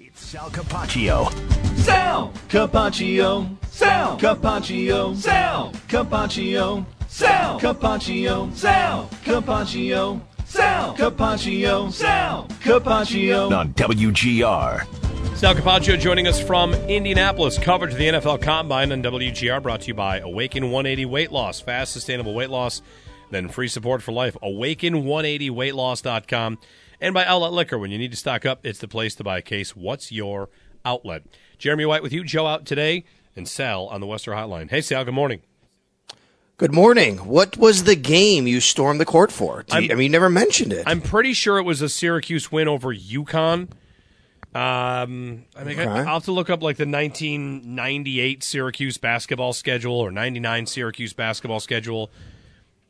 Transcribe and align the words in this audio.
It's 0.00 0.24
Sal 0.24 0.48
Capaccio. 0.50 1.28
Sal 1.78 2.32
Capaccio. 2.48 3.56
Sal 3.68 4.16
Capaccio. 4.16 5.16
Sal 5.16 5.72
Capaccio. 5.88 6.86
Sal 7.08 7.58
Capaccio. 7.58 8.54
Sal 8.54 9.08
Capaccio. 9.24 10.20
Sal 10.46 10.94
Capaccio. 10.94 11.92
Sal 11.92 12.46
Capaccio. 12.60 13.50
On 13.50 13.74
WGR. 13.74 14.86
Sal 15.36 15.54
Capaccio 15.56 15.98
joining 15.98 16.28
us 16.28 16.40
from 16.40 16.74
Indianapolis. 16.74 17.58
Coverage 17.58 17.94
of 17.94 17.98
the 17.98 18.06
NFL 18.06 18.40
Combine 18.40 18.92
on 18.92 19.02
WGR 19.02 19.60
brought 19.60 19.80
to 19.80 19.88
you 19.88 19.94
by 19.94 20.20
Awaken 20.20 20.70
180 20.70 21.06
Weight 21.06 21.32
Loss. 21.32 21.62
Fast, 21.62 21.92
sustainable 21.92 22.34
weight 22.34 22.50
loss, 22.50 22.82
then 23.32 23.48
free 23.48 23.66
support 23.66 24.04
for 24.04 24.12
life. 24.12 24.36
Awaken180weightloss.com. 24.44 26.58
And 27.00 27.14
by 27.14 27.24
Outlet 27.24 27.52
Liquor. 27.52 27.78
When 27.78 27.90
you 27.90 27.98
need 27.98 28.10
to 28.10 28.16
stock 28.16 28.44
up, 28.44 28.64
it's 28.64 28.80
the 28.80 28.88
place 28.88 29.14
to 29.16 29.24
buy 29.24 29.38
a 29.38 29.42
case. 29.42 29.76
What's 29.76 30.10
your 30.10 30.48
outlet? 30.84 31.24
Jeremy 31.58 31.86
White 31.86 32.02
with 32.02 32.12
you, 32.12 32.24
Joe 32.24 32.46
out 32.46 32.66
today, 32.66 33.04
and 33.36 33.48
Sal 33.48 33.86
on 33.86 34.00
the 34.00 34.06
Western 34.06 34.36
Hotline. 34.36 34.70
Hey, 34.70 34.80
Sal, 34.80 35.04
good 35.04 35.14
morning. 35.14 35.42
Good 36.56 36.74
morning. 36.74 37.18
What 37.18 37.56
was 37.56 37.84
the 37.84 37.94
game 37.94 38.48
you 38.48 38.60
stormed 38.60 39.00
the 39.00 39.04
court 39.04 39.30
for? 39.30 39.64
You, 39.72 39.76
I 39.76 39.80
mean, 39.80 40.00
you 40.00 40.08
never 40.08 40.28
mentioned 40.28 40.72
it. 40.72 40.82
I'm 40.88 41.00
pretty 41.00 41.32
sure 41.32 41.58
it 41.58 41.62
was 41.62 41.82
a 41.82 41.88
Syracuse 41.88 42.50
win 42.50 42.66
over 42.66 42.92
UConn. 42.92 43.70
Um, 44.54 45.44
I 45.54 45.62
mean, 45.62 45.78
okay. 45.78 45.86
I'll 45.86 46.04
have 46.04 46.24
to 46.24 46.32
look 46.32 46.50
up 46.50 46.62
like 46.62 46.78
the 46.78 46.86
1998 46.86 48.42
Syracuse 48.42 48.98
basketball 48.98 49.52
schedule 49.52 50.00
or 50.00 50.10
99 50.10 50.66
Syracuse 50.66 51.12
basketball 51.12 51.60
schedule 51.60 52.10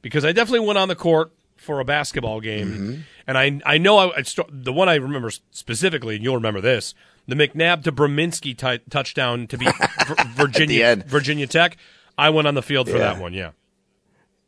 because 0.01 0.25
I 0.25 0.33
definitely 0.33 0.67
went 0.67 0.79
on 0.79 0.89
the 0.89 0.97
court 0.97 1.33
for 1.69 1.81
a 1.81 1.85
basketball 1.85 2.41
game, 2.41 2.67
mm-hmm. 2.67 3.01
and 3.27 3.37
I 3.37 3.61
I 3.67 3.77
know 3.77 3.99
I, 3.99 4.17
I 4.17 4.23
st- 4.23 4.49
the 4.65 4.73
one 4.73 4.89
I 4.89 4.95
remember 4.95 5.31
specifically, 5.51 6.15
and 6.17 6.25
you'll 6.25 6.37
remember 6.37 6.63
this: 6.63 6.95
the 7.27 7.35
McNabb 7.35 7.85
to 7.85 7.93
Brominski 7.93 8.57
t- 8.57 8.83
touchdown 8.89 9.47
to 9.49 9.59
beat 9.59 9.75
Virginia 10.29 10.97
Virginia 11.07 11.47
Tech. 11.47 11.77
I 12.17 12.31
went 12.31 12.49
on 12.49 12.55
the 12.55 12.63
field 12.63 12.89
for 12.89 12.97
yeah. 12.97 13.13
that 13.13 13.21
one. 13.21 13.35
Yeah. 13.35 13.51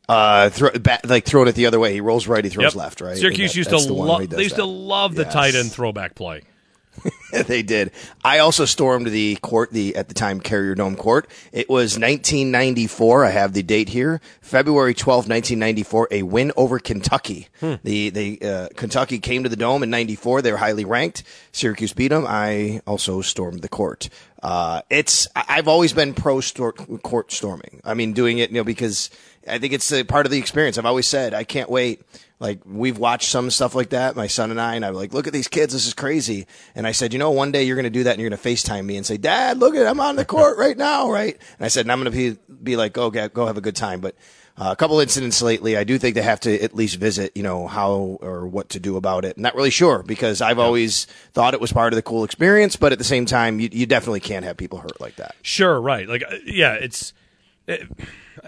Uh, 0.09 0.49
throw, 0.49 0.71
like 1.03 1.25
throwing 1.25 1.47
it 1.47 1.53
the 1.53 1.67
other 1.67 1.79
way. 1.79 1.93
He 1.93 2.01
rolls 2.01 2.25
right, 2.25 2.43
he 2.43 2.49
throws 2.49 2.73
yep. 2.73 2.75
left, 2.75 3.01
right. 3.01 3.15
Syracuse 3.15 3.53
that, 3.53 3.57
used 3.57 3.69
to 3.69 3.93
love. 3.93 4.27
They 4.27 4.41
used 4.41 4.55
that. 4.55 4.61
to 4.61 4.65
love 4.65 5.13
the 5.13 5.23
yes. 5.23 5.33
tight 5.33 5.53
end 5.53 5.71
throwback 5.71 6.15
play. 6.15 6.41
they 7.47 7.63
did. 7.63 7.91
I 8.23 8.39
also 8.39 8.65
stormed 8.65 9.07
the 9.07 9.35
court, 9.37 9.71
the 9.71 9.95
at 9.95 10.07
the 10.07 10.13
time 10.13 10.39
Carrier 10.39 10.75
Dome 10.75 10.95
Court. 10.95 11.29
It 11.51 11.69
was 11.69 11.97
1994. 11.97 13.25
I 13.25 13.29
have 13.29 13.53
the 13.53 13.63
date 13.63 13.89
here, 13.89 14.21
February 14.41 14.93
12, 14.93 15.29
1994. 15.29 16.07
A 16.11 16.23
win 16.23 16.51
over 16.57 16.79
Kentucky. 16.79 17.47
Hmm. 17.59 17.75
The 17.83 18.09
the 18.09 18.41
uh, 18.41 18.67
Kentucky 18.75 19.19
came 19.19 19.43
to 19.43 19.49
the 19.49 19.55
Dome 19.55 19.83
in 19.83 19.89
'94. 19.89 20.41
They 20.41 20.51
were 20.51 20.57
highly 20.57 20.85
ranked. 20.85 21.23
Syracuse 21.51 21.93
beat 21.93 22.09
them. 22.09 22.25
I 22.27 22.81
also 22.85 23.21
stormed 23.21 23.61
the 23.61 23.69
court. 23.69 24.09
Uh, 24.41 24.81
it's 24.89 25.27
I've 25.35 25.67
always 25.67 25.93
been 25.93 26.13
pro 26.13 26.41
court 26.41 27.31
storming. 27.31 27.81
I 27.83 27.93
mean, 27.93 28.13
doing 28.13 28.39
it, 28.39 28.49
you 28.49 28.57
know, 28.57 28.63
because 28.63 29.09
I 29.47 29.59
think 29.59 29.73
it's 29.73 29.91
a 29.91 30.03
part 30.03 30.25
of 30.25 30.31
the 30.31 30.39
experience. 30.39 30.77
I've 30.77 30.85
always 30.85 31.07
said 31.07 31.33
I 31.33 31.43
can't 31.43 31.69
wait 31.69 32.01
like 32.41 32.59
we've 32.65 32.97
watched 32.97 33.29
some 33.29 33.51
stuff 33.51 33.75
like 33.75 33.91
that, 33.91 34.15
my 34.15 34.25
son 34.25 34.49
and 34.49 34.59
I, 34.59 34.73
and 34.73 34.83
I'm 34.83 34.95
like, 34.95 35.13
look 35.13 35.27
at 35.27 35.33
these 35.33 35.47
kids, 35.47 35.73
this 35.73 35.85
is 35.85 35.93
crazy. 35.93 36.47
And 36.73 36.87
I 36.87 36.91
said, 36.91 37.13
you 37.13 37.19
know, 37.19 37.29
one 37.29 37.51
day 37.51 37.63
you're 37.63 37.75
going 37.75 37.83
to 37.83 37.91
do 37.91 38.03
that 38.05 38.13
and 38.13 38.19
you're 38.19 38.31
going 38.31 38.41
to 38.41 38.49
FaceTime 38.49 38.83
me 38.83 38.97
and 38.97 39.05
say, 39.05 39.17
Dad, 39.17 39.59
look 39.59 39.75
at, 39.75 39.85
I'm 39.85 39.99
on 39.99 40.15
the 40.15 40.25
court 40.25 40.57
right 40.57 40.75
now, 40.75 41.11
right? 41.11 41.35
And 41.35 41.65
I 41.65 41.67
said, 41.67 41.81
and 41.81 41.91
I'm 41.91 42.01
going 42.01 42.11
to 42.11 42.17
be 42.17 42.55
be 42.63 42.75
like, 42.77 42.93
go 42.93 43.11
get, 43.11 43.31
go 43.35 43.45
have 43.45 43.57
a 43.57 43.61
good 43.61 43.75
time. 43.75 44.01
But 44.01 44.15
uh, 44.57 44.69
a 44.71 44.75
couple 44.75 44.99
incidents 44.99 45.39
lately, 45.43 45.77
I 45.77 45.83
do 45.83 45.99
think 45.99 46.15
they 46.15 46.23
have 46.23 46.39
to 46.41 46.59
at 46.63 46.73
least 46.73 46.95
visit, 46.95 47.31
you 47.35 47.43
know, 47.43 47.67
how 47.67 48.17
or 48.21 48.47
what 48.47 48.69
to 48.69 48.79
do 48.79 48.97
about 48.97 49.23
it. 49.23 49.37
Not 49.37 49.53
really 49.53 49.69
sure 49.69 50.01
because 50.01 50.41
I've 50.41 50.57
always 50.57 51.05
thought 51.33 51.53
it 51.53 51.61
was 51.61 51.71
part 51.71 51.93
of 51.93 51.95
the 51.95 52.01
cool 52.01 52.23
experience, 52.23 52.75
but 52.75 52.91
at 52.91 52.97
the 52.97 53.03
same 53.03 53.27
time, 53.27 53.59
you, 53.59 53.69
you 53.71 53.85
definitely 53.85 54.19
can't 54.19 54.45
have 54.45 54.57
people 54.57 54.79
hurt 54.79 54.99
like 54.99 55.17
that. 55.17 55.35
Sure, 55.43 55.79
right? 55.79 56.09
Like, 56.09 56.23
uh, 56.27 56.37
yeah, 56.45 56.73
it's. 56.73 57.13
It, 57.67 57.87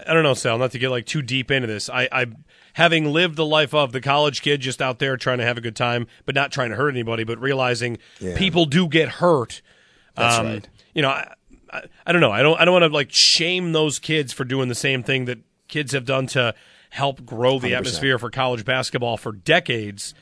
I 0.04 0.12
don't 0.12 0.24
know, 0.24 0.34
Sal. 0.34 0.58
Not 0.58 0.72
to 0.72 0.80
get 0.80 0.90
like 0.90 1.06
too 1.06 1.22
deep 1.22 1.52
into 1.52 1.68
this. 1.68 1.88
I, 1.88 2.08
I 2.10 2.26
having 2.74 3.12
lived 3.12 3.36
the 3.36 3.46
life 3.46 3.72
of 3.72 3.92
the 3.92 4.00
college 4.00 4.42
kid 4.42 4.60
just 4.60 4.82
out 4.82 4.98
there 4.98 5.16
trying 5.16 5.38
to 5.38 5.44
have 5.44 5.56
a 5.56 5.60
good 5.60 5.76
time, 5.76 6.06
but 6.26 6.34
not 6.34 6.52
trying 6.52 6.70
to 6.70 6.76
hurt 6.76 6.90
anybody, 6.90 7.24
but 7.24 7.40
realizing 7.40 7.98
yeah. 8.20 8.36
people 8.36 8.66
do 8.66 8.86
get 8.86 9.08
hurt. 9.08 9.62
That's 10.14 10.38
um, 10.38 10.46
right. 10.46 10.68
You 10.92 11.02
know, 11.02 11.08
I, 11.08 11.34
I, 11.72 11.82
I, 12.06 12.12
don't 12.12 12.20
know. 12.20 12.30
I 12.30 12.42
don't. 12.42 12.60
I 12.60 12.64
don't 12.64 12.72
want 12.72 12.84
to 12.84 12.94
like 12.94 13.10
shame 13.10 13.72
those 13.72 13.98
kids 13.98 14.32
for 14.32 14.44
doing 14.44 14.68
the 14.68 14.74
same 14.74 15.02
thing 15.02 15.24
that 15.24 15.38
kids 15.68 15.92
have 15.92 16.04
done 16.04 16.26
to 16.28 16.54
help 16.90 17.24
grow 17.24 17.58
the 17.58 17.72
100%. 17.72 17.76
atmosphere 17.76 18.18
for 18.18 18.30
college 18.30 18.64
basketball 18.64 19.16
for 19.16 19.32
decades. 19.32 20.14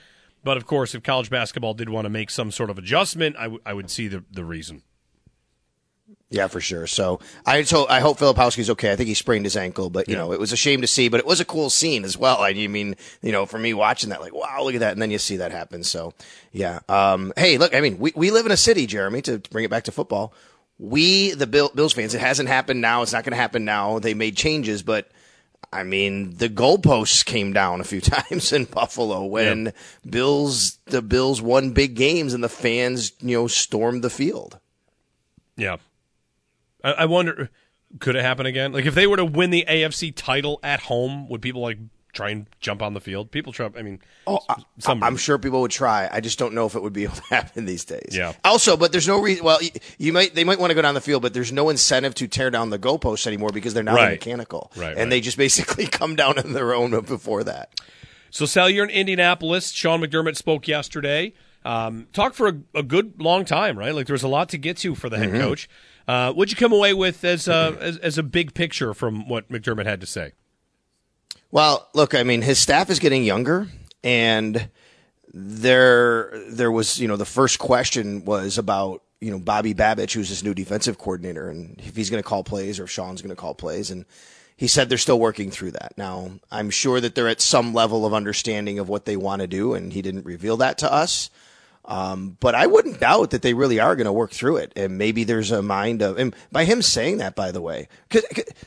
But 0.44 0.56
of 0.56 0.66
course, 0.66 0.94
if 0.94 1.02
college 1.02 1.30
basketball 1.30 1.74
did 1.74 1.88
want 1.88 2.04
to 2.06 2.10
make 2.10 2.30
some 2.30 2.50
sort 2.50 2.70
of 2.70 2.78
adjustment, 2.78 3.36
I, 3.36 3.44
w- 3.44 3.62
I 3.64 3.72
would 3.74 3.90
see 3.90 4.08
the 4.08 4.24
the 4.30 4.44
reason. 4.44 4.82
Yeah, 6.32 6.46
for 6.46 6.62
sure. 6.62 6.86
So 6.86 7.20
I 7.44 7.62
so 7.62 7.86
I 7.88 8.00
hope 8.00 8.18
Filipowski's 8.18 8.70
okay. 8.70 8.90
I 8.90 8.96
think 8.96 9.08
he 9.08 9.14
sprained 9.14 9.44
his 9.44 9.56
ankle, 9.56 9.90
but 9.90 10.08
you 10.08 10.14
yeah. 10.14 10.22
know 10.22 10.32
it 10.32 10.40
was 10.40 10.50
a 10.50 10.56
shame 10.56 10.80
to 10.80 10.86
see, 10.86 11.08
but 11.10 11.20
it 11.20 11.26
was 11.26 11.40
a 11.40 11.44
cool 11.44 11.68
scene 11.68 12.04
as 12.04 12.16
well. 12.16 12.40
I 12.40 12.54
mean, 12.54 12.96
you 13.20 13.32
know, 13.32 13.44
for 13.44 13.58
me 13.58 13.74
watching 13.74 14.08
that, 14.10 14.22
like, 14.22 14.34
wow, 14.34 14.62
look 14.62 14.74
at 14.74 14.80
that, 14.80 14.92
and 14.92 15.02
then 15.02 15.10
you 15.10 15.18
see 15.18 15.36
that 15.36 15.52
happen. 15.52 15.84
So 15.84 16.14
yeah. 16.50 16.80
Um, 16.88 17.34
hey, 17.36 17.58
look, 17.58 17.74
I 17.74 17.82
mean, 17.82 17.98
we 17.98 18.12
we 18.16 18.30
live 18.30 18.46
in 18.46 18.52
a 18.52 18.56
city, 18.56 18.86
Jeremy, 18.86 19.20
to, 19.22 19.40
to 19.40 19.50
bring 19.50 19.64
it 19.64 19.70
back 19.70 19.84
to 19.84 19.92
football. 19.92 20.32
We 20.78 21.32
the 21.32 21.46
Bill, 21.46 21.70
Bills 21.74 21.92
fans, 21.92 22.14
it 22.14 22.20
hasn't 22.20 22.48
happened 22.48 22.80
now. 22.80 23.02
It's 23.02 23.12
not 23.12 23.24
going 23.24 23.32
to 23.32 23.40
happen 23.40 23.66
now. 23.66 23.98
They 23.98 24.14
made 24.14 24.36
changes, 24.36 24.82
but. 24.82 25.10
I 25.74 25.84
mean, 25.84 26.36
the 26.36 26.50
goalposts 26.50 27.24
came 27.24 27.54
down 27.54 27.80
a 27.80 27.84
few 27.84 28.00
times 28.02 28.52
in 28.52 28.66
Buffalo 28.66 29.24
when 29.24 29.66
yeah. 29.66 29.70
Bills 30.10 30.76
the 30.84 31.00
Bills 31.00 31.40
won 31.40 31.70
big 31.70 31.94
games 31.94 32.34
and 32.34 32.44
the 32.44 32.50
fans, 32.50 33.12
you 33.20 33.38
know, 33.38 33.46
stormed 33.46 34.04
the 34.04 34.10
field. 34.10 34.58
Yeah, 35.56 35.76
I, 36.82 36.92
I 36.92 37.04
wonder, 37.06 37.50
could 37.98 38.16
it 38.16 38.22
happen 38.22 38.46
again? 38.46 38.72
Like 38.72 38.86
if 38.86 38.94
they 38.94 39.06
were 39.06 39.16
to 39.16 39.24
win 39.24 39.50
the 39.50 39.64
AFC 39.68 40.12
title 40.14 40.60
at 40.62 40.80
home, 40.80 41.28
would 41.28 41.42
people 41.42 41.62
like 41.62 41.78
try 42.12 42.30
and 42.30 42.46
jump 42.60 42.82
on 42.82 42.94
the 42.94 43.00
field? 43.00 43.30
People 43.30 43.52
try. 43.52 43.70
I 43.76 43.82
mean, 43.82 44.00
oh, 44.26 44.40
some, 44.78 45.02
I'm 45.02 45.16
sure 45.16 45.38
people 45.38 45.60
would 45.62 45.70
try. 45.70 46.08
I 46.10 46.20
just 46.20 46.38
don't 46.38 46.54
know 46.54 46.66
if 46.66 46.74
it 46.74 46.82
would 46.82 46.92
be 46.92 47.04
able 47.04 47.16
to 47.16 47.22
happen 47.24 47.64
these 47.64 47.84
days. 47.84 48.10
Yeah. 48.12 48.32
Also, 48.44 48.76
but 48.76 48.92
there's 48.92 49.08
no 49.08 49.20
reason. 49.20 49.44
Well, 49.44 49.62
you, 49.62 49.70
you, 49.98 50.12
might 50.12 50.34
they 50.34 50.44
might 50.44 50.58
want 50.58 50.70
to 50.70 50.74
go 50.74 50.82
down 50.82 50.94
the 50.94 51.00
field, 51.00 51.22
but 51.22 51.34
there's 51.34 51.52
no 51.52 51.68
incentive 51.68 52.14
to 52.16 52.28
tear 52.28 52.50
down 52.50 52.70
the 52.70 52.78
goalposts 52.78 53.26
anymore 53.26 53.50
because 53.52 53.74
they're 53.74 53.82
now 53.82 53.94
right. 53.94 54.12
mechanical, 54.12 54.70
right? 54.76 54.90
And 54.90 54.98
right. 54.98 55.10
they 55.10 55.20
just 55.20 55.36
basically 55.36 55.86
come 55.88 56.16
down 56.16 56.38
on 56.38 56.52
their 56.52 56.74
own 56.74 56.90
before 57.02 57.44
that. 57.44 57.80
So, 58.30 58.46
Sal, 58.46 58.70
you're 58.70 58.84
in 58.84 58.90
Indianapolis. 58.90 59.72
Sean 59.72 60.00
McDermott 60.00 60.36
spoke 60.36 60.66
yesterday. 60.66 61.34
Um, 61.64 62.08
talked 62.12 62.34
for 62.34 62.48
a, 62.48 62.54
a, 62.74 62.82
good 62.82 63.20
long 63.20 63.44
time, 63.44 63.78
right? 63.78 63.94
Like 63.94 64.06
there 64.06 64.14
was 64.14 64.24
a 64.24 64.28
lot 64.28 64.48
to 64.48 64.58
get 64.58 64.78
to 64.78 64.96
for 64.96 65.08
the 65.08 65.16
head 65.16 65.28
mm-hmm. 65.28 65.40
coach. 65.40 65.68
Uh, 66.06 66.32
what'd 66.32 66.50
you 66.50 66.56
come 66.56 66.72
away 66.72 66.94
with 66.94 67.24
as, 67.24 67.48
uh, 67.48 67.76
as, 67.80 67.96
as 67.98 68.18
a 68.18 68.22
big 68.22 68.54
picture 68.54 68.92
from 68.94 69.28
what 69.28 69.48
McDermott 69.48 69.86
had 69.86 70.00
to 70.00 70.06
say? 70.06 70.32
Well, 71.50 71.88
look, 71.94 72.14
I 72.14 72.22
mean, 72.22 72.42
his 72.42 72.58
staff 72.58 72.88
is 72.90 72.98
getting 72.98 73.24
younger, 73.24 73.68
and 74.02 74.68
there 75.34 76.32
there 76.48 76.70
was 76.70 76.98
you 76.98 77.08
know 77.08 77.16
the 77.16 77.24
first 77.24 77.58
question 77.58 78.24
was 78.24 78.58
about 78.58 79.02
you 79.20 79.30
know 79.30 79.38
Bobby 79.38 79.74
Babich, 79.74 80.12
who's 80.12 80.30
his 80.30 80.42
new 80.42 80.54
defensive 80.54 80.98
coordinator, 80.98 81.50
and 81.50 81.78
if 81.80 81.94
he's 81.94 82.10
going 82.10 82.22
to 82.22 82.28
call 82.28 82.42
plays 82.42 82.80
or 82.80 82.84
if 82.84 82.90
Sean's 82.90 83.20
going 83.20 83.30
to 83.30 83.36
call 83.36 83.54
plays, 83.54 83.90
and 83.90 84.06
he 84.56 84.66
said 84.66 84.88
they're 84.88 84.98
still 84.98 85.20
working 85.20 85.50
through 85.50 85.72
that. 85.72 85.92
Now, 85.96 86.30
I'm 86.50 86.70
sure 86.70 87.00
that 87.00 87.14
they're 87.14 87.28
at 87.28 87.40
some 87.40 87.74
level 87.74 88.06
of 88.06 88.14
understanding 88.14 88.78
of 88.78 88.88
what 88.88 89.04
they 89.04 89.16
want 89.16 89.40
to 89.42 89.46
do, 89.46 89.74
and 89.74 89.92
he 89.92 90.02
didn't 90.02 90.24
reveal 90.24 90.56
that 90.58 90.78
to 90.78 90.92
us. 90.92 91.30
Um, 91.84 92.36
but 92.38 92.54
I 92.54 92.66
wouldn't 92.66 93.00
doubt 93.00 93.30
that 93.30 93.42
they 93.42 93.54
really 93.54 93.80
are 93.80 93.96
going 93.96 94.06
to 94.06 94.12
work 94.12 94.30
through 94.30 94.58
it. 94.58 94.72
And 94.76 94.98
maybe 94.98 95.24
there's 95.24 95.50
a 95.50 95.62
mind 95.62 96.02
of, 96.02 96.18
and 96.18 96.34
by 96.52 96.64
him 96.64 96.80
saying 96.80 97.18
that, 97.18 97.34
by 97.34 97.50
the 97.50 97.60
way, 97.60 97.88
cause, 98.08 98.24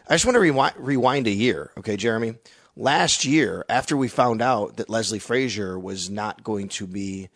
I 0.10 0.16
just 0.16 0.26
want 0.26 0.36
to 0.36 0.42
rewind, 0.42 0.76
rewind 0.78 1.28
a 1.28 1.32
year. 1.32 1.72
Okay, 1.78 1.96
Jeremy. 1.96 2.36
Last 2.76 3.24
year, 3.24 3.64
after 3.70 3.96
we 3.96 4.10
found 4.10 4.42
out 4.42 4.78
that 4.78 4.90
Leslie 4.90 5.20
Frazier 5.20 5.80
was 5.80 6.10
not 6.10 6.44
going 6.44 6.68
to 6.70 6.86
be, 6.86 7.30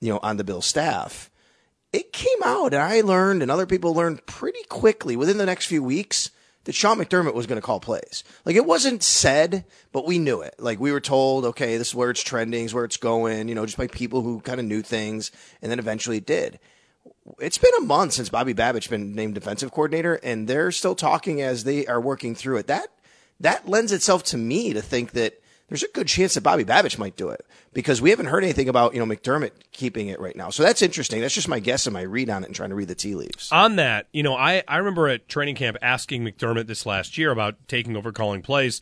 you 0.00 0.12
know, 0.12 0.20
on 0.22 0.36
the 0.36 0.44
Bill 0.44 0.60
staff, 0.60 1.30
it 1.94 2.12
came 2.12 2.42
out 2.44 2.74
and 2.74 2.82
I 2.82 3.00
learned 3.00 3.40
and 3.40 3.50
other 3.50 3.64
people 3.64 3.94
learned 3.94 4.26
pretty 4.26 4.62
quickly 4.68 5.16
within 5.16 5.38
the 5.38 5.46
next 5.46 5.64
few 5.64 5.82
weeks 5.82 6.30
that 6.66 6.74
Sean 6.74 6.98
McDermott 6.98 7.34
was 7.34 7.46
going 7.46 7.60
to 7.60 7.64
call 7.64 7.80
plays. 7.80 8.24
Like 8.44 8.56
it 8.56 8.66
wasn't 8.66 9.02
said, 9.02 9.64
but 9.92 10.04
we 10.04 10.18
knew 10.18 10.42
it. 10.42 10.56
Like 10.58 10.78
we 10.78 10.92
were 10.92 11.00
told, 11.00 11.44
okay, 11.46 11.76
this 11.76 11.88
is 11.88 11.94
where 11.94 12.10
it's 12.10 12.22
trending, 12.22 12.64
is 12.64 12.74
where 12.74 12.84
it's 12.84 12.96
going, 12.96 13.48
you 13.48 13.54
know, 13.54 13.64
just 13.64 13.78
by 13.78 13.86
people 13.86 14.22
who 14.22 14.40
kind 14.40 14.60
of 14.60 14.66
knew 14.66 14.82
things. 14.82 15.30
And 15.62 15.70
then 15.70 15.78
eventually 15.78 16.18
it 16.18 16.26
did. 16.26 16.58
It's 17.38 17.58
been 17.58 17.72
a 17.78 17.84
month 17.84 18.14
since 18.14 18.28
Bobby 18.28 18.52
Babich 18.52 18.90
been 18.90 19.14
named 19.14 19.34
defensive 19.34 19.70
coordinator 19.70 20.16
and 20.22 20.48
they're 20.48 20.72
still 20.72 20.96
talking 20.96 21.40
as 21.40 21.64
they 21.64 21.86
are 21.86 22.00
working 22.00 22.34
through 22.34 22.58
it. 22.58 22.66
That, 22.66 22.88
that 23.40 23.68
lends 23.68 23.92
itself 23.92 24.24
to 24.24 24.36
me 24.36 24.72
to 24.72 24.82
think 24.82 25.12
that 25.12 25.40
there's 25.68 25.82
a 25.82 25.88
good 25.88 26.06
chance 26.06 26.34
that 26.34 26.42
Bobby 26.42 26.64
Babich 26.64 26.98
might 26.98 27.16
do 27.16 27.28
it 27.28 27.44
because 27.72 28.00
we 28.00 28.10
haven't 28.10 28.26
heard 28.26 28.44
anything 28.44 28.68
about, 28.68 28.94
you 28.94 29.04
know, 29.04 29.14
McDermott 29.14 29.50
keeping 29.72 30.08
it 30.08 30.20
right 30.20 30.36
now. 30.36 30.50
So 30.50 30.62
that's 30.62 30.80
interesting. 30.80 31.20
That's 31.20 31.34
just 31.34 31.48
my 31.48 31.58
guess 31.58 31.86
and 31.86 31.94
my 31.94 32.02
read 32.02 32.30
on 32.30 32.44
it 32.44 32.46
and 32.46 32.54
trying 32.54 32.70
to 32.70 32.76
read 32.76 32.88
the 32.88 32.94
tea 32.94 33.14
leaves. 33.16 33.50
On 33.50 33.76
that, 33.76 34.06
you 34.12 34.22
know, 34.22 34.36
I, 34.36 34.62
I 34.68 34.76
remember 34.76 35.08
at 35.08 35.28
training 35.28 35.56
camp 35.56 35.76
asking 35.82 36.24
McDermott 36.24 36.68
this 36.68 36.86
last 36.86 37.18
year 37.18 37.32
about 37.32 37.56
taking 37.66 37.96
over 37.96 38.12
calling 38.12 38.42
plays 38.42 38.80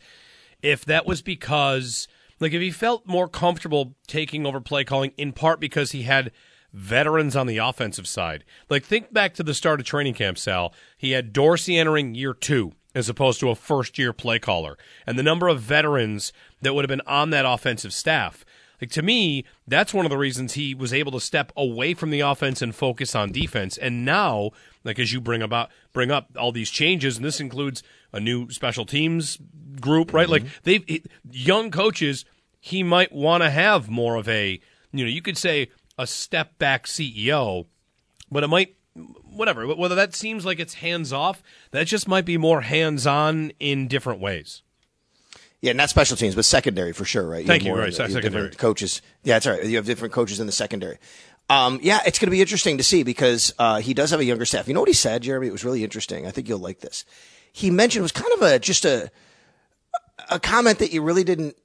if 0.61 0.85
that 0.85 1.05
was 1.05 1.21
because, 1.21 2.07
like, 2.39 2.53
if 2.53 2.61
he 2.61 2.71
felt 2.71 3.07
more 3.07 3.27
comfortable 3.27 3.95
taking 4.07 4.45
over 4.45 4.61
play 4.61 4.83
calling 4.83 5.11
in 5.17 5.31
part 5.31 5.59
because 5.59 5.91
he 5.91 6.03
had 6.03 6.31
veterans 6.71 7.35
on 7.35 7.47
the 7.47 7.57
offensive 7.57 8.07
side. 8.07 8.43
Like, 8.69 8.83
think 8.83 9.11
back 9.11 9.33
to 9.35 9.43
the 9.43 9.53
start 9.53 9.79
of 9.79 9.85
training 9.85 10.13
camp, 10.13 10.37
Sal. 10.37 10.73
He 10.97 11.11
had 11.11 11.33
Dorsey 11.33 11.77
entering 11.77 12.15
year 12.15 12.33
two 12.33 12.73
as 12.95 13.09
opposed 13.09 13.39
to 13.41 13.49
a 13.49 13.55
first 13.55 13.99
year 13.99 14.13
play 14.13 14.39
caller, 14.39 14.77
and 15.05 15.19
the 15.19 15.23
number 15.23 15.47
of 15.47 15.61
veterans 15.61 16.33
that 16.61 16.73
would 16.73 16.83
have 16.83 16.89
been 16.89 17.05
on 17.05 17.29
that 17.29 17.45
offensive 17.45 17.93
staff. 17.93 18.45
Like 18.81 18.89
to 18.91 19.01
me, 19.01 19.45
that's 19.67 19.93
one 19.93 20.05
of 20.05 20.09
the 20.09 20.17
reasons 20.17 20.53
he 20.53 20.73
was 20.73 20.93
able 20.93 21.11
to 21.13 21.19
step 21.19 21.51
away 21.55 21.93
from 21.93 22.09
the 22.09 22.21
offense 22.21 22.61
and 22.61 22.75
focus 22.75 23.15
on 23.15 23.31
defense. 23.31 23.77
And 23.77 24.03
now, 24.03 24.51
like 24.83 24.99
as 24.99 25.13
you 25.13 25.21
bring 25.21 25.41
about 25.41 25.69
bring 25.93 26.11
up 26.11 26.29
all 26.37 26.51
these 26.51 26.69
changes, 26.69 27.17
and 27.17 27.25
this 27.25 27.39
includes 27.39 27.83
a 28.11 28.19
new 28.19 28.49
special 28.49 28.85
teams 28.85 29.37
group, 29.79 30.13
right? 30.13 30.27
Mm-hmm. 30.27 30.45
Like 30.45 30.63
they 30.63 31.01
young 31.29 31.71
coaches, 31.71 32.25
he 32.59 32.83
might 32.83 33.11
want 33.11 33.43
to 33.43 33.49
have 33.49 33.89
more 33.89 34.15
of 34.15 34.27
a 34.27 34.59
you 34.91 35.05
know 35.05 35.11
you 35.11 35.21
could 35.21 35.37
say 35.37 35.69
a 35.97 36.05
step 36.05 36.57
back 36.57 36.85
CEO, 36.85 37.65
but 38.29 38.43
it 38.43 38.47
might 38.47 38.75
whatever 39.23 39.67
whether 39.75 39.95
that 39.95 40.15
seems 40.15 40.45
like 40.45 40.59
it's 40.59 40.75
hands 40.75 41.11
off, 41.11 41.43
that 41.71 41.87
just 41.87 42.07
might 42.07 42.25
be 42.25 42.37
more 42.37 42.61
hands 42.61 43.05
on 43.05 43.51
in 43.59 43.87
different 43.87 44.19
ways. 44.19 44.61
Yeah, 45.61 45.73
not 45.73 45.89
special 45.89 46.15
teams, 46.15 46.35
but 46.35 46.45
secondary 46.45 46.93
for 46.93 47.05
sure, 47.05 47.27
right? 47.27 47.41
You 47.41 47.47
Thank 47.47 47.65
you. 47.65 47.73
Right, 47.73 47.93
the, 47.95 48.09
secondary 48.09 48.51
coaches. 48.51 49.01
Yeah, 49.23 49.35
that's 49.35 49.47
right. 49.47 49.65
You 49.65 49.77
have 49.77 49.85
different 49.85 50.13
coaches 50.13 50.39
in 50.39 50.45
the 50.45 50.51
secondary. 50.51 50.99
Um, 51.49 51.79
yeah, 51.81 51.99
it's 52.05 52.19
going 52.19 52.27
to 52.27 52.31
be 52.31 52.41
interesting 52.41 52.77
to 52.77 52.83
see 52.83 53.03
because 53.03 53.53
uh, 53.59 53.79
he 53.79 53.93
does 53.93 54.11
have 54.11 54.19
a 54.19 54.25
younger 54.25 54.45
staff. 54.45 54.67
You 54.67 54.73
know 54.73 54.79
what 54.79 54.89
he 54.89 54.93
said, 54.93 55.23
Jeremy? 55.23 55.47
It 55.47 55.51
was 55.51 55.63
really 55.63 55.83
interesting. 55.83 56.25
I 56.27 56.31
think 56.31 56.47
you'll 56.47 56.59
like 56.59 56.79
this. 56.79 57.05
He 57.51 57.71
mentioned 57.71 58.01
it 58.01 58.03
was 58.03 58.11
kind 58.11 58.31
of 58.33 58.41
a 58.41 58.59
just 58.59 58.85
a 58.85 59.11
a 60.29 60.39
comment 60.39 60.79
that 60.79 60.91
you 60.91 61.01
really 61.01 61.23
didn't 61.23 61.55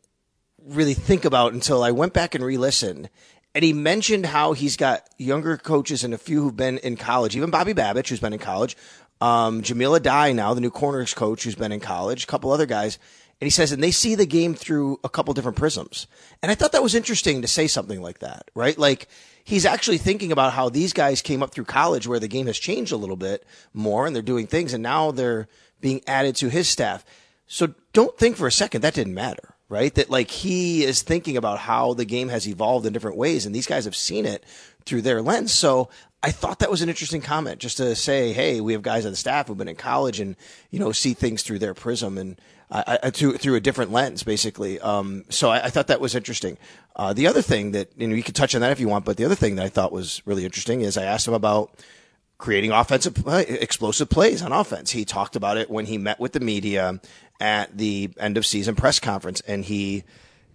really 0.66 0.94
think 0.94 1.24
about 1.24 1.52
until 1.52 1.82
I 1.82 1.90
went 1.90 2.12
back 2.12 2.34
and 2.34 2.44
re-listened. 2.44 3.08
And 3.54 3.64
he 3.64 3.72
mentioned 3.72 4.26
how 4.26 4.52
he's 4.52 4.76
got 4.76 5.08
younger 5.18 5.56
coaches 5.56 6.04
and 6.04 6.14
a 6.14 6.18
few 6.18 6.42
who've 6.42 6.56
been 6.56 6.78
in 6.78 6.96
college, 6.96 7.36
even 7.36 7.50
Bobby 7.50 7.74
Babich, 7.74 8.08
who's 8.08 8.20
been 8.20 8.32
in 8.32 8.38
college, 8.38 8.76
um, 9.20 9.62
Jahmile 9.62 9.98
Addae 9.98 10.34
now, 10.34 10.54
the 10.54 10.60
new 10.60 10.70
corners 10.70 11.14
coach 11.14 11.42
who's 11.44 11.54
been 11.54 11.72
in 11.72 11.80
college, 11.80 12.24
a 12.24 12.26
couple 12.26 12.52
other 12.52 12.66
guys. 12.66 12.98
And 13.40 13.46
he 13.46 13.50
says, 13.50 13.72
and 13.72 13.82
they 13.82 13.90
see 13.90 14.14
the 14.14 14.26
game 14.26 14.54
through 14.54 15.00
a 15.02 15.08
couple 15.08 15.32
different 15.32 15.56
prisms. 15.56 16.06
And 16.42 16.52
I 16.52 16.54
thought 16.54 16.72
that 16.72 16.82
was 16.82 16.94
interesting 16.94 17.40
to 17.42 17.48
say 17.48 17.66
something 17.66 18.02
like 18.02 18.18
that, 18.18 18.50
right? 18.54 18.76
Like 18.76 19.08
he's 19.44 19.64
actually 19.64 19.98
thinking 19.98 20.30
about 20.30 20.52
how 20.52 20.68
these 20.68 20.92
guys 20.92 21.22
came 21.22 21.42
up 21.42 21.50
through 21.50 21.64
college 21.64 22.06
where 22.06 22.20
the 22.20 22.28
game 22.28 22.46
has 22.46 22.58
changed 22.58 22.92
a 22.92 22.96
little 22.96 23.16
bit 23.16 23.44
more 23.72 24.06
and 24.06 24.14
they're 24.14 24.22
doing 24.22 24.46
things 24.46 24.74
and 24.74 24.82
now 24.82 25.10
they're 25.10 25.48
being 25.80 26.02
added 26.06 26.36
to 26.36 26.50
his 26.50 26.68
staff. 26.68 27.04
So 27.46 27.74
don't 27.92 28.16
think 28.16 28.36
for 28.36 28.46
a 28.46 28.52
second 28.52 28.82
that 28.82 28.94
didn't 28.94 29.14
matter, 29.14 29.49
right? 29.70 29.94
That 29.94 30.10
like 30.10 30.30
he 30.30 30.84
is 30.84 31.00
thinking 31.00 31.38
about 31.38 31.60
how 31.60 31.94
the 31.94 32.04
game 32.04 32.28
has 32.28 32.46
evolved 32.46 32.84
in 32.84 32.92
different 32.92 33.16
ways 33.16 33.46
and 33.46 33.54
these 33.54 33.66
guys 33.66 33.86
have 33.86 33.96
seen 33.96 34.26
it 34.26 34.44
through 34.84 35.00
their 35.02 35.22
lens. 35.22 35.52
So 35.52 35.88
I 36.22 36.32
thought 36.32 36.58
that 36.58 36.70
was 36.70 36.82
an 36.82 36.90
interesting 36.90 37.22
comment 37.22 37.60
just 37.60 37.78
to 37.78 37.94
say, 37.94 38.34
hey, 38.34 38.60
we 38.60 38.74
have 38.74 38.82
guys 38.82 39.06
on 39.06 39.12
the 39.12 39.16
staff 39.16 39.46
who've 39.46 39.56
been 39.56 39.68
in 39.68 39.76
college 39.76 40.20
and, 40.20 40.36
you 40.70 40.78
know, 40.78 40.92
see 40.92 41.14
things 41.14 41.42
through 41.42 41.60
their 41.60 41.72
prism. 41.72 42.18
And 42.18 42.38
uh, 42.72 43.10
through 43.10 43.36
through 43.36 43.56
a 43.56 43.60
different 43.60 43.90
lens, 43.90 44.22
basically. 44.22 44.78
Um, 44.78 45.24
so 45.28 45.50
I, 45.50 45.64
I, 45.64 45.70
thought 45.70 45.88
that 45.88 46.00
was 46.00 46.14
interesting. 46.14 46.56
Uh, 46.94 47.12
the 47.12 47.26
other 47.26 47.42
thing 47.42 47.72
that 47.72 47.90
you 47.96 48.06
know 48.06 48.14
you 48.14 48.22
can 48.22 48.32
touch 48.32 48.54
on 48.54 48.60
that 48.60 48.70
if 48.70 48.78
you 48.78 48.88
want, 48.88 49.04
but 49.04 49.16
the 49.16 49.24
other 49.24 49.34
thing 49.34 49.56
that 49.56 49.66
I 49.66 49.68
thought 49.68 49.90
was 49.90 50.22
really 50.24 50.44
interesting 50.44 50.82
is 50.82 50.96
I 50.96 51.02
asked 51.02 51.26
him 51.26 51.34
about 51.34 51.72
creating 52.38 52.70
offensive 52.70 53.14
play, 53.14 53.42
explosive 53.42 54.08
plays 54.08 54.40
on 54.40 54.52
offense. 54.52 54.92
He 54.92 55.04
talked 55.04 55.34
about 55.34 55.56
it 55.56 55.68
when 55.68 55.86
he 55.86 55.98
met 55.98 56.20
with 56.20 56.32
the 56.32 56.40
media 56.40 57.00
at 57.40 57.76
the 57.76 58.10
end 58.18 58.36
of 58.36 58.46
season 58.46 58.76
press 58.76 59.00
conference, 59.00 59.40
and 59.42 59.64
he 59.64 60.04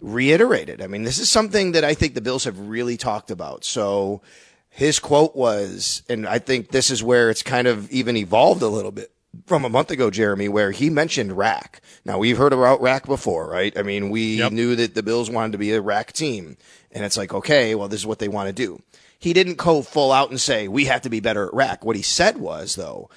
reiterated. 0.00 0.80
I 0.80 0.86
mean, 0.86 1.02
this 1.02 1.18
is 1.18 1.28
something 1.28 1.72
that 1.72 1.84
I 1.84 1.94
think 1.94 2.14
the 2.14 2.20
Bills 2.20 2.44
have 2.44 2.58
really 2.58 2.96
talked 2.96 3.30
about. 3.30 3.64
So 3.64 4.22
his 4.68 4.98
quote 4.98 5.34
was, 5.34 6.02
and 6.08 6.26
I 6.26 6.38
think 6.38 6.70
this 6.70 6.90
is 6.90 7.02
where 7.02 7.30
it's 7.30 7.42
kind 7.42 7.66
of 7.66 7.90
even 7.90 8.16
evolved 8.16 8.62
a 8.62 8.68
little 8.68 8.92
bit 8.92 9.10
from 9.46 9.64
a 9.64 9.68
month 9.68 9.90
ago, 9.90 10.10
Jeremy, 10.10 10.48
where 10.48 10.70
he 10.70 10.90
mentioned 10.90 11.36
rack. 11.36 11.80
Now 12.04 12.18
we've 12.18 12.38
heard 12.38 12.52
about 12.52 12.80
rack 12.80 13.06
before, 13.06 13.48
right? 13.48 13.76
I 13.76 13.82
mean, 13.82 14.10
we 14.10 14.36
yep. 14.36 14.52
knew 14.52 14.76
that 14.76 14.94
the 14.94 15.02
Bills 15.02 15.30
wanted 15.30 15.52
to 15.52 15.58
be 15.58 15.72
a 15.72 15.80
rack 15.80 16.12
team, 16.12 16.56
and 16.92 17.04
it's 17.04 17.16
like, 17.16 17.34
okay, 17.34 17.74
well, 17.74 17.88
this 17.88 18.00
is 18.00 18.06
what 18.06 18.18
they 18.18 18.28
want 18.28 18.48
to 18.48 18.52
do. 18.52 18.80
He 19.18 19.32
didn't 19.32 19.56
go 19.56 19.82
full 19.82 20.12
out 20.12 20.30
and 20.30 20.40
say 20.40 20.68
we 20.68 20.84
have 20.86 21.02
to 21.02 21.10
be 21.10 21.20
better 21.20 21.46
at 21.46 21.54
rack. 21.54 21.84
What 21.84 21.96
he 21.96 22.02
said 22.02 22.38
was, 22.38 22.76
though, 22.76 23.10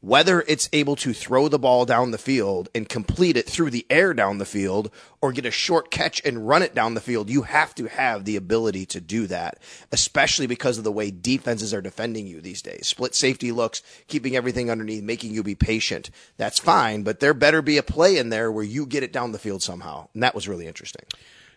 whether 0.00 0.42
it's 0.42 0.68
able 0.72 0.94
to 0.94 1.12
throw 1.12 1.48
the 1.48 1.58
ball 1.58 1.84
down 1.84 2.10
the 2.10 2.18
field 2.18 2.68
and 2.74 2.88
complete 2.88 3.36
it 3.36 3.48
through 3.48 3.70
the 3.70 3.86
air 3.88 4.12
down 4.12 4.38
the 4.38 4.44
field 4.44 4.90
or 5.20 5.32
get 5.32 5.46
a 5.46 5.50
short 5.50 5.90
catch 5.90 6.24
and 6.24 6.46
run 6.46 6.62
it 6.62 6.74
down 6.74 6.94
the 6.94 7.00
field, 7.00 7.30
you 7.30 7.42
have 7.42 7.74
to 7.74 7.86
have 7.86 8.24
the 8.24 8.36
ability 8.36 8.84
to 8.86 9.00
do 9.00 9.26
that, 9.26 9.58
especially 9.90 10.46
because 10.46 10.78
of 10.78 10.84
the 10.84 10.92
way 10.92 11.10
defenses 11.10 11.72
are 11.72 11.80
defending 11.80 12.26
you 12.26 12.40
these 12.40 12.62
days. 12.62 12.86
Split 12.86 13.14
safety 13.14 13.50
looks, 13.52 13.82
keeping 14.06 14.36
everything 14.36 14.70
underneath, 14.70 15.02
making 15.02 15.32
you 15.32 15.42
be 15.42 15.54
patient. 15.54 16.10
That's 16.36 16.58
fine, 16.58 17.02
but 17.02 17.20
there 17.20 17.34
better 17.34 17.62
be 17.62 17.78
a 17.78 17.82
play 17.82 18.18
in 18.18 18.28
there 18.28 18.52
where 18.52 18.64
you 18.64 18.86
get 18.86 19.02
it 19.02 19.12
down 19.12 19.32
the 19.32 19.38
field 19.38 19.62
somehow. 19.62 20.08
And 20.14 20.22
that 20.22 20.34
was 20.34 20.46
really 20.46 20.66
interesting. 20.66 21.04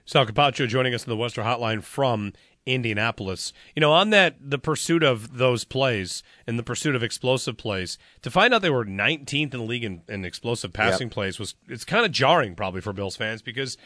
Sal 0.06 0.26
Capaccio 0.26 0.68
joining 0.68 0.96
us 0.96 1.06
in 1.06 1.12
the 1.12 1.18
Western 1.18 1.46
Hotline 1.46 1.84
from 1.84 2.34
Indianapolis. 2.70 3.52
You 3.76 3.82
know, 3.82 3.92
on 3.92 4.12
that, 4.12 4.36
the 4.40 4.60
pursuit 4.60 5.04
of 5.04 5.38
those 5.38 5.64
plays 5.64 6.24
and 6.48 6.58
the 6.58 6.64
pursuit 6.64 6.96
of 6.96 7.04
explosive 7.04 7.58
plays, 7.58 7.98
to 8.22 8.32
find 8.32 8.54
out 8.54 8.62
they 8.62 8.70
were 8.70 8.86
19th 8.86 9.54
in 9.54 9.60
the 9.60 9.64
league 9.64 9.84
in, 9.84 10.02
in 10.08 10.26
explosive 10.26 10.74
passing 10.74 11.08
yep. 11.08 11.14
plays 11.14 11.40
was 11.40 11.56
it's 11.68 11.86
kind 11.86 12.06
of 12.06 12.12
jarring 12.12 12.56
probably 12.56 12.82
for 12.82 12.94
Bills 12.94 13.16
fans 13.16 13.42
because, 13.42 13.78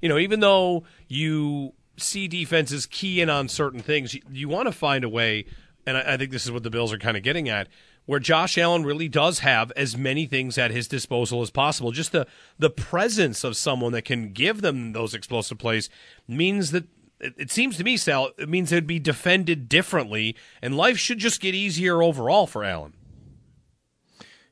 you 0.00 0.08
know, 0.08 0.18
even 0.18 0.40
though 0.40 0.84
you 1.08 1.72
see 1.96 2.28
defenses 2.28 2.86
key 2.86 3.20
in 3.20 3.30
on 3.30 3.48
certain 3.48 3.80
things, 3.80 4.14
you, 4.14 4.22
you 4.30 4.48
want 4.48 4.66
to 4.66 4.72
find 4.72 5.04
a 5.04 5.08
way, 5.08 5.46
and 5.86 5.96
I, 5.96 6.14
I 6.14 6.16
think 6.16 6.30
this 6.30 6.44
is 6.44 6.52
what 6.52 6.62
the 6.62 6.70
Bills 6.70 6.92
are 6.92 6.98
kind 6.98 7.16
of 7.16 7.22
getting 7.22 7.48
at, 7.48 7.68
where 8.06 8.20
Josh 8.20 8.56
Allen 8.56 8.84
really 8.84 9.08
does 9.08 9.40
have 9.40 9.72
as 9.72 9.96
many 9.96 10.26
things 10.26 10.56
at 10.56 10.70
his 10.70 10.88
disposal 10.88 11.42
as 11.42 11.50
possible. 11.50 11.90
Just 11.90 12.12
the 12.12 12.26
the 12.58 12.70
presence 12.70 13.44
of 13.44 13.56
someone 13.56 13.92
that 13.92 14.02
can 14.02 14.32
give 14.32 14.62
them 14.62 14.92
those 14.92 15.12
explosive 15.12 15.58
plays 15.58 15.90
means 16.26 16.70
that 16.70 16.84
it, 17.20 17.34
it 17.36 17.50
seems 17.50 17.76
to 17.76 17.84
me, 17.84 17.96
Sal, 17.96 18.30
it 18.38 18.48
means 18.48 18.72
it'd 18.72 18.86
be 18.86 18.98
defended 18.98 19.68
differently, 19.68 20.36
and 20.60 20.76
life 20.76 20.98
should 20.98 21.18
just 21.18 21.40
get 21.40 21.54
easier 21.54 22.02
overall 22.02 22.46
for 22.46 22.64
Allen. 22.64 22.92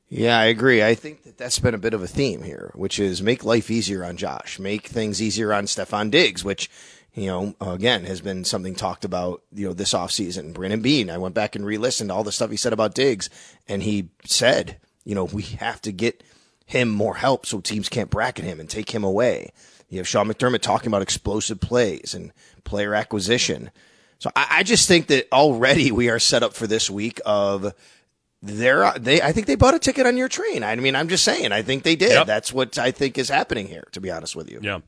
Yeah, 0.07 0.37
I 0.37 0.45
agree. 0.45 0.83
I 0.83 0.95
think 0.95 1.23
that 1.23 1.37
that's 1.37 1.59
been 1.59 1.73
a 1.73 1.79
bit 1.79 1.93
of 1.93 2.03
a 2.03 2.07
theme 2.07 2.43
here, 2.43 2.71
which 2.75 2.99
is 2.99 3.21
make 3.21 3.43
life 3.43 3.71
easier 3.71 4.05
on 4.05 4.17
Josh, 4.17 4.59
make 4.59 4.87
things 4.87 5.21
easier 5.21 5.51
on 5.51 5.65
Stefon 5.65 6.11
Diggs, 6.11 6.43
which, 6.43 6.69
you 7.13 7.25
know, 7.25 7.55
again, 7.59 8.05
has 8.05 8.21
been 8.21 8.45
something 8.45 8.75
talked 8.75 9.03
about, 9.03 9.41
you 9.51 9.67
know, 9.67 9.73
this 9.73 9.93
offseason. 9.93 10.53
Brandon 10.53 10.81
Beane, 10.81 11.09
I 11.09 11.17
went 11.17 11.33
back 11.33 11.55
and 11.55 11.65
re-listened 11.65 12.11
to 12.11 12.13
all 12.13 12.23
the 12.23 12.31
stuff 12.31 12.51
he 12.51 12.57
said 12.57 12.71
about 12.71 12.93
Diggs, 12.93 13.29
and 13.67 13.81
he 13.81 14.09
said, 14.25 14.77
you 15.03 15.15
know, 15.15 15.25
we 15.25 15.41
have 15.41 15.81
to 15.81 15.91
get 15.91 16.23
him 16.65 16.89
more 16.89 17.15
help 17.15 17.45
so 17.45 17.59
teams 17.59 17.89
can't 17.89 18.09
bracket 18.09 18.45
him 18.45 18.59
and 18.59 18.69
take 18.69 18.91
him 18.91 19.03
away. 19.03 19.51
You 19.89 19.99
have 19.99 20.07
Sean 20.07 20.27
McDermott 20.27 20.61
talking 20.61 20.87
about 20.87 21.01
explosive 21.01 21.59
plays 21.59 22.13
and 22.13 22.31
player 22.63 22.95
acquisition. 22.95 23.71
So 24.19 24.31
I, 24.35 24.47
I 24.49 24.63
just 24.63 24.87
think 24.87 25.07
that 25.07 25.27
already 25.31 25.91
we 25.91 26.09
are 26.09 26.19
set 26.19 26.43
up 26.43 26.53
for 26.53 26.67
this 26.67 26.89
week 26.89 27.21
of 27.25 27.73
they're 28.41 28.93
they 28.97 29.21
I 29.21 29.31
think 29.31 29.47
they 29.47 29.55
bought 29.55 29.73
a 29.73 29.79
ticket 29.79 30.05
on 30.05 30.17
your 30.17 30.27
train. 30.27 30.63
I 30.63 30.75
mean, 30.75 30.95
I'm 30.95 31.07
just 31.07 31.23
saying, 31.23 31.51
I 31.51 31.61
think 31.61 31.83
they 31.83 31.95
did. 31.95 32.11
Yep. 32.11 32.27
That's 32.27 32.53
what 32.53 32.77
I 32.77 32.91
think 32.91 33.17
is 33.17 33.29
happening 33.29 33.67
here, 33.67 33.87
to 33.91 34.01
be 34.01 34.11
honest 34.11 34.35
with 34.35 34.49
you. 34.49 34.59
Yeah. 34.61 34.79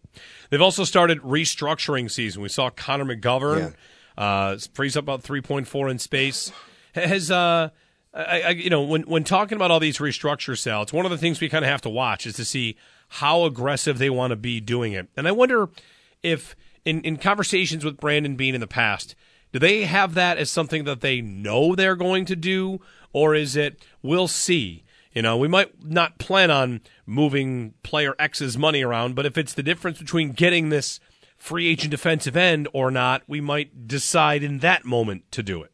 They've 0.49 0.61
also 0.61 0.83
started 0.83 1.21
restructuring 1.21 2.09
season. 2.09 2.41
We 2.41 2.49
saw 2.49 2.69
Connor 2.69 3.05
McGovern 3.05 3.75
yeah. 4.17 4.23
uh, 4.23 4.57
frees 4.73 4.95
up 4.95 5.05
about 5.05 5.23
3.4 5.23 5.91
in 5.91 5.99
space. 5.99 6.51
Has 6.93 7.31
uh 7.31 7.69
I, 8.13 8.41
I, 8.41 8.49
you 8.49 8.69
know, 8.69 8.81
when 8.81 9.03
when 9.03 9.23
talking 9.23 9.55
about 9.55 9.69
all 9.69 9.79
these 9.79 9.99
restructure 9.99 10.57
sales, 10.57 10.91
one 10.91 11.05
of 11.05 11.11
the 11.11 11.17
things 11.17 11.39
we 11.39 11.49
kind 11.49 11.63
of 11.63 11.69
have 11.69 11.81
to 11.81 11.89
watch 11.89 12.25
is 12.25 12.35
to 12.35 12.45
see 12.45 12.77
how 13.07 13.45
aggressive 13.45 13.97
they 13.97 14.09
want 14.09 14.31
to 14.31 14.35
be 14.35 14.59
doing 14.59 14.93
it. 14.93 15.07
And 15.15 15.27
I 15.27 15.31
wonder 15.31 15.69
if 16.23 16.55
in, 16.85 17.01
in 17.01 17.17
conversations 17.17 17.83
with 17.83 17.97
Brandon 17.97 18.35
Beane 18.35 18.55
in 18.55 18.61
the 18.61 18.67
past, 18.67 19.15
do 19.51 19.59
they 19.59 19.83
have 19.83 20.13
that 20.15 20.37
as 20.37 20.49
something 20.49 20.83
that 20.83 21.01
they 21.01 21.21
know 21.21 21.75
they're 21.75 21.95
going 21.95 22.25
to 22.25 22.35
do, 22.35 22.81
or 23.13 23.33
is 23.33 23.55
it 23.55 23.83
we'll 24.01 24.27
see? 24.27 24.83
You 25.13 25.21
know, 25.21 25.37
we 25.37 25.47
might 25.47 25.83
not 25.83 26.19
plan 26.19 26.51
on 26.51 26.81
moving 27.05 27.73
player 27.81 28.13
X's 28.19 28.57
money 28.57 28.83
around, 28.83 29.15
but 29.15 29.25
if 29.25 29.37
it's 29.37 29.53
the 29.53 29.63
difference 29.63 29.97
between 29.97 30.31
getting 30.31 30.69
this 30.69 30.99
free 31.37 31.67
agent 31.67 31.91
defensive 31.91 32.35
end 32.35 32.67
or 32.73 32.91
not, 32.91 33.23
we 33.27 33.41
might 33.41 33.87
decide 33.87 34.43
in 34.43 34.59
that 34.59 34.85
moment 34.85 35.31
to 35.31 35.41
do 35.41 35.63
it. 35.63 35.71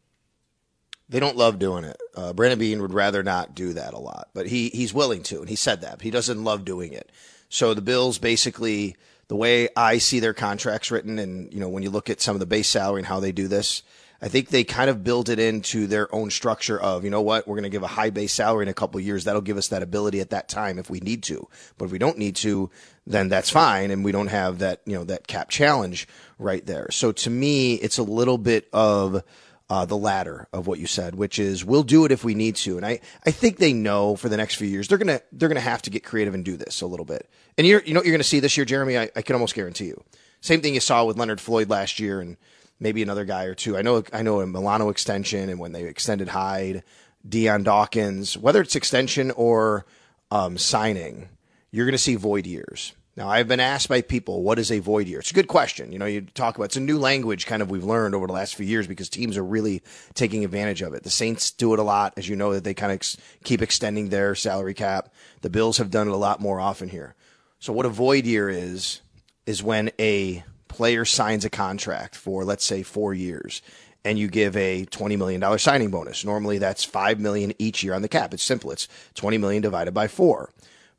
They 1.08 1.20
don't 1.20 1.36
love 1.36 1.58
doing 1.58 1.84
it. 1.84 1.98
Uh, 2.14 2.32
Brandon 2.32 2.58
Beane 2.58 2.80
would 2.80 2.94
rather 2.94 3.22
not 3.22 3.54
do 3.54 3.74
that 3.74 3.92
a 3.94 3.98
lot, 3.98 4.30
but 4.34 4.46
he 4.46 4.70
he's 4.70 4.94
willing 4.94 5.22
to, 5.24 5.40
and 5.40 5.48
he 5.48 5.56
said 5.56 5.82
that. 5.82 6.00
he 6.00 6.10
doesn't 6.10 6.42
love 6.42 6.64
doing 6.64 6.92
it. 6.92 7.10
So 7.48 7.74
the 7.74 7.82
Bills 7.82 8.18
basically, 8.18 8.96
the 9.28 9.36
way 9.36 9.68
I 9.76 9.98
see 9.98 10.20
their 10.20 10.34
contracts 10.34 10.90
written, 10.90 11.18
and 11.18 11.52
you 11.52 11.60
know 11.60 11.68
when 11.68 11.82
you 11.82 11.90
look 11.90 12.08
at 12.08 12.20
some 12.20 12.34
of 12.34 12.40
the 12.40 12.46
base 12.46 12.68
salary 12.68 13.00
and 13.00 13.06
how 13.06 13.20
they 13.20 13.32
do 13.32 13.48
this, 13.48 13.82
I 14.24 14.28
think 14.28 14.48
they 14.48 14.64
kind 14.64 14.88
of 14.88 15.04
build 15.04 15.28
it 15.28 15.38
into 15.38 15.86
their 15.86 16.12
own 16.14 16.30
structure 16.30 16.80
of, 16.80 17.04
you 17.04 17.10
know 17.10 17.20
what, 17.20 17.46
we're 17.46 17.56
going 17.56 17.64
to 17.64 17.68
give 17.68 17.82
a 17.82 17.88
high 17.88 18.08
base 18.08 18.32
salary 18.32 18.62
in 18.62 18.70
a 18.70 18.74
couple 18.74 18.98
years. 18.98 19.24
That'll 19.24 19.42
give 19.42 19.58
us 19.58 19.68
that 19.68 19.82
ability 19.82 20.20
at 20.20 20.30
that 20.30 20.48
time 20.48 20.78
if 20.78 20.88
we 20.88 21.00
need 21.00 21.22
to. 21.24 21.46
But 21.76 21.86
if 21.86 21.92
we 21.92 21.98
don't 21.98 22.16
need 22.16 22.36
to, 22.36 22.70
then 23.06 23.28
that's 23.28 23.50
fine. 23.50 23.90
And 23.90 24.02
we 24.02 24.12
don't 24.12 24.28
have 24.28 24.60
that, 24.60 24.80
you 24.86 24.94
know, 24.94 25.04
that 25.04 25.26
cap 25.26 25.50
challenge 25.50 26.08
right 26.38 26.64
there. 26.64 26.90
So 26.90 27.12
to 27.12 27.28
me, 27.28 27.74
it's 27.74 27.98
a 27.98 28.02
little 28.02 28.38
bit 28.38 28.66
of 28.72 29.22
uh, 29.70 29.84
the 29.84 29.96
latter 29.96 30.46
of 30.52 30.66
what 30.66 30.78
you 30.78 30.86
said, 30.86 31.14
which 31.14 31.38
is 31.38 31.64
we'll 31.64 31.82
do 31.82 32.04
it 32.04 32.12
if 32.12 32.22
we 32.24 32.34
need 32.34 32.56
to. 32.56 32.76
And 32.76 32.84
I, 32.84 33.00
I 33.24 33.30
think 33.30 33.56
they 33.56 33.72
know 33.72 34.14
for 34.16 34.28
the 34.28 34.36
next 34.36 34.56
few 34.56 34.68
years 34.68 34.88
they're 34.88 34.98
gonna 34.98 35.20
they're 35.32 35.48
gonna 35.48 35.60
have 35.60 35.82
to 35.82 35.90
get 35.90 36.04
creative 36.04 36.34
and 36.34 36.44
do 36.44 36.56
this 36.56 36.80
a 36.80 36.86
little 36.86 37.06
bit. 37.06 37.28
And 37.56 37.66
you're 37.66 37.82
you 37.82 37.94
know 37.94 38.02
you're 38.02 38.12
gonna 38.12 38.24
see 38.24 38.40
this 38.40 38.56
year, 38.56 38.66
Jeremy. 38.66 38.98
I, 38.98 39.10
I 39.16 39.22
can 39.22 39.34
almost 39.34 39.54
guarantee 39.54 39.86
you. 39.86 40.02
Same 40.40 40.60
thing 40.60 40.74
you 40.74 40.80
saw 40.80 41.04
with 41.04 41.16
Leonard 41.16 41.40
Floyd 41.40 41.70
last 41.70 41.98
year, 41.98 42.20
and 42.20 42.36
maybe 42.78 43.02
another 43.02 43.24
guy 43.24 43.44
or 43.44 43.54
two. 43.54 43.76
I 43.78 43.82
know 43.82 44.02
I 44.12 44.22
know 44.22 44.40
a 44.40 44.46
Milano 44.46 44.90
extension, 44.90 45.48
and 45.48 45.58
when 45.58 45.72
they 45.72 45.84
extended 45.84 46.28
Hyde, 46.28 46.82
Dion 47.26 47.62
Dawkins, 47.62 48.36
whether 48.36 48.60
it's 48.60 48.76
extension 48.76 49.30
or 49.30 49.86
um, 50.30 50.58
signing, 50.58 51.30
you're 51.70 51.86
gonna 51.86 51.96
see 51.96 52.16
void 52.16 52.46
years 52.46 52.92
now, 53.16 53.28
I've 53.28 53.46
been 53.46 53.60
asked 53.60 53.88
by 53.88 54.02
people, 54.02 54.42
what 54.42 54.58
is 54.58 54.72
a 54.72 54.80
void 54.80 55.06
year? 55.06 55.20
It's 55.20 55.30
a 55.30 55.34
good 55.34 55.46
question. 55.46 55.92
You 55.92 56.00
know, 56.00 56.06
you 56.06 56.22
talk 56.22 56.56
about 56.56 56.64
it's 56.64 56.76
a 56.76 56.80
new 56.80 56.98
language 56.98 57.46
kind 57.46 57.62
of 57.62 57.70
we've 57.70 57.84
learned 57.84 58.12
over 58.14 58.26
the 58.26 58.32
last 58.32 58.56
few 58.56 58.66
years 58.66 58.88
because 58.88 59.08
teams 59.08 59.36
are 59.36 59.44
really 59.44 59.82
taking 60.14 60.44
advantage 60.44 60.82
of 60.82 60.94
it. 60.94 61.04
The 61.04 61.10
Saints 61.10 61.52
do 61.52 61.72
it 61.74 61.78
a 61.78 61.84
lot, 61.84 62.14
as 62.16 62.28
you 62.28 62.34
know, 62.34 62.54
that 62.54 62.64
they 62.64 62.74
kind 62.74 62.90
of 62.90 62.96
ex- 62.96 63.16
keep 63.44 63.62
extending 63.62 64.08
their 64.08 64.34
salary 64.34 64.74
cap. 64.74 65.14
The 65.42 65.50
Bills 65.50 65.78
have 65.78 65.92
done 65.92 66.08
it 66.08 66.12
a 66.12 66.16
lot 66.16 66.40
more 66.40 66.58
often 66.58 66.88
here. 66.88 67.14
So, 67.60 67.72
what 67.72 67.86
a 67.86 67.90
void 67.90 68.26
year 68.26 68.48
is, 68.48 69.00
is 69.46 69.62
when 69.62 69.92
a 70.00 70.42
player 70.66 71.04
signs 71.04 71.44
a 71.44 71.50
contract 71.50 72.16
for, 72.16 72.44
let's 72.44 72.64
say, 72.64 72.82
four 72.82 73.14
years 73.14 73.62
and 74.04 74.18
you 74.18 74.28
give 74.28 74.56
a 74.56 74.86
$20 74.86 75.16
million 75.16 75.58
signing 75.58 75.90
bonus. 75.90 76.24
Normally 76.24 76.58
that's 76.58 76.84
5 76.84 77.20
million 77.20 77.54
each 77.58 77.82
year 77.82 77.94
on 77.94 78.02
the 78.02 78.08
cap. 78.08 78.34
It's 78.34 78.42
simple. 78.42 78.70
It's 78.70 78.88
20 79.14 79.38
million 79.38 79.62
divided 79.62 79.94
by 79.94 80.08
four. 80.08 80.50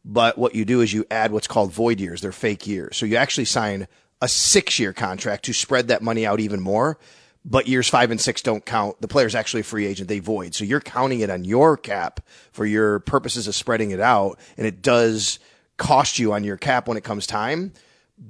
But 0.05 0.37
what 0.37 0.53
you 0.53 0.65
do 0.65 0.81
is 0.81 0.93
you 0.93 1.03
add 1.09 1.31
what's 1.31 1.47
called 1.47 1.71
void 1.71 1.99
years. 1.99 2.21
They're 2.21 2.31
fake 2.31 2.67
years. 2.67 2.95
So 2.95 3.07
you 3.07 3.15
actually 3.15 3.45
sign 3.45 3.87
a 4.21 4.27
six 4.27 4.77
year 4.77 4.93
contract 4.93 5.45
to 5.45 5.53
spread 5.53 5.87
that 5.87 6.03
money 6.03 6.25
out 6.25 6.39
even 6.39 6.61
more. 6.61 6.99
But 7.43 7.67
years 7.67 7.89
five 7.89 8.11
and 8.11 8.21
six 8.21 8.41
don't 8.41 8.65
count. 8.65 9.01
The 9.01 9.07
player's 9.07 9.35
actually 9.35 9.61
a 9.61 9.65
free 9.65 9.85
agent. 9.85 10.07
They 10.07 10.19
void. 10.19 10.53
So 10.53 10.63
you're 10.63 10.79
counting 10.79 11.19
it 11.19 11.29
on 11.29 11.43
your 11.43 11.75
cap 11.75 12.19
for 12.51 12.65
your 12.65 12.99
purposes 12.99 13.47
of 13.47 13.55
spreading 13.55 13.91
it 13.91 13.99
out. 13.99 14.39
And 14.57 14.67
it 14.67 14.81
does 14.81 15.39
cost 15.77 16.19
you 16.19 16.33
on 16.33 16.43
your 16.43 16.57
cap 16.57 16.87
when 16.87 16.97
it 16.97 17.03
comes 17.03 17.25
time. 17.25 17.73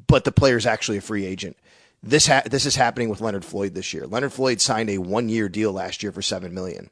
But 0.07 0.23
the 0.23 0.31
player's 0.31 0.65
actually 0.65 0.97
a 0.97 1.01
free 1.01 1.25
agent. 1.25 1.57
This 2.01 2.27
ha- 2.27 2.43
this 2.45 2.65
is 2.65 2.75
happening 2.75 3.09
with 3.09 3.21
Leonard 3.21 3.45
Floyd 3.45 3.73
this 3.73 3.93
year. 3.93 4.05
Leonard 4.05 4.31
Floyd 4.33 4.61
signed 4.61 4.89
a 4.89 4.97
one 4.97 5.27
year 5.27 5.49
deal 5.49 5.71
last 5.71 6.03
year 6.03 6.11
for 6.11 6.21
seven 6.21 6.53
million, 6.53 6.89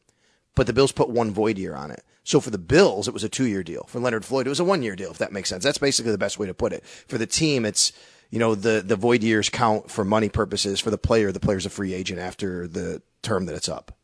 but 0.56 0.66
the 0.66 0.74
Bills 0.74 0.92
put 0.92 1.10
one 1.10 1.32
void 1.32 1.58
year 1.58 1.76
on 1.76 1.92
it. 1.92 2.04
So 2.24 2.40
for 2.40 2.50
the 2.50 2.58
Bills, 2.58 3.08
it 3.08 3.14
was 3.14 3.24
a 3.24 3.30
two 3.30 3.48
year 3.48 3.64
deal. 3.64 3.86
For 3.88 4.00
Leonard 4.00 4.26
Floyd, 4.26 4.48
it 4.48 4.50
was 4.50 4.60
a 4.60 4.64
one 4.64 4.82
year 4.82 4.96
deal, 4.96 5.12
if 5.12 5.18
that 5.18 5.32
makes 5.32 5.50
sense. 5.50 5.64
That's 5.64 5.78
basically 5.78 6.12
the 6.12 6.18
best 6.18 6.40
way 6.40 6.48
to 6.48 6.54
put 6.54 6.74
it. 6.74 6.86
For 6.86 7.18
the 7.18 7.28
team, 7.28 7.66
it's, 7.66 7.92
you 8.30 8.40
know, 8.40 8.56
the, 8.56 8.82
the 8.86 8.96
void 8.96 9.24
years 9.24 9.50
count 9.50 9.92
for 9.92 10.06
money 10.06 10.30
purposes. 10.30 10.80
For 10.80 10.90
the 10.90 10.98
player, 10.98 11.32
the 11.32 11.40
player's 11.40 11.66
a 11.66 11.70
free 11.70 11.94
agent 11.94 12.20
after 12.20 12.68
the 12.68 13.02
term 13.22 13.46
that 13.46 13.56
it's 13.56 13.70
up. 13.70 13.98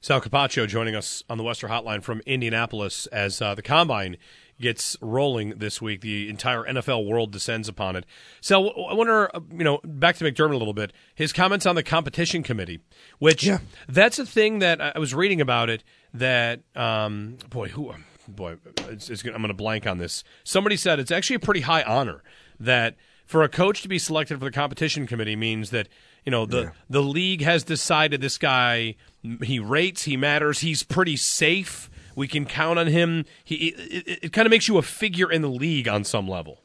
Sal 0.00 0.20
Capaccio 0.20 0.66
joining 0.66 0.96
us 0.96 1.22
on 1.30 1.38
the 1.38 1.44
Western 1.44 1.70
Hotline 1.70 2.02
from 2.02 2.22
Indianapolis 2.26 3.06
as 3.06 3.40
uh, 3.40 3.54
the 3.54 3.62
combine 3.62 4.16
gets 4.62 4.96
rolling 5.02 5.58
this 5.58 5.82
week. 5.82 6.00
The 6.00 6.30
entire 6.30 6.64
NFL 6.64 7.06
world 7.06 7.32
descends 7.32 7.68
upon 7.68 7.96
it. 7.96 8.06
So 8.40 8.70
I 8.70 8.94
wonder, 8.94 9.34
uh, 9.34 9.40
you 9.50 9.64
know, 9.64 9.80
back 9.84 10.16
to 10.16 10.24
McDermott 10.24 10.54
a 10.54 10.56
little 10.56 10.72
bit. 10.72 10.92
His 11.14 11.32
comments 11.32 11.66
on 11.66 11.74
the 11.74 11.82
competition 11.82 12.42
committee, 12.42 12.80
which 13.18 13.44
yeah. 13.44 13.58
that's 13.88 14.18
a 14.18 14.24
thing 14.24 14.60
that 14.60 14.80
I 14.80 14.98
was 14.98 15.14
reading 15.14 15.40
about 15.40 15.68
it 15.68 15.84
that 16.14 16.60
um, 16.74 17.36
boy, 17.50 17.68
who 17.68 17.92
boy, 18.28 18.56
it's, 18.88 19.10
it's, 19.10 19.24
I'm 19.24 19.32
going 19.32 19.48
to 19.48 19.54
blank 19.54 19.86
on 19.86 19.98
this. 19.98 20.24
Somebody 20.44 20.76
said 20.76 20.98
it's 20.98 21.10
actually 21.10 21.36
a 21.36 21.40
pretty 21.40 21.60
high 21.60 21.82
honor 21.82 22.22
that 22.58 22.96
for 23.26 23.42
a 23.42 23.48
coach 23.48 23.82
to 23.82 23.88
be 23.88 23.98
selected 23.98 24.38
for 24.38 24.44
the 24.44 24.50
competition 24.50 25.06
committee 25.06 25.36
means 25.36 25.70
that 25.70 25.88
you 26.24 26.30
know 26.30 26.46
the 26.46 26.62
yeah. 26.62 26.70
the 26.88 27.02
league 27.02 27.42
has 27.42 27.64
decided 27.64 28.20
this 28.20 28.38
guy 28.38 28.94
he 29.42 29.58
rates, 29.58 30.02
he 30.02 30.16
matters, 30.16 30.60
he's 30.60 30.82
pretty 30.82 31.16
safe. 31.16 31.88
We 32.14 32.28
can 32.28 32.44
count 32.44 32.78
on 32.78 32.86
him. 32.86 33.24
He 33.44 33.68
it, 33.68 34.06
it, 34.06 34.18
it 34.24 34.32
kind 34.32 34.46
of 34.46 34.50
makes 34.50 34.68
you 34.68 34.78
a 34.78 34.82
figure 34.82 35.30
in 35.30 35.42
the 35.42 35.48
league 35.48 35.88
on 35.88 36.04
some 36.04 36.28
level. 36.28 36.60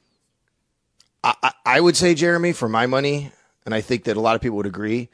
I, 1.24 1.52
I 1.66 1.82
would 1.82 1.98
say, 1.98 2.14
Jeremy, 2.14 2.54
for 2.54 2.70
my 2.70 2.86
money, 2.86 3.32
and 3.66 3.74
I 3.74 3.82
think 3.82 4.06
that 4.06 4.16
a 4.16 4.22
lot 4.22 4.36
of 4.36 4.42
people 4.42 4.58
would 4.58 4.66
agree, 4.66 5.10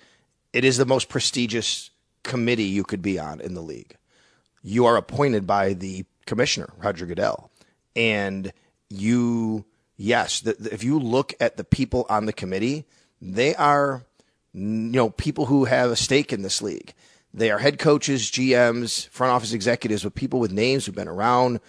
it 0.52 0.64
is 0.64 0.78
the 0.78 0.86
most 0.86 1.10
prestigious 1.10 1.90
committee 2.22 2.64
you 2.66 2.84
could 2.84 3.02
be 3.02 3.18
on 3.18 3.42
in 3.42 3.54
the 3.54 3.62
league 3.62 3.98
you 4.64 4.86
are 4.86 4.96
appointed 4.96 5.46
by 5.46 5.74
the 5.74 6.06
commissioner, 6.26 6.70
Roger 6.78 7.06
Goodell. 7.06 7.52
And 7.96 8.54
you, 8.90 9.66
yes, 9.98 10.40
the, 10.40 10.54
the, 10.54 10.74
if 10.74 10.84
you 10.84 10.98
look 10.98 11.34
at 11.40 11.58
the 11.58 11.66
people 11.66 12.06
on 12.10 12.26
the 12.26 12.34
committee, 12.34 12.86
they 13.22 13.54
are, 13.56 14.04
you 14.54 14.62
know, 14.62 15.10
people 15.10 15.48
who 15.48 15.66
have 15.66 15.92
a 15.92 15.96
stake 15.96 16.32
in 16.32 16.42
this 16.42 16.62
league. 16.62 16.94
They 17.34 17.50
are 17.50 17.58
head 17.58 17.80
coaches, 17.80 18.30
GMs, 18.30 19.08
front 19.10 19.32
office 19.32 19.54
executives 19.54 20.04
with 20.04 20.14
people 20.14 20.40
with 20.40 20.52
names 20.52 20.86
who've 20.86 20.94
been 20.94 21.08
around. 21.08 21.60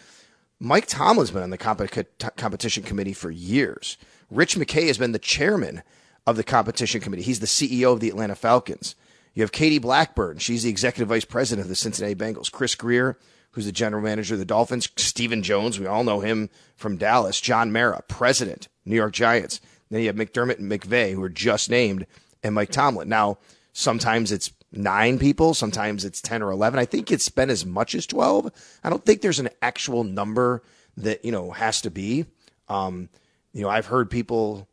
Mike 0.60 0.86
Tomlin's 0.86 1.30
been 1.30 1.42
on 1.42 1.50
the 1.50 1.58
comp- 1.58 2.36
competition 2.36 2.82
committee 2.82 3.12
for 3.14 3.30
years. 3.30 3.96
Rich 4.30 4.56
McKay 4.56 4.86
has 4.88 4.98
been 4.98 5.12
the 5.12 5.18
chairman 5.18 5.82
of 6.26 6.36
the 6.36 6.44
competition 6.44 7.00
committee. 7.00 7.22
He's 7.22 7.40
the 7.40 7.46
CEO 7.46 7.92
of 7.92 8.00
the 8.00 8.08
Atlanta 8.08 8.34
Falcons. 8.34 8.94
You 9.34 9.42
have 9.42 9.52
Katie 9.52 9.78
Blackburn. 9.78 10.38
She's 10.38 10.62
the 10.62 10.70
executive 10.70 11.08
vice 11.08 11.24
president 11.24 11.64
of 11.64 11.68
the 11.68 11.74
Cincinnati 11.74 12.14
Bengals. 12.14 12.52
Chris 12.52 12.74
Grier, 12.74 13.18
who's 13.52 13.66
the 13.66 13.72
general 13.72 14.02
manager 14.02 14.34
of 14.34 14.38
the 14.38 14.44
Dolphins. 14.44 14.88
Stephen 14.96 15.42
Jones, 15.42 15.80
we 15.80 15.86
all 15.86 16.04
know 16.04 16.20
him 16.20 16.50
from 16.76 16.96
Dallas. 16.96 17.40
John 17.40 17.72
Mara, 17.72 18.02
president, 18.06 18.68
New 18.84 18.96
York 18.96 19.12
Giants. 19.12 19.60
Then 19.90 20.00
you 20.00 20.06
have 20.06 20.16
McDermott 20.16 20.58
and 20.58 20.70
McVay, 20.70 21.14
who 21.14 21.22
are 21.22 21.28
just 21.28 21.68
named, 21.68 22.06
and 22.42 22.54
Mike 22.54 22.70
Tomlin. 22.70 23.08
Now, 23.08 23.38
sometimes 23.72 24.30
it's 24.32 24.52
nine 24.76 25.18
people, 25.18 25.54
sometimes 25.54 26.04
it's 26.04 26.20
10 26.20 26.42
or 26.42 26.50
11. 26.50 26.78
I 26.78 26.84
think 26.84 27.10
it's 27.10 27.28
been 27.28 27.50
as 27.50 27.64
much 27.64 27.94
as 27.94 28.06
12. 28.06 28.50
I 28.82 28.90
don't 28.90 29.04
think 29.04 29.20
there's 29.20 29.40
an 29.40 29.50
actual 29.62 30.04
number 30.04 30.62
that, 30.96 31.24
you 31.24 31.32
know, 31.32 31.50
has 31.50 31.80
to 31.82 31.90
be. 31.90 32.26
Um, 32.68 33.08
you 33.52 33.62
know, 33.62 33.68
I've 33.68 33.86
heard 33.86 34.10
people 34.10 34.68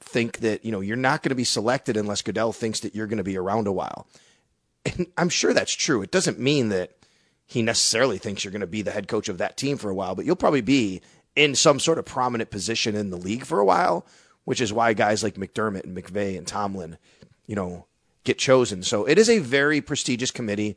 think 0.00 0.38
that, 0.38 0.64
you 0.64 0.72
know, 0.72 0.80
you're 0.80 0.96
not 0.96 1.22
going 1.22 1.30
to 1.30 1.36
be 1.36 1.44
selected 1.44 1.96
unless 1.96 2.22
Goodell 2.22 2.52
thinks 2.52 2.80
that 2.80 2.94
you're 2.94 3.06
going 3.06 3.18
to 3.18 3.24
be 3.24 3.36
around 3.36 3.66
a 3.66 3.72
while. 3.72 4.06
And 4.86 5.06
I'm 5.16 5.28
sure 5.28 5.52
that's 5.52 5.74
true. 5.74 6.02
It 6.02 6.10
doesn't 6.10 6.38
mean 6.38 6.68
that 6.68 6.92
he 7.44 7.62
necessarily 7.62 8.18
thinks 8.18 8.44
you're 8.44 8.52
going 8.52 8.60
to 8.60 8.66
be 8.66 8.82
the 8.82 8.90
head 8.90 9.08
coach 9.08 9.28
of 9.28 9.38
that 9.38 9.56
team 9.56 9.76
for 9.76 9.90
a 9.90 9.94
while, 9.94 10.14
but 10.14 10.24
you'll 10.24 10.36
probably 10.36 10.60
be 10.60 11.00
in 11.34 11.54
some 11.54 11.80
sort 11.80 11.98
of 11.98 12.04
prominent 12.04 12.50
position 12.50 12.94
in 12.94 13.10
the 13.10 13.16
league 13.16 13.44
for 13.44 13.58
a 13.58 13.64
while, 13.64 14.06
which 14.44 14.60
is 14.60 14.72
why 14.72 14.92
guys 14.92 15.22
like 15.22 15.34
McDermott 15.34 15.84
and 15.84 15.96
McVay 15.96 16.38
and 16.38 16.46
Tomlin, 16.46 16.98
you 17.46 17.56
know, 17.56 17.86
get 18.24 18.38
chosen. 18.38 18.82
So 18.82 19.04
it 19.04 19.18
is 19.18 19.28
a 19.28 19.38
very 19.38 19.80
prestigious 19.80 20.30
committee. 20.30 20.76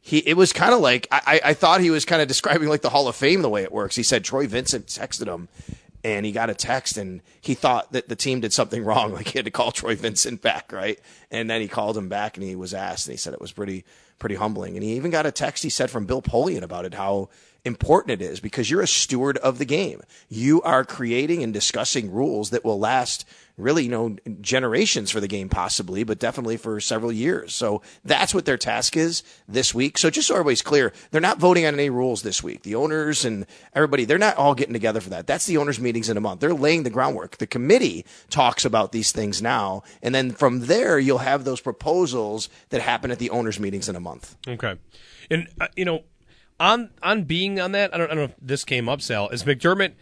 He, 0.00 0.18
it 0.18 0.36
was 0.36 0.52
kind 0.52 0.74
of 0.74 0.80
like 0.80 1.06
I, 1.12 1.40
I 1.44 1.54
thought 1.54 1.80
he 1.80 1.90
was 1.90 2.04
kind 2.04 2.20
of 2.20 2.28
describing 2.34 2.68
like 2.68 2.82
the 2.82 2.90
Hall 2.90 3.08
of 3.08 3.16
Fame 3.16 3.42
the 3.42 3.50
way 3.50 3.62
it 3.62 3.72
works. 3.72 3.96
He 3.96 4.02
said 4.02 4.24
Troy 4.24 4.46
Vincent 4.46 4.86
texted 4.86 5.26
him 5.26 5.48
and 6.04 6.26
he 6.26 6.32
got 6.32 6.50
a 6.50 6.54
text 6.54 6.96
and 6.96 7.22
he 7.40 7.54
thought 7.54 7.92
that 7.92 8.08
the 8.08 8.16
team 8.16 8.40
did 8.40 8.52
something 8.52 8.84
wrong. 8.84 9.12
Like 9.12 9.28
he 9.28 9.38
had 9.38 9.44
to 9.44 9.50
call 9.50 9.72
Troy 9.72 9.94
Vincent 9.94 10.42
back, 10.42 10.72
right? 10.72 10.98
And 11.30 11.48
then 11.48 11.60
he 11.60 11.68
called 11.68 11.96
him 11.96 12.08
back 12.08 12.36
and 12.36 12.44
he 12.44 12.56
was 12.56 12.74
asked 12.74 13.06
and 13.06 13.12
he 13.12 13.18
said 13.18 13.34
it 13.34 13.40
was 13.40 13.52
pretty, 13.52 13.84
pretty 14.18 14.34
humbling. 14.34 14.74
And 14.74 14.82
he 14.82 14.94
even 14.94 15.10
got 15.10 15.26
a 15.26 15.32
text 15.32 15.62
he 15.62 15.70
said 15.70 15.90
from 15.90 16.06
Bill 16.06 16.22
Polian 16.22 16.62
about 16.62 16.84
it, 16.84 16.94
how 16.94 17.28
important 17.64 18.20
it 18.20 18.24
is 18.24 18.40
because 18.40 18.70
you're 18.70 18.82
a 18.82 18.88
steward 18.88 19.38
of 19.38 19.58
the 19.58 19.64
game. 19.64 20.02
You 20.28 20.62
are 20.62 20.84
creating 20.84 21.42
and 21.42 21.52
discussing 21.52 22.10
rules 22.10 22.50
that 22.50 22.64
will 22.64 22.78
last 22.78 23.24
really, 23.56 23.84
you 23.84 23.90
know, 23.90 24.16
generations 24.40 25.10
for 25.10 25.20
the 25.20 25.28
game 25.28 25.48
possibly, 25.48 26.04
but 26.04 26.18
definitely 26.18 26.56
for 26.56 26.80
several 26.80 27.12
years. 27.12 27.54
So 27.54 27.82
that's 28.04 28.34
what 28.34 28.44
their 28.44 28.56
task 28.56 28.96
is 28.96 29.22
this 29.46 29.74
week. 29.74 29.98
So 29.98 30.10
just 30.10 30.28
so 30.28 30.34
everybody's 30.34 30.62
clear, 30.62 30.92
they're 31.10 31.20
not 31.20 31.38
voting 31.38 31.66
on 31.66 31.74
any 31.74 31.90
rules 31.90 32.22
this 32.22 32.42
week. 32.42 32.62
The 32.62 32.74
owners 32.74 33.24
and 33.24 33.46
everybody, 33.74 34.04
they're 34.04 34.18
not 34.18 34.36
all 34.36 34.54
getting 34.54 34.72
together 34.72 35.00
for 35.00 35.10
that. 35.10 35.26
That's 35.26 35.46
the 35.46 35.58
owners 35.58 35.78
meetings 35.78 36.08
in 36.08 36.16
a 36.16 36.20
month. 36.20 36.40
They're 36.40 36.54
laying 36.54 36.82
the 36.82 36.90
groundwork. 36.90 37.38
The 37.38 37.46
committee 37.46 38.04
talks 38.30 38.64
about 38.64 38.92
these 38.92 39.12
things 39.12 39.42
now. 39.42 39.82
And 40.02 40.14
then 40.14 40.30
from 40.32 40.60
there, 40.60 40.98
you'll 40.98 41.18
have 41.18 41.44
those 41.44 41.60
proposals 41.60 42.48
that 42.70 42.80
happen 42.80 43.10
at 43.10 43.18
the 43.18 43.30
owners 43.30 43.60
meetings 43.60 43.88
in 43.88 43.96
a 43.96 44.00
month. 44.00 44.36
Okay. 44.48 44.76
And, 45.30 45.48
uh, 45.60 45.68
you 45.76 45.84
know, 45.84 46.04
on 46.60 46.90
on 47.02 47.24
being 47.24 47.60
on 47.60 47.72
that, 47.72 47.94
I 47.94 47.98
don't, 47.98 48.06
I 48.06 48.14
don't 48.14 48.16
know 48.18 48.24
if 48.24 48.34
this 48.40 48.64
came 48.64 48.88
up, 48.88 49.00
Sal. 49.00 49.28
Is 49.30 49.44
McDermott 49.44 49.94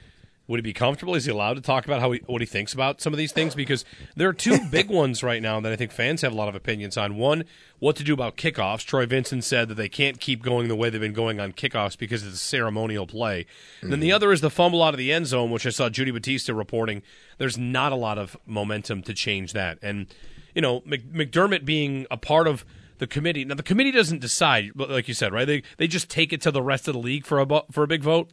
would 0.51 0.59
he 0.59 0.63
be 0.63 0.73
comfortable? 0.73 1.15
Is 1.15 1.27
he 1.27 1.31
allowed 1.31 1.55
to 1.55 1.61
talk 1.61 1.85
about 1.85 2.01
how 2.01 2.11
he, 2.11 2.21
what 2.27 2.43
he 2.43 2.47
thinks 2.47 2.73
about 2.73 3.01
some 3.01 3.13
of 3.15 3.19
these 3.19 3.31
things? 3.31 3.55
Because 3.55 3.85
there 4.17 4.29
are 4.29 4.33
two 4.33 4.59
big 4.71 4.91
ones 4.91 5.23
right 5.23 5.41
now 5.41 5.61
that 5.61 5.73
I 5.73 5.77
think 5.77 5.93
fans 5.93 6.23
have 6.23 6.33
a 6.33 6.35
lot 6.35 6.49
of 6.49 6.57
opinions 6.57 6.97
on. 6.97 7.17
One, 7.17 7.45
what 7.79 7.95
to 7.97 8.05
do 8.05 8.13
about 8.13 8.37
kickoffs. 8.37 8.85
Troy 8.85 9.07
Vincent 9.07 9.45
said 9.45 9.69
that 9.69 9.77
they 9.77 9.89
can't 9.89 10.19
keep 10.19 10.43
going 10.43 10.67
the 10.67 10.75
way 10.75 10.91
they've 10.91 11.01
been 11.01 11.13
going 11.13 11.39
on 11.39 11.53
kickoffs 11.53 11.97
because 11.97 12.27
it's 12.27 12.35
a 12.35 12.39
ceremonial 12.39 13.07
play. 13.07 13.47
Mm-hmm. 13.79 13.91
Then 13.91 14.01
the 14.01 14.11
other 14.11 14.33
is 14.33 14.41
the 14.41 14.51
fumble 14.51 14.83
out 14.83 14.93
of 14.93 14.99
the 14.99 15.13
end 15.13 15.29
zone, 15.29 15.53
which 15.53 15.67
I 15.67 15.71
saw 15.71 15.89
Judy 15.89 16.11
Battista 16.11 16.53
reporting. 16.53 17.03
There's 17.39 17.57
not 17.57 17.93
a 17.93 17.97
lot 17.97 18.19
of 18.19 18.37
momentum 18.45 19.03
to 19.03 19.15
change 19.15 19.53
that, 19.53 19.79
and 19.83 20.13
you 20.53 20.63
know 20.63 20.81
McDermott 20.81 21.65
being 21.65 22.09
a 22.11 22.17
part 22.17 22.49
of 22.49 22.65
the 22.99 23.07
committee. 23.07 23.45
Now 23.45 23.55
the 23.55 23.63
committee 23.63 23.93
doesn't 23.93 24.21
decide, 24.21 24.73
like 24.75 25.07
you 25.07 25.15
said, 25.15 25.33
right? 25.33 25.47
They 25.47 25.63
they 25.77 25.87
just 25.87 26.11
take 26.11 26.33
it 26.33 26.41
to 26.43 26.51
the 26.51 26.63
rest 26.63 26.89
of 26.89 26.95
the 26.95 27.01
league 27.01 27.25
for 27.25 27.41
a 27.41 27.63
for 27.71 27.85
a 27.85 27.87
big 27.87 28.03
vote. 28.03 28.31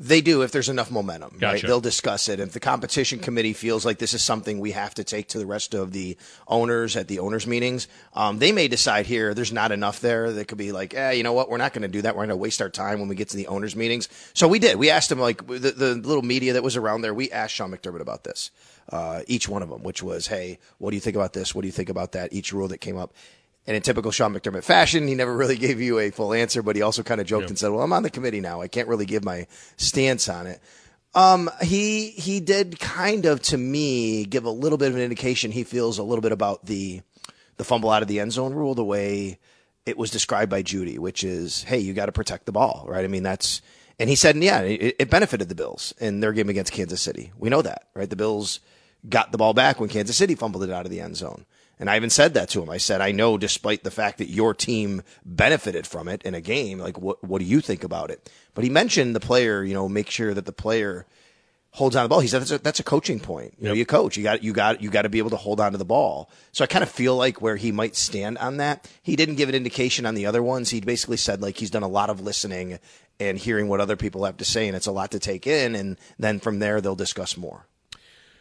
They 0.00 0.20
do 0.20 0.42
if 0.42 0.52
there's 0.52 0.68
enough 0.68 0.92
momentum. 0.92 1.38
Gotcha. 1.38 1.54
Right? 1.54 1.62
They'll 1.66 1.80
discuss 1.80 2.28
it. 2.28 2.38
If 2.38 2.52
the 2.52 2.60
competition 2.60 3.18
committee 3.18 3.52
feels 3.52 3.84
like 3.84 3.98
this 3.98 4.14
is 4.14 4.22
something 4.22 4.60
we 4.60 4.70
have 4.70 4.94
to 4.94 5.02
take 5.02 5.28
to 5.28 5.38
the 5.38 5.46
rest 5.46 5.74
of 5.74 5.90
the 5.90 6.16
owners 6.46 6.96
at 6.96 7.08
the 7.08 7.18
owners 7.18 7.48
meetings, 7.48 7.88
um, 8.14 8.38
they 8.38 8.52
may 8.52 8.68
decide 8.68 9.06
here 9.06 9.34
there's 9.34 9.52
not 9.52 9.72
enough 9.72 10.00
there. 10.00 10.32
They 10.32 10.44
could 10.44 10.58
be 10.58 10.70
like, 10.70 10.94
eh, 10.94 11.12
you 11.12 11.24
know 11.24 11.32
what? 11.32 11.50
We're 11.50 11.56
not 11.56 11.72
going 11.72 11.82
to 11.82 11.88
do 11.88 12.02
that. 12.02 12.14
We're 12.14 12.20
going 12.20 12.28
to 12.28 12.36
waste 12.36 12.62
our 12.62 12.68
time 12.68 13.00
when 13.00 13.08
we 13.08 13.16
get 13.16 13.30
to 13.30 13.36
the 13.36 13.48
owners 13.48 13.74
meetings. 13.74 14.08
So 14.34 14.46
we 14.46 14.60
did. 14.60 14.76
We 14.76 14.88
asked 14.88 15.08
them 15.08 15.18
like 15.18 15.44
the, 15.44 15.72
the 15.72 15.94
little 15.96 16.22
media 16.22 16.52
that 16.52 16.62
was 16.62 16.76
around 16.76 17.02
there. 17.02 17.12
We 17.12 17.32
asked 17.32 17.56
Sean 17.56 17.72
McDermott 17.72 18.00
about 18.00 18.22
this. 18.22 18.52
Uh, 18.90 19.22
each 19.26 19.48
one 19.48 19.62
of 19.62 19.68
them, 19.68 19.82
which 19.82 20.02
was, 20.02 20.28
hey, 20.28 20.58
what 20.78 20.90
do 20.90 20.96
you 20.96 21.00
think 21.00 21.16
about 21.16 21.32
this? 21.32 21.54
What 21.54 21.62
do 21.62 21.68
you 21.68 21.72
think 21.72 21.90
about 21.90 22.12
that? 22.12 22.32
Each 22.32 22.52
rule 22.52 22.68
that 22.68 22.78
came 22.78 22.96
up. 22.96 23.12
And 23.68 23.76
in 23.76 23.82
typical 23.82 24.10
Sean 24.10 24.32
McDermott 24.32 24.64
fashion, 24.64 25.06
he 25.06 25.14
never 25.14 25.36
really 25.36 25.58
gave 25.58 25.78
you 25.78 25.98
a 25.98 26.10
full 26.10 26.32
answer, 26.32 26.62
but 26.62 26.74
he 26.74 26.80
also 26.80 27.02
kind 27.02 27.20
of 27.20 27.26
joked 27.26 27.42
Yep. 27.42 27.48
and 27.50 27.58
said, 27.58 27.68
"Well, 27.70 27.82
I'm 27.82 27.92
on 27.92 28.02
the 28.02 28.08
committee 28.08 28.40
now. 28.40 28.62
I 28.62 28.66
can't 28.66 28.88
really 28.88 29.04
give 29.04 29.22
my 29.26 29.46
stance 29.76 30.26
on 30.26 30.46
it." 30.46 30.58
Um, 31.14 31.50
he 31.60 32.08
he 32.12 32.40
did 32.40 32.80
kind 32.80 33.26
of 33.26 33.42
to 33.42 33.58
me 33.58 34.24
give 34.24 34.46
a 34.46 34.50
little 34.50 34.78
bit 34.78 34.88
of 34.88 34.96
an 34.96 35.02
indication 35.02 35.50
he 35.52 35.64
feels 35.64 35.98
a 35.98 36.02
little 36.02 36.22
bit 36.22 36.32
about 36.32 36.64
the 36.64 37.02
the 37.58 37.64
fumble 37.64 37.90
out 37.90 38.00
of 38.00 38.08
the 38.08 38.20
end 38.20 38.32
zone 38.32 38.54
rule 38.54 38.74
the 38.74 38.84
way 38.84 39.38
it 39.84 39.98
was 39.98 40.10
described 40.10 40.50
by 40.50 40.62
Judy, 40.62 40.98
which 40.98 41.22
is, 41.22 41.64
hey, 41.64 41.78
you 41.78 41.92
got 41.92 42.06
to 42.06 42.12
protect 42.12 42.46
the 42.46 42.52
ball, 42.52 42.86
right? 42.88 43.04
I 43.04 43.08
mean, 43.08 43.22
that's 43.22 43.60
and 43.98 44.08
he 44.08 44.16
said, 44.16 44.36
yeah, 44.36 44.60
it, 44.60 44.96
it 44.98 45.10
benefited 45.10 45.50
the 45.50 45.54
Bills 45.54 45.92
in 45.98 46.20
their 46.20 46.32
game 46.32 46.48
against 46.48 46.72
Kansas 46.72 47.02
City. 47.02 47.32
We 47.36 47.50
know 47.50 47.60
that, 47.62 47.88
right? 47.94 48.08
The 48.08 48.16
Bills 48.16 48.60
got 49.08 49.30
the 49.30 49.38
ball 49.38 49.52
back 49.52 49.78
when 49.78 49.90
Kansas 49.90 50.16
City 50.16 50.34
fumbled 50.36 50.64
it 50.64 50.70
out 50.70 50.86
of 50.86 50.90
the 50.90 51.00
end 51.02 51.16
zone. 51.16 51.44
And 51.78 51.88
I 51.88 51.96
even 51.96 52.10
said 52.10 52.34
that 52.34 52.48
to 52.50 52.62
him. 52.62 52.70
I 52.70 52.78
said, 52.78 53.00
I 53.00 53.12
know 53.12 53.38
despite 53.38 53.84
the 53.84 53.90
fact 53.90 54.18
that 54.18 54.28
your 54.28 54.52
team 54.52 55.02
benefited 55.24 55.86
from 55.86 56.08
it 56.08 56.22
in 56.22 56.34
a 56.34 56.40
game, 56.40 56.78
like 56.78 56.98
what 56.98 57.22
what 57.22 57.38
do 57.38 57.44
you 57.44 57.60
think 57.60 57.84
about 57.84 58.10
it? 58.10 58.30
But 58.54 58.64
he 58.64 58.70
mentioned 58.70 59.14
the 59.14 59.20
player, 59.20 59.62
you 59.62 59.74
know, 59.74 59.88
make 59.88 60.10
sure 60.10 60.34
that 60.34 60.46
the 60.46 60.52
player 60.52 61.06
holds 61.70 61.94
on 61.94 62.02
to 62.02 62.04
the 62.06 62.08
ball. 62.08 62.20
He 62.20 62.28
said 62.28 62.40
that's 62.40 62.50
a, 62.50 62.58
that's 62.58 62.80
a 62.80 62.84
coaching 62.84 63.20
point. 63.20 63.54
You 63.58 63.68
know, 63.68 63.74
you 63.74 63.86
coach. 63.86 64.16
You 64.16 64.22
got 64.22 64.42
you 64.42 64.52
got 64.52 64.82
you 64.82 64.90
got 64.90 65.02
to 65.02 65.08
be 65.08 65.18
able 65.18 65.30
to 65.30 65.36
hold 65.36 65.60
on 65.60 65.72
to 65.72 65.78
the 65.78 65.84
ball. 65.84 66.30
So 66.52 66.64
I 66.64 66.66
kind 66.66 66.82
of 66.82 66.90
feel 66.90 67.16
like 67.16 67.40
where 67.40 67.56
he 67.56 67.72
might 67.72 67.96
stand 67.96 68.38
on 68.38 68.56
that. 68.56 68.90
He 69.02 69.16
didn't 69.16 69.36
give 69.36 69.48
an 69.48 69.54
indication 69.54 70.04
on 70.06 70.14
the 70.14 70.26
other 70.26 70.42
ones. 70.42 70.70
He 70.70 70.80
basically 70.80 71.16
said 71.16 71.40
like 71.40 71.56
he's 71.56 71.70
done 71.70 71.82
a 71.82 71.88
lot 71.88 72.10
of 72.10 72.20
listening 72.20 72.78
and 73.20 73.38
hearing 73.38 73.68
what 73.68 73.80
other 73.80 73.96
people 73.96 74.24
have 74.24 74.36
to 74.38 74.44
say, 74.44 74.66
and 74.66 74.76
it's 74.76 74.86
a 74.86 74.92
lot 74.92 75.10
to 75.12 75.18
take 75.18 75.46
in. 75.46 75.74
And 75.74 75.98
then 76.18 76.40
from 76.40 76.58
there 76.58 76.80
they'll 76.80 76.96
discuss 76.96 77.36
more. 77.36 77.66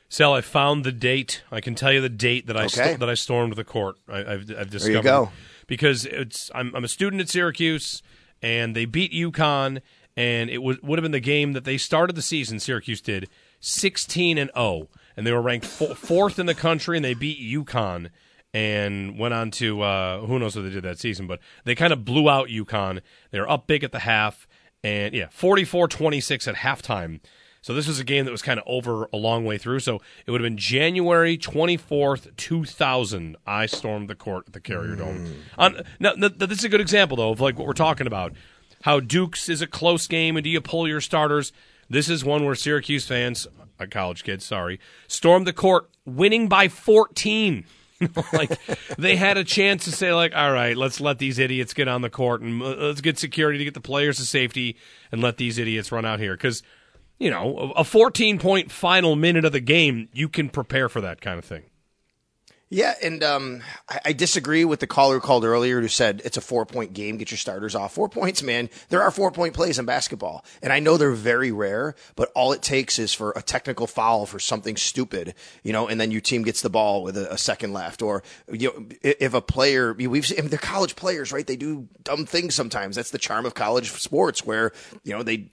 Sal, 0.10 0.34
I 0.34 0.42
found 0.42 0.84
the 0.84 0.92
date. 0.92 1.44
I 1.52 1.60
can 1.62 1.76
tell 1.76 1.92
you 1.92 2.00
the 2.02 2.10
date 2.10 2.48
that 2.48 2.56
I 2.58 2.66
Okay. 2.66 2.84
st- 2.86 3.00
that 3.00 3.10
I 3.10 3.14
stormed 3.14 3.56
the 3.56 3.64
court. 3.64 3.98
I, 4.08 4.20
I've, 4.20 4.52
I've 4.58 4.70
discovered 4.70 5.04
go. 5.04 5.32
because 5.68 6.06
it's 6.06 6.50
I'm, 6.56 6.74
I'm 6.76 6.84
a 6.86 6.88
student 6.88 7.22
at 7.22 7.30
Syracuse, 7.30 8.02
and 8.42 8.76
they 8.76 8.86
beat 8.86 9.12
UConn, 9.12 9.82
and 10.16 10.50
it 10.50 10.64
would 10.64 10.82
would 10.82 10.98
have 10.98 11.04
been 11.04 11.12
the 11.12 11.20
game 11.20 11.54
that 11.54 11.66
they 11.66 11.78
started 11.78 12.16
the 12.16 12.22
season. 12.22 12.60
Syracuse 12.60 13.02
did 13.02 13.28
16 13.60 14.38
and 14.38 14.50
0, 14.56 14.88
and 15.18 15.28
they 15.28 15.32
were 15.34 15.42
ranked 15.42 15.66
fo- 15.66 15.94
fourth 15.94 16.40
in 16.40 16.46
the 16.46 16.56
country, 16.56 16.98
and 16.98 17.04
they 17.04 17.14
beat 17.14 17.40
UConn. 17.40 18.10
And 18.54 19.20
went 19.20 19.34
on 19.36 19.52
to 19.52 19.82
uh, 19.82 20.22
who 20.22 20.40
knows 20.40 20.56
what 20.56 20.62
they 20.64 20.70
did 20.72 20.84
that 20.84 20.98
season, 21.00 21.28
but 21.28 21.40
they 21.66 21.76
kind 21.76 21.92
of 21.94 22.06
blew 22.06 22.28
out 22.30 22.48
UConn. 22.48 23.02
They 23.30 23.40
were 23.42 23.52
up 23.52 23.68
big 23.68 23.84
at 23.84 23.92
the 23.92 24.00
half, 24.00 24.48
and 24.84 25.14
yeah, 25.14 25.26
44-26 25.28 26.48
at 26.48 26.56
halftime. 26.56 27.20
So 27.68 27.74
this 27.74 27.86
was 27.86 28.00
a 28.00 28.06
game 28.06 28.24
that 28.24 28.32
was 28.32 28.42
kind 28.42 28.62
of 28.62 28.66
over 28.66 29.10
a 29.12 29.18
long 29.18 29.44
way 29.44 29.58
through. 29.58 29.82
So 29.82 30.00
it 30.26 30.32
would 30.32 30.40
have 30.40 30.46
been 30.46 30.56
January 30.56 31.38
24th, 31.38 32.34
2000. 32.38 33.36
I 33.46 33.66
stormed 33.66 34.10
the 34.10 34.16
court 34.16 34.46
at 34.48 34.54
the 34.54 34.62
Carrier 34.62 34.96
Dome. 34.96 35.36
On, 35.58 35.82
now, 36.00 36.14
th- 36.14 36.38
th- 36.40 36.50
this 36.50 36.60
is 36.60 36.64
a 36.64 36.70
good 36.70 36.80
example, 36.80 37.18
though, 37.18 37.32
of 37.32 37.42
like 37.42 37.58
what 37.60 37.68
we're 37.68 37.74
talking 37.74 38.08
about. 38.08 38.32
How 38.84 39.02
Dukes 39.02 39.50
is 39.50 39.62
a 39.62 39.68
close 39.68 40.08
game, 40.08 40.38
and 40.38 40.46
do 40.46 40.50
you 40.50 40.62
pull 40.62 40.88
your 40.88 41.02
starters? 41.02 41.52
This 41.90 42.08
is 42.08 42.24
one 42.24 42.46
where 42.46 42.56
Syracuse 42.56 43.06
fans, 43.06 43.46
uh, 43.82 43.86
college 43.92 44.24
kids, 44.24 44.46
sorry, 44.46 44.80
stormed 45.10 45.46
the 45.46 45.52
court, 45.52 45.90
winning 46.06 46.48
by 46.48 46.70
14. 46.70 47.66
like 48.32 48.58
they 48.98 49.18
had 49.18 49.36
a 49.36 49.44
chance 49.44 49.86
to 49.86 49.92
say 49.92 50.14
like 50.14 50.32
all 50.36 50.52
right 50.52 50.78
let's 50.78 51.02
let 51.02 51.18
these 51.18 51.40
idiots 51.40 51.74
get 51.74 51.88
on 51.88 52.04
the 52.04 52.12
court 52.12 52.42
and 52.42 52.62
uh, 52.62 52.76
let's 52.76 53.02
get 53.02 53.18
security 53.18 53.58
to 53.58 53.64
get 53.64 53.74
the 53.74 53.82
players 53.82 54.18
to 54.18 54.24
safety 54.24 54.78
and 55.12 55.20
let 55.20 55.38
these 55.38 55.58
idiots 55.58 55.92
run 55.92 56.06
out 56.06 56.20
here 56.20 56.36
because 56.36 56.62
you 57.20 57.30
know, 57.30 57.74
a 57.76 57.84
14 57.84 58.40
point 58.40 58.72
final 58.72 59.16
minute 59.16 59.46
of 59.46 59.52
the 59.52 59.60
game, 59.60 60.10
you 60.14 60.30
can 60.30 60.50
prepare 60.50 60.90
for 60.90 61.02
that 61.02 61.22
kind 61.22 61.40
of 61.40 61.46
thing. 61.46 61.64
Yeah, 62.70 62.96
and 63.02 63.24
um, 63.24 63.62
I, 63.88 64.00
I 64.06 64.14
disagree 64.14 64.66
with 64.66 64.82
the 64.82 64.88
caller 64.88 65.16
who 65.16 65.22
called 65.22 65.46
earlier 65.46 65.80
who 65.80 65.88
said 65.88 66.22
it's 66.26 66.36
a 66.36 66.42
four 66.42 66.66
point 66.66 66.92
game. 66.92 67.16
Get 67.16 67.32
your 67.32 67.38
starters 67.38 67.76
off. 67.76 67.94
Four 67.94 68.10
points, 68.10 68.44
man. 68.44 68.70
There 68.90 69.02
are 69.02 69.10
four 69.10 69.32
point 69.32 69.54
plays 69.54 69.80
in 69.80 69.86
basketball, 69.86 70.44
and 70.62 70.74
I 70.74 70.80
know 70.80 70.98
they're 70.98 71.12
very 71.12 71.50
rare, 71.50 71.96
but 72.18 72.30
all 72.36 72.52
it 72.52 72.62
takes 72.62 73.00
is 73.00 73.14
for 73.14 73.32
a 73.38 73.42
technical 73.42 73.88
foul 73.88 74.26
for 74.26 74.38
something 74.38 74.76
stupid, 74.76 75.34
you 75.64 75.72
know, 75.72 75.88
and 75.88 76.00
then 76.00 76.12
your 76.12 76.20
team 76.20 76.44
gets 76.44 76.62
the 76.62 76.70
ball 76.70 77.04
with 77.04 77.16
a, 77.16 77.32
a 77.32 77.38
second 77.38 77.72
left, 77.72 78.02
or 78.02 78.22
you 78.52 78.68
know, 78.68 78.86
if 79.02 79.34
a 79.34 79.42
player 79.42 79.94
we've 79.94 80.30
I 80.38 80.42
mean, 80.42 80.50
they're 80.50 80.60
college 80.60 80.98
players, 80.98 81.32
right? 81.32 81.48
They 81.48 81.56
do 81.56 81.88
dumb 82.04 82.26
things 82.26 82.54
sometimes. 82.54 82.98
That's 82.98 83.12
the 83.12 83.18
charm 83.18 83.46
of 83.46 83.54
college 83.54 83.92
sports, 83.92 84.46
where 84.46 84.74
you 85.06 85.14
know 85.16 85.24
they 85.24 85.48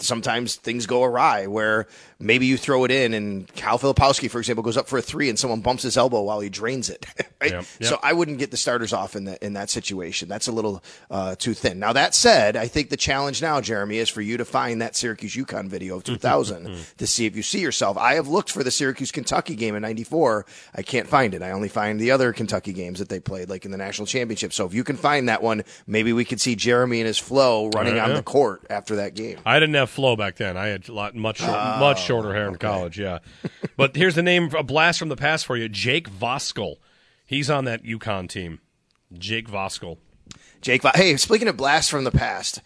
sometimes 0.00 0.56
things 0.56 0.86
go 0.86 1.04
awry, 1.04 1.46
where 1.46 1.86
maybe 2.18 2.46
you 2.46 2.56
throw 2.56 2.82
it 2.82 2.90
in, 2.90 3.14
and 3.14 3.46
Kyle 3.54 3.78
Filipowski, 3.78 4.28
for 4.28 4.40
example, 4.40 4.64
goes 4.64 4.76
up 4.76 4.88
for 4.88 4.98
a 4.98 5.02
three, 5.02 5.28
and 5.28 5.38
someone 5.38 5.60
bumps 5.60 5.84
his 5.84 5.96
elbow 5.96 6.22
while 6.22 6.40
he 6.40 6.55
drains 6.56 6.90
it. 6.90 7.06
right? 7.40 7.52
Yep, 7.52 7.64
So. 7.82 7.98
I 8.02 8.12
wouldn't 8.12 8.38
get 8.38 8.50
the 8.50 8.56
starters 8.56 8.92
off 8.92 9.14
in 9.16 9.24
that 9.24 9.42
in 9.42 9.52
that 9.54 9.70
situation. 9.70 10.28
That's 10.28 10.48
a 10.48 10.52
little 10.52 10.82
uh, 11.10 11.36
too 11.36 11.54
thin. 11.54 11.78
Now 11.78 11.92
that 11.92 12.14
said, 12.14 12.56
I 12.56 12.66
think 12.66 12.90
the 12.90 12.96
challenge 12.96 13.40
now, 13.42 13.60
Jeremy, 13.60 13.98
is 13.98 14.08
for 14.08 14.20
you 14.20 14.36
to 14.36 14.44
find 14.44 14.80
that 14.82 14.96
Syracuse 14.96 15.34
UConn 15.34 15.68
video 15.68 15.96
of 15.96 16.04
2000 16.04 16.76
to 16.98 17.06
see 17.06 17.26
if 17.26 17.36
you 17.36 17.42
see 17.42 17.60
yourself. 17.60 17.96
I 17.96 18.14
have 18.14 18.28
looked 18.28 18.50
for 18.50 18.62
the 18.64 18.70
Syracuse 18.70 19.10
Kentucky 19.12 19.54
game 19.54 19.74
in 19.74 19.82
'94. 19.82 20.46
I 20.74 20.82
can't 20.82 21.08
find 21.08 21.34
it. 21.34 21.42
I 21.42 21.50
only 21.52 21.68
find 21.68 22.00
the 22.00 22.10
other 22.10 22.32
Kentucky 22.32 22.72
games 22.72 22.98
that 22.98 23.08
they 23.08 23.20
played, 23.20 23.48
like 23.48 23.64
in 23.64 23.70
the 23.70 23.76
national 23.78 24.06
championship. 24.06 24.52
So 24.52 24.66
if 24.66 24.74
you 24.74 24.84
can 24.84 24.96
find 24.96 25.28
that 25.28 25.42
one, 25.42 25.62
maybe 25.86 26.12
we 26.12 26.24
could 26.24 26.40
see 26.40 26.54
Jeremy 26.56 27.00
and 27.00 27.06
his 27.06 27.18
flow 27.18 27.68
running 27.74 27.96
Yeah, 27.96 28.04
on 28.04 28.10
yeah. 28.10 28.16
the 28.16 28.22
court 28.22 28.62
after 28.70 28.96
that 28.96 29.14
game. 29.14 29.38
I 29.44 29.58
didn't 29.60 29.74
have 29.74 29.90
flow 29.90 30.16
back 30.16 30.36
then. 30.36 30.56
I 30.56 30.68
had 30.68 30.88
a 30.88 30.92
lot 30.92 31.14
much 31.14 31.38
short, 31.38 31.50
much 31.78 32.02
shorter 32.04 32.32
hair 32.34 32.48
in 32.48 32.56
college. 32.56 32.98
Yeah, 32.98 33.18
but 33.76 33.94
here's 33.96 34.14
the 34.14 34.22
name 34.22 34.50
a 34.56 34.62
blast 34.62 34.98
from 34.98 35.08
the 35.08 35.16
past 35.16 35.46
for 35.46 35.56
you: 35.56 35.68
Jake 35.68 36.08
Voskuhl. 36.52 36.76
He's 37.24 37.50
on 37.50 37.64
that 37.64 37.82
UConn 37.82 38.28
team. 38.28 38.60
Jake 39.12 39.48
Voskuhl. 39.48 39.98
Jake, 40.60 40.82
hey, 40.94 41.16
speaking 41.16 41.48
of 41.48 41.56
blast 41.56 41.90
from 41.90 42.04
the 42.04 42.10
past, 42.10 42.60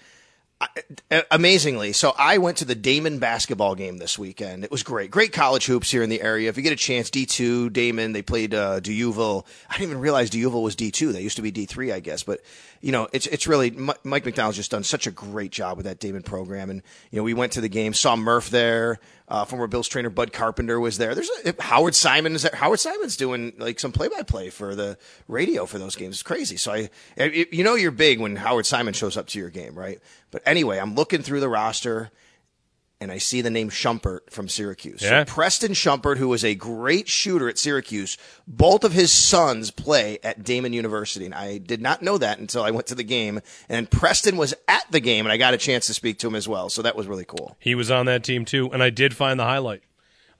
amazingly, 1.31 1.93
so 1.93 2.15
I 2.19 2.39
went 2.39 2.59
to 2.59 2.65
the 2.65 2.75
Daemen 2.75 3.19
basketball 3.19 3.75
game 3.75 3.99
this 3.99 4.19
weekend. 4.19 4.65
It 4.65 4.71
was 4.71 4.83
great, 4.83 5.11
great 5.11 5.33
college 5.33 5.67
hoops 5.67 5.91
here 5.91 6.03
in 6.03 6.11
the 6.11 6.21
area. 6.21 6.49
If 6.49 6.57
you 6.57 6.63
get 6.63 6.73
a 6.73 6.77
chance, 6.77 7.11
D 7.11 7.27
two 7.27 7.71
Daemen, 7.71 8.13
they 8.13 8.23
played 8.23 8.55
uh, 8.55 8.81
D'Youville. 8.81 9.45
I 9.69 9.75
didn't 9.75 9.91
even 9.91 10.01
realize 10.01 10.31
D'Youville 10.31 10.63
was 10.63 10.77
D 10.77 10.91
two. 10.91 11.13
They 11.13 11.23
used 11.23 11.37
to 11.37 11.43
be 11.43 11.51
D 11.51 11.67
three, 11.67 11.93
I 11.93 12.01
guess. 12.01 12.23
But 12.23 12.41
you 12.81 12.93
know, 12.93 13.09
it's 13.13 13.27
it's 13.27 13.47
really 13.47 13.71
Mike 13.71 14.25
McDonald's 14.25 14.57
just 14.57 14.71
done 14.71 14.85
such 14.85 15.07
a 15.07 15.11
great 15.11 15.51
job 15.53 15.77
with 15.77 15.87
that 15.87 15.99
Daemen 16.01 16.25
program. 16.25 16.71
And 16.71 16.83
you 17.11 17.17
know, 17.19 17.23
we 17.23 17.35
went 17.35 17.53
to 17.53 17.61
the 17.61 17.69
game, 17.69 17.93
saw 17.95 18.17
Murph 18.17 18.51
there. 18.51 18.99
Uh, 19.29 19.45
former 19.45 19.69
Bills 19.69 19.87
trainer 19.87 20.11
Bud 20.11 20.33
Carpenter 20.33 20.81
was 20.81 20.99
there. 20.99 21.15
There's 21.15 21.31
a, 21.45 21.55
Howard 21.63 21.95
Simon 21.95 22.35
is 22.35 22.43
there. 22.43 22.51
Howard 22.53 22.81
Simon's 22.81 23.17
doing 23.17 23.53
like 23.59 23.79
some 23.79 23.93
play 23.93 24.09
by 24.09 24.23
play 24.25 24.51
for 24.51 24.75
the 24.75 24.99
radio 25.29 25.67
for 25.67 25.79
those 25.79 25.95
games. 25.95 26.17
It's 26.17 26.25
crazy. 26.25 26.57
So 26.57 26.73
I, 26.73 26.91
I- 27.17 27.47
you 27.53 27.63
know, 27.63 27.77
you're 27.77 27.93
big 27.93 28.19
when 28.19 28.35
Howard 28.35 28.67
Simon 28.67 28.93
shows 28.93 29.17
up 29.17 29.29
to 29.29 29.39
your 29.39 29.49
game, 29.51 29.79
right? 29.79 30.01
But 30.31 30.43
anyway, 30.47 30.79
I'm 30.79 30.95
looking 30.95 31.23
through 31.23 31.41
the 31.41 31.49
roster 31.49 32.11
and 33.03 33.11
I 33.11 33.17
see 33.17 33.41
the 33.41 33.51
name 33.51 33.71
Shumpert 33.71 34.31
from 34.31 34.47
Syracuse. 34.47 35.01
Yeah. 35.01 35.25
So 35.25 35.33
Preston 35.33 35.73
Shumpert, 35.73 36.19
who 36.19 36.29
was 36.29 36.45
a 36.45 36.55
great 36.55 37.09
shooter 37.09 37.49
at 37.49 37.59
Syracuse, 37.59 38.19
both 38.47 38.85
of 38.85 38.93
his 38.93 39.11
sons 39.11 39.71
play 39.71 40.19
at 40.23 40.43
Daemen 40.43 40.75
University. 40.75 41.25
And 41.25 41.35
I 41.35 41.57
did 41.59 41.81
not 41.81 42.03
know 42.03 42.19
that 42.19 42.39
until 42.39 42.63
I 42.63 42.71
went 42.71 42.87
to 42.89 42.95
the 42.95 43.03
game. 43.03 43.41
And 43.71 43.91
Preston 43.91 44.37
was 44.37 44.55
at 44.69 44.85
the 44.91 45.01
game 45.01 45.25
and 45.25 45.33
I 45.33 45.39
got 45.39 45.55
a 45.55 45.59
chance 45.59 45.87
to 45.87 45.95
speak 45.95 46.19
to 46.19 46.27
him 46.27 46.35
as 46.35 46.47
well. 46.47 46.69
So 46.69 46.83
that 46.83 46.95
was 46.95 47.07
really 47.07 47.25
cool. 47.25 47.57
He 47.59 47.75
was 47.75 47.91
on 47.91 48.05
that 48.07 48.23
team 48.23 48.45
too, 48.45 48.71
and 48.71 48.83
I 48.83 48.91
did 48.91 49.17
find 49.17 49.41
the 49.41 49.45
highlight. 49.45 49.83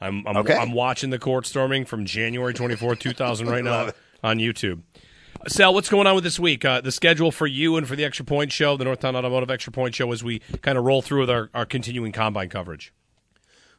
I'm 0.01 0.27
I'm, 0.27 0.37
Okay. 0.39 0.55
I'm 0.55 0.73
watching 0.73 1.09
the 1.11 1.19
court 1.19 1.47
storming 1.47 1.87
from 1.87 2.05
January 2.05 2.53
24, 2.53 2.95
2000 2.97 3.49
right 3.49 3.65
now 3.65 3.91
on 4.23 4.39
YouTube. 4.39 4.83
Sal, 5.49 5.73
what's 5.73 5.89
going 5.89 6.07
on 6.07 6.15
with 6.15 6.25
this 6.25 6.39
week? 6.39 6.65
Uh, 6.65 6.81
the 6.81 6.93
schedule 6.93 7.33
for 7.33 7.47
you 7.47 7.77
and 7.77 7.89
for 7.89 7.97
the 7.97 8.05
Extra 8.05 8.25
Point 8.25 8.53
Show, 8.53 8.77
the 8.77 8.85
Northtown 8.85 9.15
Automotive 9.15 9.51
Extra 9.51 9.73
Point 9.73 9.95
Show, 9.95 10.13
as 10.13 10.23
we 10.23 10.41
kind 10.61 10.77
of 10.77 10.85
roll 10.85 11.03
through 11.03 11.21
with 11.21 11.31
our, 11.31 11.51
our 11.55 11.65
continuing 11.65 12.13
combine 12.13 12.49
coverage. 12.49 12.93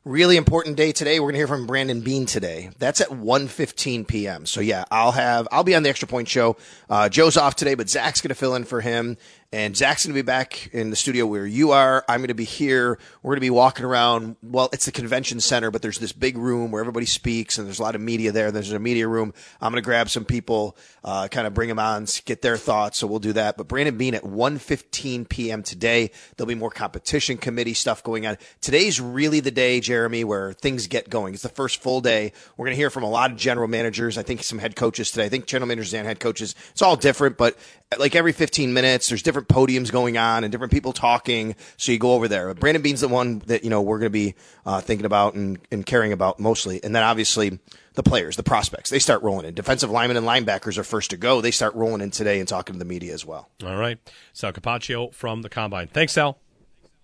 Really 0.03 0.35
important 0.35 0.77
day 0.77 0.91
today. 0.91 1.19
We're 1.19 1.25
going 1.25 1.33
to 1.33 1.39
hear 1.39 1.47
from 1.47 1.67
Brandon 1.67 2.01
Beane 2.01 2.25
today. 2.25 2.71
That's 2.79 3.01
at 3.01 3.09
1.15 3.09 4.07
p.m. 4.07 4.47
So 4.47 4.59
yeah, 4.59 4.85
I'll 4.89 5.11
have, 5.11 5.47
I'll 5.51 5.63
be 5.63 5.75
on 5.75 5.83
the 5.83 5.89
extra 5.89 6.07
point 6.07 6.27
show. 6.27 6.57
Uh, 6.89 7.07
Joe's 7.07 7.37
off 7.37 7.55
today, 7.55 7.75
but 7.75 7.87
Zach's 7.87 8.19
going 8.19 8.29
to 8.29 8.35
fill 8.35 8.55
in 8.55 8.63
for 8.63 8.81
him. 8.81 9.17
And 9.53 9.75
Zach's 9.75 10.05
going 10.05 10.13
to 10.13 10.17
be 10.17 10.25
back 10.25 10.69
in 10.71 10.91
the 10.91 10.95
studio 10.95 11.25
where 11.25 11.45
you 11.45 11.71
are. 11.71 12.05
I'm 12.07 12.21
going 12.21 12.29
to 12.29 12.33
be 12.33 12.45
here. 12.45 12.97
We're 13.21 13.31
going 13.31 13.41
to 13.41 13.41
be 13.41 13.49
walking 13.49 13.83
around. 13.83 14.37
Well, 14.41 14.69
it's 14.71 14.85
the 14.85 14.93
convention 14.93 15.41
center, 15.41 15.71
but 15.71 15.81
there's 15.81 15.99
this 15.99 16.13
big 16.13 16.37
room 16.37 16.71
where 16.71 16.79
everybody 16.79 17.05
speaks 17.05 17.57
and 17.57 17.67
there's 17.67 17.79
a 17.79 17.83
lot 17.83 17.93
of 17.93 17.99
media 17.99 18.31
there. 18.31 18.49
There's 18.51 18.71
a 18.71 18.79
media 18.79 19.09
room. 19.09 19.33
I'm 19.59 19.73
going 19.73 19.83
to 19.83 19.85
grab 19.85 20.09
some 20.09 20.23
people, 20.23 20.77
uh, 21.03 21.27
kind 21.27 21.47
of 21.47 21.53
bring 21.53 21.67
them 21.67 21.79
on, 21.79 22.07
get 22.23 22.41
their 22.41 22.55
thoughts. 22.55 22.97
So 22.97 23.07
we'll 23.07 23.19
do 23.19 23.33
that. 23.33 23.57
But 23.57 23.67
Brandon 23.67 23.97
Beane 23.97 24.15
at 24.15 24.23
1.15 24.23 25.27
p.m. 25.27 25.63
today. 25.63 26.11
There'll 26.37 26.47
be 26.47 26.55
more 26.55 26.71
competition 26.71 27.37
committee 27.37 27.73
stuff 27.73 28.03
going 28.03 28.25
on. 28.25 28.37
Today's 28.61 29.01
really 29.01 29.41
the 29.41 29.51
day, 29.51 29.81
Jeremy, 29.81 30.23
where 30.23 30.53
things 30.53 30.87
get 30.87 31.09
going. 31.09 31.33
It's 31.33 31.43
the 31.43 31.49
first 31.49 31.81
full 31.81 31.99
day. 31.99 32.31
We're 32.55 32.67
going 32.67 32.75
to 32.75 32.79
hear 32.79 32.89
from 32.89 33.03
a 33.03 33.09
lot 33.09 33.31
of 33.31 33.37
general 33.37 33.67
managers. 33.67 34.17
I 34.17 34.23
think 34.23 34.43
some 34.43 34.59
head 34.59 34.77
coaches 34.77 35.11
today. 35.11 35.25
I 35.25 35.29
think 35.29 35.45
general 35.45 35.67
managers 35.67 35.93
and 35.93 36.07
head 36.07 36.21
coaches. 36.21 36.55
It's 36.71 36.81
all 36.81 36.95
different, 36.95 37.37
but 37.37 37.57
like 37.99 38.15
every 38.15 38.31
15 38.31 38.73
minutes, 38.73 39.09
there's 39.09 39.21
different 39.21 39.47
podiums 39.47 39.91
going 39.91 40.17
on 40.17 40.43
and 40.43 40.51
different 40.51 40.71
people 40.71 40.93
talking. 40.93 41.55
So 41.77 41.91
you 41.91 41.99
go 41.99 42.13
over 42.13 42.27
there. 42.27 42.53
Brandon 42.53 42.81
Beane's 42.81 43.01
the 43.01 43.07
one 43.07 43.39
that, 43.47 43.63
you 43.63 43.69
know, 43.69 43.81
we're 43.81 43.99
going 43.99 44.07
to 44.07 44.09
be 44.11 44.35
uh, 44.65 44.81
thinking 44.81 45.05
about 45.05 45.33
and, 45.33 45.59
and 45.71 45.85
caring 45.85 46.13
about 46.13 46.39
mostly. 46.39 46.81
And 46.83 46.95
then 46.95 47.03
obviously 47.03 47.59
the 47.95 48.03
players, 48.03 48.37
the 48.37 48.43
prospects, 48.43 48.89
they 48.89 48.99
start 48.99 49.21
rolling 49.23 49.45
in. 49.45 49.53
Defensive 49.53 49.89
linemen 49.89 50.17
and 50.17 50.25
linebackers 50.25 50.77
are 50.77 50.83
first 50.83 51.09
to 51.09 51.17
go. 51.17 51.41
They 51.41 51.51
start 51.51 51.75
rolling 51.75 52.01
in 52.01 52.11
today 52.11 52.39
and 52.39 52.47
talking 52.47 52.73
to 52.73 52.79
the 52.79 52.85
media 52.85 53.13
as 53.13 53.25
well. 53.25 53.49
All 53.63 53.75
right. 53.75 53.97
Sal 54.31 54.53
Capaccio 54.53 55.13
from 55.13 55.41
the 55.41 55.49
Combine. 55.49 55.87
Thanks, 55.87 56.13
Sal. 56.13 56.39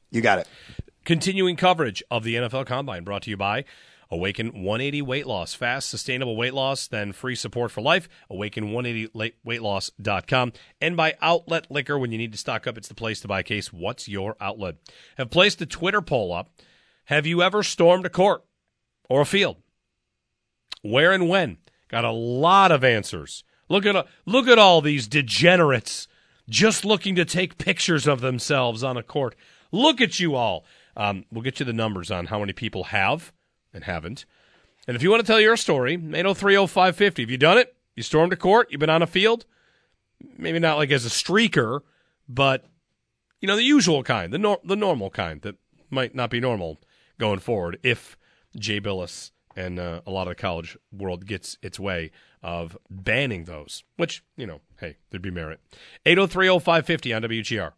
You 0.10 0.22
got 0.22 0.40
it. 0.40 0.48
Continuing 1.04 1.58
coverage 1.58 2.02
of 2.10 2.24
the 2.24 2.36
NFL 2.36 2.66
Combine 2.66 3.04
brought 3.04 3.24
to 3.24 3.30
you 3.30 3.38
by 3.38 3.66
Awaken 4.10 4.64
180 4.64 5.02
Weight 5.02 5.28
Loss. 5.28 5.56
Fast, 5.56 5.90
sustainable 5.90 6.36
weight 6.36 6.54
loss, 6.54 6.88
then 6.88 7.12
free 7.12 7.36
support 7.36 7.72
for 7.72 7.82
life. 7.82 8.08
Awaken180weightloss.com. 8.32 10.54
And 10.82 10.98
by 10.98 11.16
Outlet 11.22 11.70
Liquor. 11.70 12.00
When 12.00 12.12
you 12.12 12.18
need 12.18 12.32
to 12.32 12.38
stock 12.38 12.68
up, 12.68 12.78
it's 12.78 12.88
the 12.88 12.96
place 12.96 13.20
to 13.22 13.28
buy 13.28 13.42
a 13.42 13.44
case. 13.44 13.74
What's 13.74 14.08
your 14.08 14.36
outlet? 14.40 14.76
Have 15.18 15.30
placed 15.30 15.62
a 15.62 15.66
Twitter 15.66 16.02
poll 16.02 16.34
up. 16.34 16.50
Have 17.06 17.26
you 17.26 17.42
ever 17.42 17.64
stormed 17.64 18.06
a 18.06 18.10
court 18.10 18.44
or 19.10 19.22
a 19.22 19.26
field? 19.26 19.58
Where 20.82 21.12
and 21.12 21.30
when? 21.30 21.58
Got 21.88 22.04
a 22.04 22.12
lot 22.12 22.72
of 22.72 22.84
answers. 22.84 23.44
Look 23.70 23.86
at 23.86 24.08
look 24.26 24.48
at 24.48 24.60
all 24.60 24.82
these 24.82 25.08
degenerates 25.08 26.08
just 26.50 26.86
looking 26.86 27.16
to 27.16 27.26
take 27.26 27.58
pictures 27.58 28.08
of 28.08 28.22
themselves 28.22 28.84
on 28.84 28.98
a 28.98 29.04
court. 29.04 29.36
Look 29.72 30.00
at 30.00 30.20
you 30.20 30.36
all. 30.36 30.66
Um, 30.96 31.26
we'll 31.32 31.44
get 31.44 31.60
you 31.60 31.66
the 31.66 31.74
numbers 31.74 32.10
on 32.10 32.28
how 32.28 32.40
many 32.40 32.54
people 32.54 32.86
have 32.86 33.34
and 33.78 33.86
haven't. 33.86 34.26
And 34.88 34.96
if 34.96 35.04
you 35.04 35.10
want 35.10 35.22
to 35.22 35.28
tell 35.28 35.40
your 35.40 35.56
story, 35.56 35.98
8030550. 35.98 37.20
Have 37.22 37.30
you 37.30 37.38
done 37.38 37.58
it? 37.58 37.76
You 37.96 38.04
stormed 38.04 38.34
a 38.34 38.36
court? 38.36 38.68
You've 38.70 38.80
been 38.80 38.90
on 38.90 39.02
a 39.02 39.08
field? 39.08 39.46
Maybe 40.38 40.60
not 40.60 40.78
like 40.78 40.92
as 40.92 41.06
a 41.06 41.10
streaker, 41.10 41.82
but 42.28 42.66
you 43.40 43.48
know 43.48 43.56
the 43.56 43.64
usual 43.64 44.04
kind, 44.04 44.34
the 44.34 44.40
nor- 44.40 44.60
the 44.64 44.76
normal 44.76 45.10
kind 45.10 45.42
that 45.44 45.56
might 45.90 46.16
not 46.16 46.30
be 46.30 46.40
normal 46.40 46.80
going 47.20 47.40
forward 47.40 47.80
if 47.84 48.18
Jay 48.58 48.82
Bilas 48.82 49.32
and 49.56 49.80
uh, 49.80 50.02
a 50.06 50.12
lot 50.12 50.24
of 50.24 50.32
the 50.32 50.42
college 50.42 50.78
world 50.92 51.26
gets 51.26 51.58
its 51.62 51.80
way 51.80 52.12
of 52.44 52.78
banning 52.90 53.46
those, 53.46 53.84
which, 53.98 54.24
you 54.36 54.46
know, 54.46 54.62
hey, 54.80 54.98
there'd 55.10 55.22
be 55.22 55.32
merit. 55.32 55.60
8030550 56.06 57.16
on 57.16 57.22
WGR. 57.24 57.72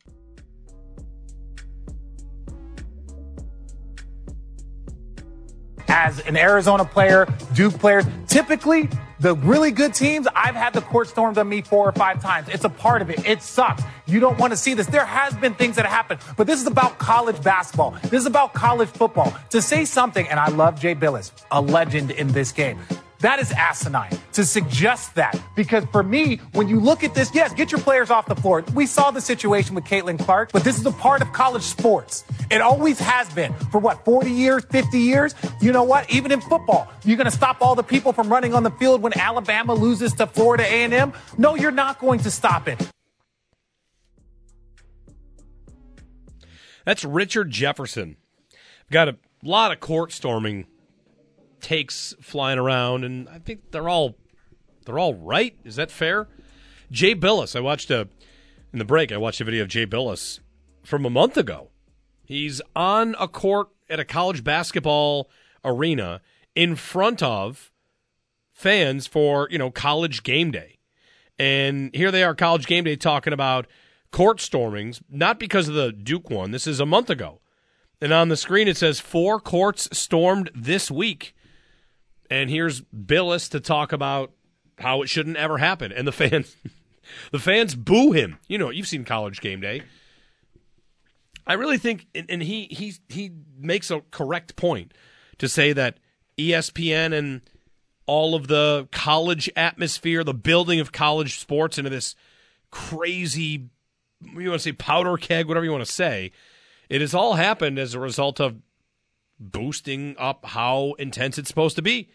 As 5.89 6.19
an 6.19 6.37
Arizona 6.37 6.85
player, 6.85 7.27
Duke 7.53 7.73
player, 7.79 8.03
typically 8.27 8.89
the 9.19 9.35
really 9.35 9.71
good 9.71 9.93
teams, 9.93 10.27
I've 10.35 10.55
had 10.55 10.73
the 10.73 10.81
court 10.81 11.07
stormed 11.07 11.37
on 11.37 11.49
me 11.49 11.61
four 11.61 11.89
or 11.89 11.91
five 11.91 12.21
times. 12.21 12.47
It's 12.47 12.63
a 12.63 12.69
part 12.69 13.01
of 13.01 13.09
it. 13.09 13.25
It 13.27 13.41
sucks. 13.41 13.83
You 14.05 14.19
don't 14.19 14.37
want 14.37 14.53
to 14.53 14.57
see 14.57 14.73
this. 14.75 14.87
There 14.87 15.05
has 15.05 15.35
been 15.35 15.55
things 15.55 15.75
that 15.75 15.85
have 15.85 15.93
happened, 15.93 16.21
but 16.37 16.47
this 16.47 16.61
is 16.61 16.67
about 16.67 16.99
college 16.99 17.41
basketball. 17.43 17.97
This 18.03 18.21
is 18.21 18.25
about 18.27 18.53
college 18.53 18.89
football. 18.89 19.33
To 19.49 19.61
say 19.61 19.83
something, 19.83 20.27
and 20.27 20.39
I 20.39 20.47
love 20.49 20.79
Jay 20.79 20.95
Bilas, 20.95 21.31
a 21.51 21.59
legend 21.59 22.11
in 22.11 22.29
this 22.29 22.51
game. 22.51 22.79
That 23.21 23.39
is 23.39 23.51
asinine 23.51 24.17
to 24.33 24.45
suggest 24.45 25.15
that. 25.15 25.39
Because 25.55 25.83
for 25.91 26.03
me, 26.03 26.37
when 26.53 26.69
you 26.69 26.79
look 26.79 27.03
at 27.03 27.13
this, 27.13 27.33
yes, 27.33 27.53
get 27.53 27.71
your 27.71 27.81
players 27.81 28.09
off 28.09 28.27
the 28.27 28.35
floor. 28.35 28.63
We 28.73 28.85
saw 28.85 29.11
the 29.11 29.19
situation 29.19 29.75
with 29.75 29.83
Caitlin 29.83 30.17
Clark, 30.17 30.51
but 30.53 30.63
this 30.63 30.79
is 30.79 30.85
a 30.85 30.91
part 30.91 31.21
of 31.21 31.33
college 31.33 31.63
sports. 31.63 32.23
It 32.49 32.61
always 32.61 32.99
has 32.99 33.31
been. 33.33 33.53
For 33.71 33.79
what, 33.79 34.05
40 34.05 34.31
years, 34.31 34.63
50 34.65 34.97
years? 34.97 35.35
You 35.61 35.73
know 35.73 35.83
what? 35.83 36.09
Even 36.09 36.31
in 36.31 36.39
football, 36.39 36.87
you're 37.03 37.17
going 37.17 37.25
to 37.25 37.35
stop 37.35 37.61
all 37.61 37.75
the 37.75 37.83
people 37.83 38.13
from 38.13 38.29
running 38.29 38.53
on 38.53 38.63
the 38.63 38.71
field 38.71 39.01
when 39.01 39.17
Alabama 39.17 39.73
loses 39.73 40.13
to 40.13 40.25
Florida 40.25 40.63
A&M? 40.63 41.13
No, 41.37 41.55
you're 41.55 41.71
not 41.71 41.99
going 41.99 42.19
to 42.21 42.31
stop 42.31 42.69
it. 42.69 42.89
That's 46.85 47.03
Richard 47.03 47.51
Jefferson. 47.51 48.15
Got 48.89 49.09
a 49.09 49.17
lot 49.43 49.71
of 49.71 49.79
court 49.79 50.11
storming 50.11 50.65
takes 51.61 52.13
flying 52.21 52.59
around, 52.59 53.03
and 53.03 53.27
I 53.29 53.39
think 53.39 53.71
they're 53.71 53.89
all 53.89 54.15
they're 54.85 54.99
all 54.99 55.15
right. 55.15 55.55
Is 55.63 55.75
that 55.75 55.91
fair? 55.91 56.27
Jay 56.91 57.15
Bilas, 57.15 57.55
I 57.55 57.59
watched 57.59 57.91
a 57.91 58.07
in 58.73 58.79
the 58.79 58.85
break. 58.85 59.11
I 59.11 59.17
watched 59.17 59.41
a 59.41 59.43
video 59.43 59.63
of 59.63 59.69
Jay 59.69 59.85
Bilas 59.85 60.39
from 60.83 61.05
a 61.05 61.09
month 61.09 61.37
ago. 61.37 61.69
He's 62.23 62.61
on 62.75 63.15
a 63.19 63.27
court 63.27 63.69
at 63.89 63.99
a 63.99 64.05
college 64.05 64.43
basketball 64.43 65.29
arena 65.63 66.21
in 66.55 66.75
front 66.75 67.21
of 67.21 67.71
fans 68.51 69.07
for 69.07 69.47
you 69.51 69.57
know 69.57 69.71
college 69.71 70.23
game 70.23 70.51
day, 70.51 70.79
and 71.37 71.91
here 71.93 72.11
they 72.11 72.23
are, 72.23 72.35
college 72.35 72.67
game 72.67 72.83
day, 72.83 72.95
talking 72.95 73.33
about 73.33 73.67
court 74.11 74.39
stormings, 74.39 75.01
not 75.09 75.39
because 75.39 75.67
of 75.67 75.75
the 75.75 75.91
Duke 75.91 76.29
one. 76.29 76.51
This 76.51 76.67
is 76.67 76.79
a 76.79 76.85
month 76.85 77.09
ago. 77.09 77.39
And 78.01 78.13
on 78.13 78.29
the 78.29 78.37
screen 78.37 78.67
it 78.67 78.77
says 78.77 78.99
four 78.99 79.39
courts 79.39 79.89
stormed 79.91 80.49
this 80.55 80.89
week. 80.89 81.35
And 82.29 82.49
here's 82.49 82.81
Bilas 82.81 83.49
to 83.51 83.59
talk 83.59 83.91
about 83.91 84.31
how 84.77 85.01
it 85.01 85.07
shouldn't 85.07 85.37
ever 85.37 85.57
happen. 85.57 85.91
And 85.91 86.07
the 86.07 86.11
fans 86.11 86.55
the 87.31 87.39
fans 87.39 87.75
boo 87.75 88.11
him. 88.11 88.37
You 88.47 88.57
know, 88.57 88.69
you've 88.69 88.87
seen 88.87 89.05
college 89.05 89.41
game 89.41 89.61
day. 89.61 89.83
I 91.47 91.53
really 91.53 91.77
think 91.77 92.05
and 92.13 92.43
he 92.43 92.65
he 92.65 92.93
he 93.09 93.31
makes 93.57 93.89
a 93.89 94.01
correct 94.11 94.55
point 94.55 94.93
to 95.39 95.47
say 95.47 95.73
that 95.73 95.97
ESPN 96.37 97.17
and 97.17 97.41
all 98.05 98.35
of 98.35 98.47
the 98.47 98.87
college 98.91 99.49
atmosphere, 99.55 100.23
the 100.23 100.33
building 100.33 100.79
of 100.79 100.91
college 100.91 101.39
sports 101.39 101.77
into 101.77 101.89
this 101.89 102.15
crazy 102.71 103.69
you 104.21 104.49
want 104.49 104.59
to 104.59 104.59
say 104.59 104.73
powder 104.73 105.17
keg, 105.17 105.47
whatever 105.47 105.65
you 105.65 105.71
want 105.71 105.85
to 105.85 105.91
say, 105.91 106.31
it 106.89 107.01
has 107.01 107.13
all 107.13 107.35
happened 107.35 107.79
as 107.79 107.93
a 107.93 107.99
result 107.99 108.39
of 108.39 108.57
boosting 109.39 110.15
up 110.17 110.45
how 110.45 110.93
intense 110.99 111.37
it's 111.37 111.47
supposed 111.47 111.75
to 111.77 111.81
be. 111.81 112.09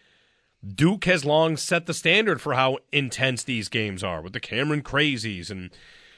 Duke 0.73 1.05
has 1.05 1.25
long 1.25 1.57
set 1.57 1.85
the 1.85 1.93
standard 1.93 2.41
for 2.41 2.53
how 2.53 2.79
intense 2.91 3.43
these 3.43 3.69
games 3.69 4.03
are 4.03 4.21
with 4.21 4.33
the 4.33 4.39
Cameron 4.39 4.81
Crazies 4.81 5.51
and 5.51 5.69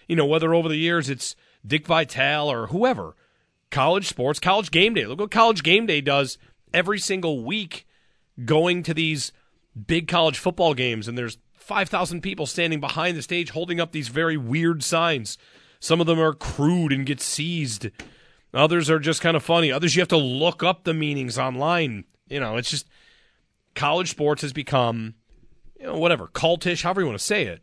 you 0.07 0.15
know 0.15 0.25
whether 0.25 0.53
over 0.53 0.69
the 0.69 0.77
years 0.77 1.09
it's 1.09 1.35
Dick 1.65 1.85
Vitale 1.85 2.49
or 2.49 2.67
whoever. 2.67 3.15
College 3.69 4.07
sports, 4.07 4.39
college 4.39 4.71
game 4.71 4.93
day. 4.93 5.05
Look 5.05 5.19
what 5.19 5.31
college 5.31 5.63
game 5.63 5.85
day 5.85 5.99
does 5.99 6.37
every 6.73 6.99
single 6.99 7.43
week 7.43 7.85
going 8.45 8.83
to 8.83 8.93
these 8.93 9.33
big 9.85 10.07
college 10.07 10.37
football 10.37 10.73
games 10.73 11.07
and 11.07 11.17
there's 11.17 11.37
5,000 11.55 12.21
people 12.21 12.45
standing 12.45 12.79
behind 12.79 13.17
the 13.17 13.21
stage 13.21 13.49
holding 13.49 13.81
up 13.81 13.91
these 13.91 14.07
very 14.07 14.37
weird 14.37 14.83
signs. 14.83 15.37
Some 15.81 15.99
of 15.99 16.07
them 16.07 16.19
are 16.19 16.33
crude 16.33 16.93
and 16.93 17.05
get 17.05 17.19
seized. 17.19 17.89
Others 18.53 18.89
are 18.89 18.99
just 18.99 19.21
kind 19.21 19.35
of 19.35 19.43
funny. 19.43 19.71
Others 19.71 19.95
you 19.95 20.01
have 20.01 20.07
to 20.09 20.17
look 20.17 20.63
up 20.63 20.85
the 20.85 20.93
meanings 20.93 21.37
online. 21.37 22.05
You 22.29 22.39
know, 22.39 22.55
it's 22.55 22.69
just 22.69 22.87
college 23.77 24.09
sports 24.09 24.41
has 24.41 24.51
become, 24.51 25.13
you 25.79 25.85
know, 25.85 25.97
whatever 25.97 26.27
cultish, 26.27 26.83
however 26.83 27.01
you 27.01 27.07
want 27.07 27.17
to 27.17 27.23
say 27.23 27.45
it, 27.45 27.61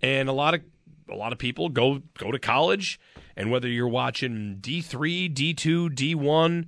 and 0.00 0.28
a 0.28 0.32
lot 0.32 0.54
of 0.54 0.62
a 1.08 1.14
lot 1.14 1.32
of 1.32 1.38
people 1.38 1.68
go 1.68 2.02
go 2.18 2.32
to 2.32 2.38
college, 2.38 2.98
and 3.36 3.50
whether 3.50 3.68
you're 3.68 3.86
watching 3.86 4.56
D 4.60 4.80
three, 4.80 5.28
D 5.28 5.54
two, 5.54 5.88
D 5.90 6.14
one, 6.14 6.66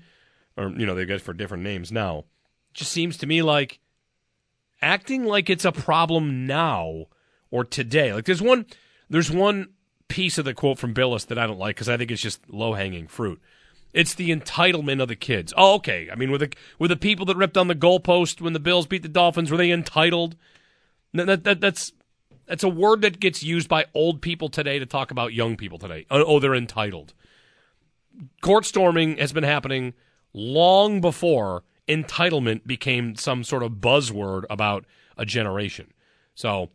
or 0.56 0.68
you 0.68 0.86
know 0.86 0.94
they 0.94 1.06
get 1.06 1.22
for 1.22 1.32
different 1.32 1.64
names 1.64 1.90
now, 1.90 2.26
just 2.72 2.92
seems 2.92 3.16
to 3.18 3.26
me 3.26 3.42
like 3.42 3.80
acting 4.80 5.24
like 5.24 5.48
it's 5.48 5.64
a 5.64 5.72
problem 5.72 6.46
now 6.46 7.06
or 7.50 7.64
today. 7.64 8.12
Like 8.12 8.26
there's 8.26 8.42
one 8.42 8.66
there's 9.08 9.30
one 9.30 9.70
piece 10.08 10.36
of 10.36 10.44
the 10.44 10.54
quote 10.54 10.78
from 10.78 10.94
Bilas 10.94 11.26
that 11.26 11.38
I 11.38 11.46
don't 11.46 11.58
like 11.58 11.76
because 11.76 11.88
I 11.88 11.96
think 11.96 12.10
it's 12.10 12.22
just 12.22 12.48
low 12.50 12.74
hanging 12.74 13.08
fruit. 13.08 13.40
It's 13.94 14.14
the 14.14 14.34
entitlement 14.34 15.00
of 15.00 15.08
the 15.08 15.16
kids. 15.16 15.54
Oh, 15.56 15.76
okay. 15.76 16.08
I 16.10 16.16
mean, 16.16 16.30
were 16.30 16.38
the 16.38 16.52
were 16.78 16.88
the 16.88 16.96
people 16.96 17.24
that 17.26 17.36
ripped 17.36 17.56
on 17.56 17.68
the 17.68 17.74
goalpost 17.74 18.40
when 18.40 18.52
the 18.52 18.60
Bills 18.60 18.86
beat 18.86 19.02
the 19.02 19.08
Dolphins 19.08 19.50
were 19.50 19.56
they 19.56 19.70
entitled? 19.70 20.36
That, 21.14 21.44
that, 21.44 21.60
that's 21.60 21.92
that's 22.46 22.64
a 22.64 22.68
word 22.68 23.02
that 23.02 23.20
gets 23.20 23.42
used 23.42 23.68
by 23.68 23.86
old 23.94 24.20
people 24.20 24.48
today 24.48 24.80
to 24.80 24.86
talk 24.86 25.12
about 25.12 25.32
young 25.32 25.56
people 25.56 25.78
today. 25.78 26.06
Oh, 26.10 26.24
oh, 26.24 26.40
they're 26.40 26.54
entitled. 26.54 27.14
Court 28.42 28.64
storming 28.64 29.16
has 29.16 29.32
been 29.32 29.44
happening 29.44 29.94
long 30.32 31.00
before 31.00 31.62
entitlement 31.88 32.66
became 32.66 33.14
some 33.14 33.44
sort 33.44 33.62
of 33.62 33.72
buzzword 33.72 34.44
about 34.50 34.84
a 35.16 35.24
generation. 35.24 35.92
So 36.34 36.70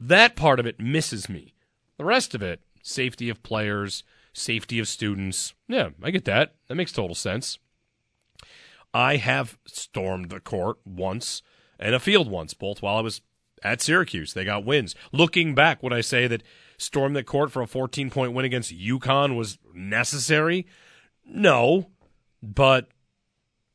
that 0.00 0.34
part 0.34 0.58
of 0.58 0.66
it 0.66 0.80
misses 0.80 1.28
me. 1.28 1.52
The 1.98 2.04
rest 2.04 2.34
of 2.34 2.42
it 2.42 2.60
safety 2.82 3.28
of 3.28 3.42
players, 3.42 4.02
safety 4.38 4.78
of 4.78 4.88
students. 4.88 5.54
Yeah, 5.68 5.90
I 6.02 6.10
get 6.10 6.24
that. 6.26 6.54
That 6.68 6.74
makes 6.74 6.92
total 6.92 7.14
sense. 7.14 7.58
I 8.94 9.16
have 9.16 9.58
stormed 9.66 10.30
the 10.30 10.40
court 10.40 10.78
once 10.84 11.42
and 11.78 11.94
a 11.94 12.00
field 12.00 12.30
once, 12.30 12.54
both 12.54 12.82
while 12.82 12.96
I 12.96 13.00
was 13.00 13.20
at 13.62 13.80
Syracuse. 13.80 14.34
They 14.34 14.44
got 14.44 14.64
wins. 14.64 14.94
Looking 15.12 15.54
back, 15.54 15.82
would 15.82 15.92
I 15.92 16.00
say 16.00 16.26
that 16.26 16.42
storm 16.76 17.12
the 17.12 17.22
court 17.22 17.52
for 17.52 17.62
a 17.62 17.66
14 17.66 18.10
point 18.10 18.32
win 18.32 18.44
against 18.44 18.76
UConn 18.76 19.36
was 19.36 19.58
necessary? 19.74 20.66
No, 21.24 21.90
but 22.42 22.88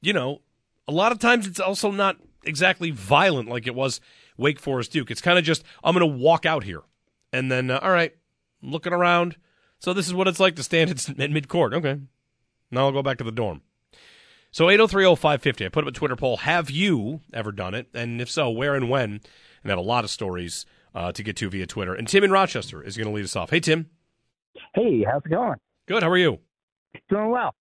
you 0.01 0.13
know, 0.13 0.41
a 0.87 0.91
lot 0.91 1.11
of 1.11 1.19
times 1.19 1.47
it's 1.47 1.59
also 1.59 1.91
not 1.91 2.17
exactly 2.43 2.91
violent 2.91 3.49
like 3.49 3.67
it 3.67 3.75
was 3.75 4.01
Wake 4.37 4.59
Forest 4.59 4.91
Duke. 4.91 5.11
It's 5.11 5.21
kind 5.21 5.37
of 5.37 5.45
just 5.45 5.63
I'm 5.83 5.95
going 5.97 6.09
to 6.09 6.17
walk 6.17 6.45
out 6.45 6.63
here, 6.63 6.81
and 7.31 7.51
then 7.51 7.69
uh, 7.71 7.79
all 7.81 7.91
right, 7.91 8.13
looking 8.61 8.93
around. 8.93 9.37
So 9.83 9.91
this 9.91 10.07
is 10.07 10.13
what 10.13 10.29
it's 10.29 10.39
like 10.39 10.55
to 10.55 10.63
stand 10.63 10.89
at 11.19 11.31
mid 11.31 11.49
court. 11.49 11.73
Okay, 11.73 11.99
now 12.71 12.85
I'll 12.85 12.93
go 12.93 13.03
back 13.03 13.17
to 13.17 13.25
the 13.25 13.33
dorm. 13.33 13.63
So 14.49 14.67
8030550. 14.67 15.65
I 15.65 15.69
put 15.69 15.83
up 15.83 15.89
a 15.89 15.91
Twitter 15.91 16.15
poll. 16.15 16.37
Have 16.37 16.71
you 16.71 17.19
ever 17.33 17.51
done 17.51 17.73
it? 17.73 17.87
And 17.93 18.21
if 18.21 18.29
so, 18.29 18.49
where 18.49 18.75
and 18.75 18.89
when? 18.89 19.11
And 19.11 19.21
I 19.65 19.69
have 19.69 19.77
a 19.77 19.81
lot 19.81 20.05
of 20.05 20.09
stories 20.09 20.65
uh, 20.95 21.11
to 21.11 21.21
get 21.21 21.35
to 21.37 21.49
via 21.49 21.65
Twitter. 21.65 21.93
And 21.93 22.07
Tim 22.07 22.23
in 22.23 22.31
Rochester 22.31 22.81
is 22.81 22.95
going 22.95 23.09
to 23.09 23.13
lead 23.13 23.25
us 23.25 23.35
off. 23.35 23.49
Hey, 23.49 23.59
Tim. 23.59 23.89
Hey, 24.73 25.03
how's 25.03 25.21
it 25.25 25.29
going? 25.29 25.55
Good. 25.85 26.01
How 26.01 26.09
are 26.09 26.17
you? 26.17 26.39
Doing 27.09 27.29
well. 27.29 27.53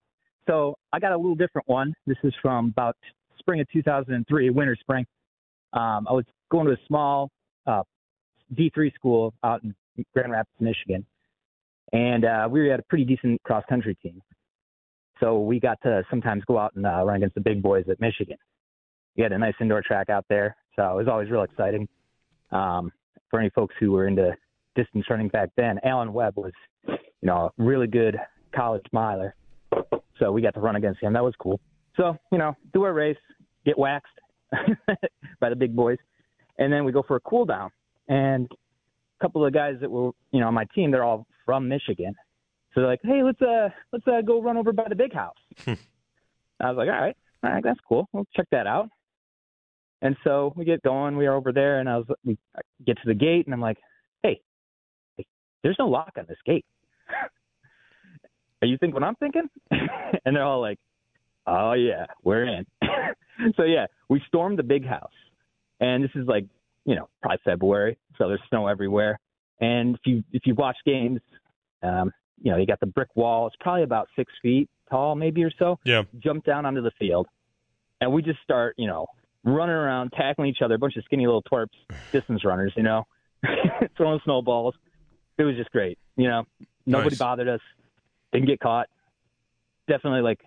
So 0.46 0.76
I 0.92 1.00
got 1.00 1.10
a 1.10 1.16
little 1.16 1.34
different 1.34 1.68
one. 1.68 1.92
This 2.06 2.18
is 2.22 2.34
from 2.40 2.68
about 2.68 2.96
spring 3.40 3.60
of 3.60 3.66
2003, 3.72 4.50
winter 4.50 4.76
spring. 4.78 5.06
Um, 5.72 6.06
I 6.08 6.12
was 6.12 6.26
going 6.52 6.66
to 6.66 6.72
a 6.72 6.86
small 6.86 7.32
uh, 7.66 7.82
D3 8.54 8.94
school 8.94 9.34
out 9.42 9.64
in 9.64 9.74
Grand 10.14 10.30
Rapids, 10.30 10.54
Michigan, 10.60 11.04
and 11.92 12.24
uh, 12.24 12.48
we 12.50 12.68
had 12.68 12.80
a 12.80 12.84
pretty 12.84 13.04
decent 13.04 13.42
cross 13.42 13.64
country 13.68 13.94
team. 14.02 14.20
So 15.20 15.40
we 15.40 15.60
got 15.60 15.80
to 15.82 16.02
sometimes 16.10 16.42
go 16.46 16.58
out 16.58 16.74
and 16.74 16.86
uh, 16.86 17.04
run 17.04 17.16
against 17.16 17.34
the 17.34 17.40
big 17.40 17.62
boys 17.62 17.84
at 17.88 18.00
Michigan. 18.00 18.36
We 19.16 19.22
had 19.22 19.32
a 19.32 19.38
nice 19.38 19.54
indoor 19.60 19.82
track 19.82 20.08
out 20.08 20.24
there, 20.28 20.56
so 20.74 20.82
it 20.82 20.96
was 20.96 21.08
always 21.08 21.30
real 21.30 21.42
exciting. 21.42 21.86
Um, 22.50 22.90
for 23.30 23.38
any 23.38 23.50
folks 23.50 23.74
who 23.78 23.92
were 23.92 24.08
into 24.08 24.34
distance 24.74 25.04
running 25.08 25.28
back 25.28 25.50
then, 25.56 25.78
Alan 25.84 26.12
Webb 26.12 26.34
was, 26.36 26.52
you 26.86 26.96
know, 27.22 27.50
a 27.58 27.62
really 27.62 27.86
good 27.86 28.16
college 28.54 28.84
miler. 28.92 29.34
So 30.18 30.32
we 30.32 30.42
got 30.42 30.54
to 30.54 30.60
run 30.60 30.76
against 30.76 31.02
him. 31.02 31.12
That 31.12 31.24
was 31.24 31.34
cool. 31.38 31.60
So, 31.96 32.16
you 32.30 32.38
know, 32.38 32.56
do 32.72 32.82
our 32.84 32.92
race, 32.92 33.16
get 33.64 33.78
waxed 33.78 34.06
by 35.40 35.48
the 35.50 35.56
big 35.56 35.76
boys, 35.76 35.98
and 36.58 36.72
then 36.72 36.84
we 36.84 36.92
go 36.92 37.02
for 37.06 37.16
a 37.16 37.20
cool 37.20 37.44
down. 37.44 37.70
And 38.08 38.50
a 38.50 39.24
couple 39.24 39.44
of 39.44 39.52
guys 39.52 39.76
that 39.80 39.90
were, 39.90 40.10
you 40.32 40.40
know, 40.40 40.48
on 40.48 40.54
my 40.54 40.66
team, 40.74 40.90
they're 40.90 41.04
all 41.04 41.26
from 41.44 41.68
Michigan. 41.68 42.14
So 42.74 42.80
they're 42.80 42.90
like, 42.90 43.00
hey, 43.02 43.22
let's 43.22 43.40
uh 43.42 43.68
let's 43.92 44.06
uh 44.06 44.22
go 44.22 44.40
run 44.40 44.56
over 44.56 44.72
by 44.72 44.88
the 44.88 44.94
big 44.94 45.12
house. 45.12 45.36
I 45.66 46.70
was 46.70 46.76
like, 46.76 46.88
all 46.88 47.00
right, 47.00 47.16
all 47.42 47.50
right, 47.50 47.62
that's 47.62 47.80
cool. 47.88 48.08
We'll 48.12 48.26
check 48.34 48.46
that 48.52 48.66
out. 48.66 48.88
And 50.00 50.16
so 50.24 50.52
we 50.56 50.64
get 50.64 50.82
going. 50.82 51.16
We 51.16 51.26
are 51.26 51.34
over 51.34 51.52
there, 51.52 51.80
and 51.80 51.88
I 51.88 51.98
was 51.98 52.06
we 52.24 52.38
get 52.84 52.96
to 52.96 53.06
the 53.06 53.14
gate, 53.14 53.46
and 53.46 53.54
I'm 53.54 53.60
like, 53.60 53.78
hey, 54.22 54.40
hey 55.16 55.26
there's 55.62 55.76
no 55.78 55.88
lock 55.88 56.12
on 56.18 56.24
this 56.28 56.38
gate. 56.44 56.64
Are 58.62 58.66
you 58.66 58.78
think 58.78 58.94
what 58.94 59.02
I'm 59.02 59.16
thinking? 59.16 59.48
and 59.70 60.36
they're 60.36 60.44
all 60.44 60.60
like, 60.60 60.78
oh 61.46 61.74
yeah, 61.74 62.06
we're 62.22 62.44
in. 62.44 62.66
so 63.56 63.64
yeah, 63.64 63.86
we 64.08 64.22
stormed 64.28 64.58
the 64.58 64.64
big 64.64 64.86
house, 64.86 65.12
and 65.80 66.02
this 66.02 66.10
is 66.14 66.26
like, 66.26 66.46
you 66.84 66.94
know, 66.94 67.08
probably 67.20 67.38
February, 67.44 67.98
so 68.18 68.28
there's 68.28 68.40
snow 68.48 68.66
everywhere. 68.66 69.20
And 69.60 69.94
if 69.94 70.00
you 70.04 70.24
if 70.32 70.42
you 70.46 70.54
watch 70.54 70.76
games, 70.84 71.20
um, 71.82 72.12
you 72.42 72.50
know, 72.50 72.56
you 72.58 72.66
got 72.66 72.80
the 72.80 72.86
brick 72.86 73.08
wall. 73.14 73.46
It's 73.46 73.56
probably 73.60 73.82
about 73.84 74.08
six 74.16 74.32
feet 74.42 74.68
tall, 74.90 75.14
maybe 75.14 75.42
or 75.44 75.50
so. 75.58 75.78
Yeah. 75.84 76.02
Jump 76.18 76.44
down 76.44 76.66
onto 76.66 76.82
the 76.82 76.90
field, 76.98 77.26
and 78.00 78.12
we 78.12 78.22
just 78.22 78.40
start, 78.42 78.74
you 78.78 78.86
know, 78.86 79.06
running 79.44 79.74
around, 79.74 80.12
tackling 80.16 80.48
each 80.48 80.62
other, 80.62 80.74
a 80.74 80.78
bunch 80.78 80.96
of 80.96 81.04
skinny 81.04 81.26
little 81.26 81.42
twerps, 81.42 81.68
distance 82.12 82.44
runners, 82.44 82.72
you 82.76 82.82
know, 82.82 83.06
throwing 83.96 84.20
snowballs. 84.24 84.74
It 85.38 85.44
was 85.44 85.56
just 85.56 85.70
great. 85.70 85.98
You 86.16 86.28
know, 86.28 86.44
nobody 86.86 87.10
Nice. 87.10 87.18
bothered 87.18 87.48
us, 87.48 87.60
didn't 88.32 88.46
get 88.48 88.60
caught. 88.60 88.88
Definitely 89.88 90.20
like 90.20 90.40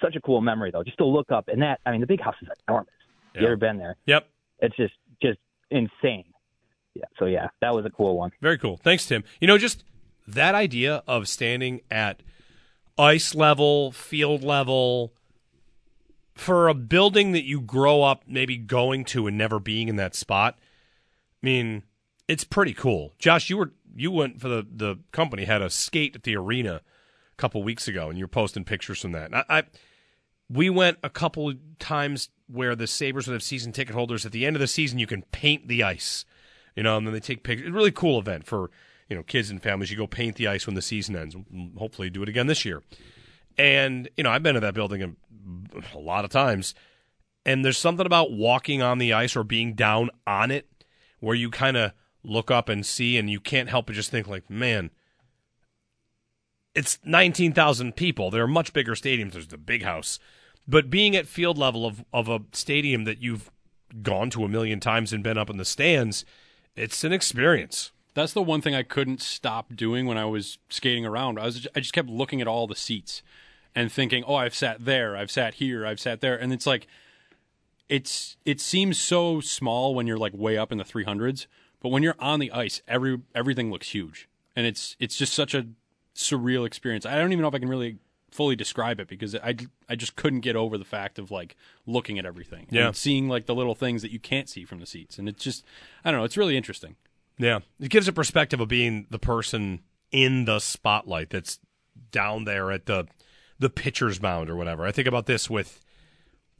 such 0.00 0.14
a 0.16 0.20
cool 0.20 0.40
memory 0.40 0.70
though, 0.70 0.82
just 0.84 0.98
to 0.98 1.04
look 1.06 1.30
up 1.32 1.48
and 1.48 1.62
that. 1.62 1.80
I 1.86 1.90
mean, 1.92 2.00
the 2.00 2.06
big 2.06 2.20
house 2.20 2.34
is 2.42 2.48
enormous. 2.68 2.92
Yeah. 3.34 3.40
You 3.40 3.46
ever 3.48 3.56
been 3.56 3.78
there? 3.78 3.96
Yep. 4.06 4.28
It's 4.60 4.76
just 4.76 4.94
just 5.22 5.38
insane. 5.70 6.24
Yeah. 6.94 7.04
So 7.18 7.24
yeah, 7.26 7.48
that 7.60 7.74
was 7.74 7.84
a 7.86 7.90
cool 7.90 8.16
one. 8.18 8.30
Very 8.40 8.58
cool. 8.58 8.76
Thanks, 8.76 9.06
Tim. 9.06 9.24
You 9.40 9.48
know, 9.48 9.56
just 9.58 9.84
that 10.34 10.54
idea 10.54 11.02
of 11.06 11.28
standing 11.28 11.80
at 11.90 12.22
ice 12.98 13.34
level, 13.34 13.92
field 13.92 14.42
level, 14.42 15.12
for 16.34 16.68
a 16.68 16.74
building 16.74 17.32
that 17.32 17.44
you 17.44 17.60
grow 17.60 18.02
up 18.02 18.24
maybe 18.26 18.56
going 18.56 19.04
to 19.04 19.26
and 19.26 19.36
never 19.36 19.58
being 19.58 19.88
in 19.88 19.96
that 19.96 20.14
spot. 20.14 20.58
I 21.42 21.46
mean, 21.46 21.82
it's 22.28 22.44
pretty 22.44 22.72
cool. 22.72 23.12
Josh, 23.18 23.50
you 23.50 23.56
were 23.56 23.72
you 23.94 24.10
went 24.10 24.40
for 24.40 24.48
the 24.48 24.66
the 24.70 24.98
company 25.12 25.44
had 25.44 25.62
a 25.62 25.70
skate 25.70 26.16
at 26.16 26.22
the 26.22 26.36
arena 26.36 26.76
a 26.76 27.36
couple 27.36 27.62
weeks 27.62 27.88
ago, 27.88 28.08
and 28.08 28.18
you 28.18 28.24
were 28.24 28.28
posting 28.28 28.64
pictures 28.64 29.00
from 29.00 29.12
that. 29.12 29.34
I, 29.34 29.44
I 29.48 29.62
we 30.48 30.70
went 30.70 30.98
a 31.02 31.10
couple 31.10 31.52
times 31.78 32.28
where 32.46 32.74
the 32.76 32.86
Sabres 32.86 33.26
would 33.26 33.32
have 33.32 33.42
season 33.42 33.72
ticket 33.72 33.94
holders. 33.94 34.26
At 34.26 34.32
the 34.32 34.46
end 34.46 34.56
of 34.56 34.60
the 34.60 34.66
season, 34.66 34.98
you 34.98 35.06
can 35.06 35.22
paint 35.32 35.68
the 35.68 35.82
ice, 35.82 36.24
you 36.76 36.82
know, 36.82 36.96
and 36.96 37.06
then 37.06 37.14
they 37.14 37.20
take 37.20 37.42
pictures. 37.42 37.70
Really 37.70 37.92
cool 37.92 38.18
event 38.18 38.46
for 38.46 38.70
you 39.12 39.18
know 39.18 39.22
kids 39.22 39.50
and 39.50 39.62
families. 39.62 39.90
You 39.90 39.98
go 39.98 40.06
paint 40.06 40.36
the 40.36 40.48
ice 40.48 40.66
when 40.66 40.74
the 40.74 40.80
season 40.80 41.14
ends. 41.14 41.36
Hopefully, 41.78 42.08
do 42.08 42.22
it 42.22 42.30
again 42.30 42.46
this 42.46 42.64
year. 42.64 42.82
And 43.58 44.08
you 44.16 44.24
know, 44.24 44.30
I've 44.30 44.42
been 44.42 44.54
to 44.54 44.60
that 44.60 44.72
building 44.72 45.02
a, 45.02 45.12
a 45.94 45.98
lot 45.98 46.24
of 46.24 46.30
times, 46.30 46.74
and 47.44 47.62
there's 47.62 47.76
something 47.76 48.06
about 48.06 48.32
walking 48.32 48.80
on 48.80 48.96
the 48.96 49.12
ice 49.12 49.36
or 49.36 49.44
being 49.44 49.74
down 49.74 50.08
on 50.26 50.50
it 50.50 50.66
where 51.20 51.36
you 51.36 51.50
kind 51.50 51.76
of 51.76 51.92
look 52.24 52.50
up 52.50 52.70
and 52.70 52.86
see, 52.86 53.18
and 53.18 53.28
you 53.28 53.38
can't 53.38 53.68
help 53.68 53.86
but 53.86 53.94
just 53.94 54.10
think 54.10 54.26
like, 54.26 54.48
man. 54.48 54.90
It's 56.74 56.98
19,000 57.04 57.96
people. 57.96 58.30
There 58.30 58.42
are 58.42 58.48
much 58.48 58.72
bigger 58.72 58.94
stadiums. 58.94 59.32
There's 59.32 59.48
the 59.48 59.58
big 59.58 59.82
house. 59.82 60.18
But 60.66 60.88
being 60.88 61.14
at 61.14 61.26
field 61.26 61.58
level 61.58 61.84
of, 61.84 62.02
of 62.14 62.30
a 62.30 62.40
stadium 62.54 63.04
that 63.04 63.20
you've 63.20 63.50
gone 64.00 64.30
to 64.30 64.42
a 64.42 64.48
million 64.48 64.80
times 64.80 65.12
and 65.12 65.22
been 65.22 65.36
up 65.36 65.50
in 65.50 65.58
the 65.58 65.66
stands, 65.66 66.24
it's 66.74 67.04
an 67.04 67.12
experience. 67.12 67.91
That's 68.14 68.32
the 68.32 68.42
one 68.42 68.60
thing 68.60 68.74
I 68.74 68.82
couldn't 68.82 69.20
stop 69.22 69.74
doing 69.74 70.06
when 70.06 70.18
I 70.18 70.24
was 70.26 70.58
skating 70.68 71.06
around. 71.06 71.38
I 71.38 71.44
was 71.46 71.66
I 71.74 71.80
just 71.80 71.92
kept 71.94 72.08
looking 72.10 72.40
at 72.40 72.46
all 72.48 72.66
the 72.66 72.74
seats 72.76 73.22
and 73.74 73.90
thinking, 73.90 74.22
"Oh, 74.26 74.34
I've 74.34 74.54
sat 74.54 74.84
there, 74.84 75.16
I've 75.16 75.30
sat 75.30 75.54
here, 75.54 75.86
I've 75.86 76.00
sat 76.00 76.20
there." 76.20 76.36
And 76.38 76.52
it's 76.52 76.66
like 76.66 76.86
it's 77.88 78.36
it 78.44 78.60
seems 78.60 78.98
so 78.98 79.40
small 79.40 79.94
when 79.94 80.06
you're 80.06 80.18
like 80.18 80.32
way 80.34 80.56
up 80.56 80.72
in 80.72 80.78
the 80.78 80.84
300s, 80.84 81.46
but 81.80 81.90
when 81.90 82.02
you're 82.02 82.16
on 82.18 82.38
the 82.38 82.50
ice, 82.52 82.80
every 82.88 83.20
everything 83.34 83.70
looks 83.70 83.90
huge. 83.90 84.28
And 84.56 84.66
it's 84.66 84.96
it's 84.98 85.16
just 85.16 85.32
such 85.34 85.54
a 85.54 85.66
surreal 86.14 86.66
experience. 86.66 87.06
I 87.06 87.16
don't 87.16 87.32
even 87.32 87.42
know 87.42 87.48
if 87.48 87.54
I 87.54 87.58
can 87.58 87.68
really 87.68 87.98
fully 88.30 88.56
describe 88.56 88.98
it 88.98 89.08
because 89.08 89.34
I, 89.36 89.56
I 89.90 89.94
just 89.94 90.16
couldn't 90.16 90.40
get 90.40 90.56
over 90.56 90.78
the 90.78 90.86
fact 90.86 91.18
of 91.18 91.30
like 91.30 91.54
looking 91.86 92.18
at 92.18 92.24
everything 92.24 92.66
Yeah. 92.70 92.86
and 92.86 92.96
seeing 92.96 93.28
like 93.28 93.44
the 93.44 93.54
little 93.54 93.74
things 93.74 94.00
that 94.00 94.10
you 94.10 94.18
can't 94.18 94.48
see 94.48 94.64
from 94.64 94.80
the 94.80 94.86
seats 94.86 95.18
and 95.18 95.28
it's 95.28 95.44
just 95.44 95.66
I 96.02 96.10
don't 96.10 96.20
know 96.20 96.24
it's 96.24 96.38
really 96.38 96.56
interesting 96.56 96.96
Yeah. 97.42 97.58
It 97.80 97.90
gives 97.90 98.06
a 98.06 98.12
perspective 98.12 98.60
of 98.60 98.68
being 98.68 99.06
the 99.10 99.18
person 99.18 99.80
in 100.12 100.44
the 100.44 100.60
spotlight 100.60 101.30
that's 101.30 101.58
down 102.12 102.44
there 102.44 102.70
at 102.70 102.86
the 102.86 103.06
the 103.58 103.70
pitcher's 103.70 104.22
mound 104.22 104.48
or 104.48 104.56
whatever. 104.56 104.86
I 104.86 104.92
think 104.92 105.08
about 105.08 105.26
this 105.26 105.50
with 105.50 105.80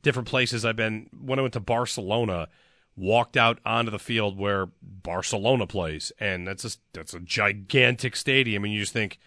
different 0.03 0.29
places 0.29 0.65
I've 0.65 0.77
been 0.77 1.09
when 1.13 1.39
I 1.39 1.43
went 1.43 1.55
to 1.55 1.61
Barcelona, 1.61 2.49
walked 2.97 3.37
out 3.37 3.61
onto 3.65 3.91
the 3.93 3.99
field 3.99 4.37
where 4.37 4.71
Barcelona 4.83 5.67
plays 5.69 6.11
and 6.19 6.49
that's 6.49 6.65
a 6.65 6.71
that's 6.93 7.15
a 7.15 7.21
gigantic 7.21 8.17
stadium 8.17 8.65
and 8.65 8.73
you 8.73 8.81
just 8.81 8.93
think 8.93 9.19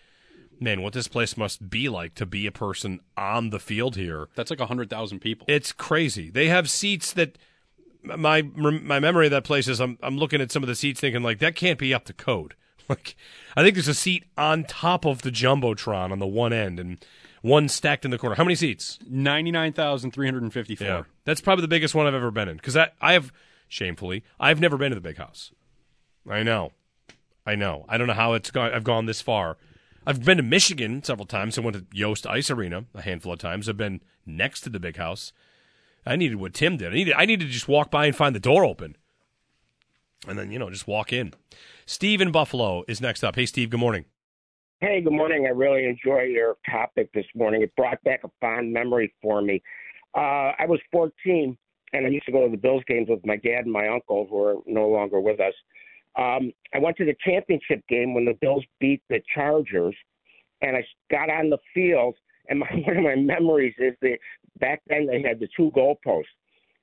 man, 0.60 0.82
what 0.82 0.94
this 0.94 1.08
place 1.08 1.36
must 1.36 1.70
be 1.70 1.90
like 1.90 2.16
to 2.16 2.26
be 2.26 2.48
a 2.48 2.52
person 2.52 3.00
on 3.18 3.50
the 3.50 3.60
field 3.60 3.96
here. 3.96 4.30
that's 4.36 4.50
like 4.50 4.60
100,000 4.60 5.20
people 5.20 5.46
It's 5.50 5.72
crazy. 5.72 6.30
They 6.30 6.48
have 6.48 6.70
seats 6.70 7.14
that 7.14 7.38
my 8.18 8.42
my 8.42 9.00
memory 9.00 9.28
of 9.28 9.32
that 9.32 9.44
place 9.44 9.68
is 9.68 9.80
I'm 9.80 9.98
I'm 10.02 10.18
looking 10.18 10.42
at 10.42 10.52
some 10.52 10.64
of 10.64 10.68
the 10.68 10.76
seats 10.76 11.00
thinking 11.00 11.24
like 11.24 11.40
that 11.40 11.56
can't 11.56 11.80
be 11.80 11.94
up 11.94 12.06
to 12.06 12.14
code. 12.14 12.56
Like 12.88 13.16
I 13.58 13.64
think 13.64 13.74
there's 13.74 13.88
a 13.88 13.96
seat 13.96 14.26
on 14.38 14.64
top 14.64 15.06
of 15.06 15.24
the 15.24 15.32
jumbotron 15.32 16.12
on 16.12 16.20
the 16.20 16.28
one 16.28 16.54
end 16.54 16.80
and 16.80 17.04
one 17.42 17.68
stacked 17.68 18.06
in 18.06 18.12
the 18.12 18.20
corner. 18.20 18.36
How 18.36 18.44
many 18.44 18.54
seats? 18.54 19.00
99,354 19.10 20.88
Yeah, 20.88 21.04
that's 21.24 21.42
probably 21.42 21.64
the 21.64 21.68
biggest 21.68 21.96
one 21.96 22.06
I've 22.06 22.14
ever 22.14 22.30
been 22.30 22.48
in 22.48 22.58
because 22.58 22.78
I 22.78 22.90
I 23.02 23.14
have 23.14 23.34
shamefully 23.68 24.24
I've 24.40 24.60
never 24.60 24.78
been 24.78 24.92
to 24.92 24.96
the 24.96 25.02
big 25.02 25.18
house. 25.18 25.52
I 26.30 26.44
know, 26.44 26.74
I 27.44 27.56
know. 27.56 27.86
I 27.90 27.98
don't 27.98 28.06
know 28.06 28.14
how 28.14 28.34
it's 28.34 28.52
gone. 28.52 28.72
I've 28.72 28.84
gone 28.84 29.08
this 29.08 29.20
far. 29.20 29.58
I've 30.06 30.24
been 30.24 30.38
to 30.38 30.44
Michigan 30.44 31.04
several 31.04 31.26
times. 31.26 31.58
I 31.58 31.62
went 31.62 31.76
to 31.78 31.86
Yost 31.92 32.28
Ice 32.28 32.52
Arena 32.52 32.86
a 32.94 33.02
handful 33.02 33.34
of 33.34 33.40
times. 33.40 33.68
I've 33.68 33.78
been 33.78 34.02
next 34.26 34.62
to 34.62 34.70
the 34.70 34.80
big 34.80 34.98
house. 34.98 35.34
I 36.06 36.16
needed 36.16 36.36
what 36.36 36.54
Tim 36.54 36.78
did. 36.78 36.92
I 36.92 36.96
needed 36.96 37.14
I 37.18 37.26
needed 37.26 37.46
to 37.46 37.52
just 37.52 37.68
walk 37.68 37.90
by 37.90 38.06
and 38.06 38.16
find 38.16 38.36
the 38.36 38.40
door 38.40 38.64
open. 38.64 38.96
and 40.28 40.38
then 40.38 40.52
you 40.52 40.60
know 40.60 40.70
just 40.70 40.88
walk 40.88 41.12
in. 41.12 41.34
Steve 41.86 42.22
in 42.22 42.32
Buffalo 42.32 42.84
is 42.88 43.02
next 43.02 43.24
up. 43.24 43.36
Hey, 43.36 43.46
Steve. 43.46 43.70
Good 43.70 43.80
morning. 43.80 44.06
Hey, 44.82 45.02
good 45.02 45.14
morning. 45.14 45.46
I 45.46 45.50
really 45.50 45.86
enjoy 45.86 46.24
your 46.24 46.58
topic 46.70 47.10
this 47.14 47.26
morning. 47.34 47.62
It 47.62 47.76
brought 47.76 48.04
back 48.04 48.22
a 48.24 48.30
fond 48.42 48.74
memory 48.74 49.14
for 49.22 49.42
me. 49.42 49.64
Uh, 50.16 50.52
I 50.60 50.66
was 50.68 50.80
14, 50.92 51.58
and 51.94 52.06
I 52.06 52.10
used 52.10 52.26
to 52.26 52.32
go 52.32 52.44
to 52.46 52.52
the 52.52 52.58
Bills 52.58 52.84
games 52.88 53.08
with 53.10 53.26
my 53.26 53.38
dad 53.38 53.64
and 53.64 53.72
my 53.72 53.88
uncle, 53.88 54.28
who 54.30 54.44
are 54.44 54.56
no 54.66 54.88
longer 54.90 55.22
with 55.22 55.40
us. 55.40 55.54
Um, 56.18 56.52
I 56.74 56.80
went 56.80 56.98
to 56.98 57.06
the 57.06 57.16
championship 57.26 57.88
game 57.88 58.14
when 58.14 58.26
the 58.26 58.38
Bills 58.42 58.64
beat 58.80 59.02
the 59.10 59.22
Chargers, 59.34 59.96
and 60.62 60.76
I 60.76 60.84
got 61.10 61.30
on 61.30 61.50
the 61.50 61.58
field. 61.74 62.16
And 62.50 62.60
my, 62.60 62.68
one 62.86 62.98
of 62.98 63.04
my 63.04 63.16
memories 63.16 63.76
is 63.78 63.94
that 64.02 64.18
back 64.60 64.82
then 64.88 65.06
they 65.06 65.22
had 65.22 65.40
the 65.40 65.48
two 65.56 65.72
goalposts, 65.76 66.24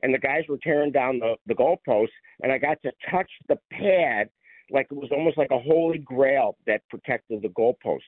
and 0.03 0.13
the 0.13 0.19
guys 0.19 0.45
were 0.49 0.59
tearing 0.63 0.93
down 0.93 1.19
the, 1.19 1.37
the 1.47 1.55
goalposts, 1.55 2.09
and 2.43 2.53
I 2.53 2.59
got 2.59 2.81
to 2.83 2.93
touch 3.11 3.31
the 3.49 3.57
pad 3.71 4.29
like 4.71 4.87
it 4.91 4.97
was 4.97 5.11
almost 5.13 5.37
like 5.39 5.51
a 5.51 5.59
holy 5.59 5.99
grail 5.99 6.57
that 6.67 6.83
protected 6.89 7.43
the 7.43 7.49
goalposts. 7.49 8.01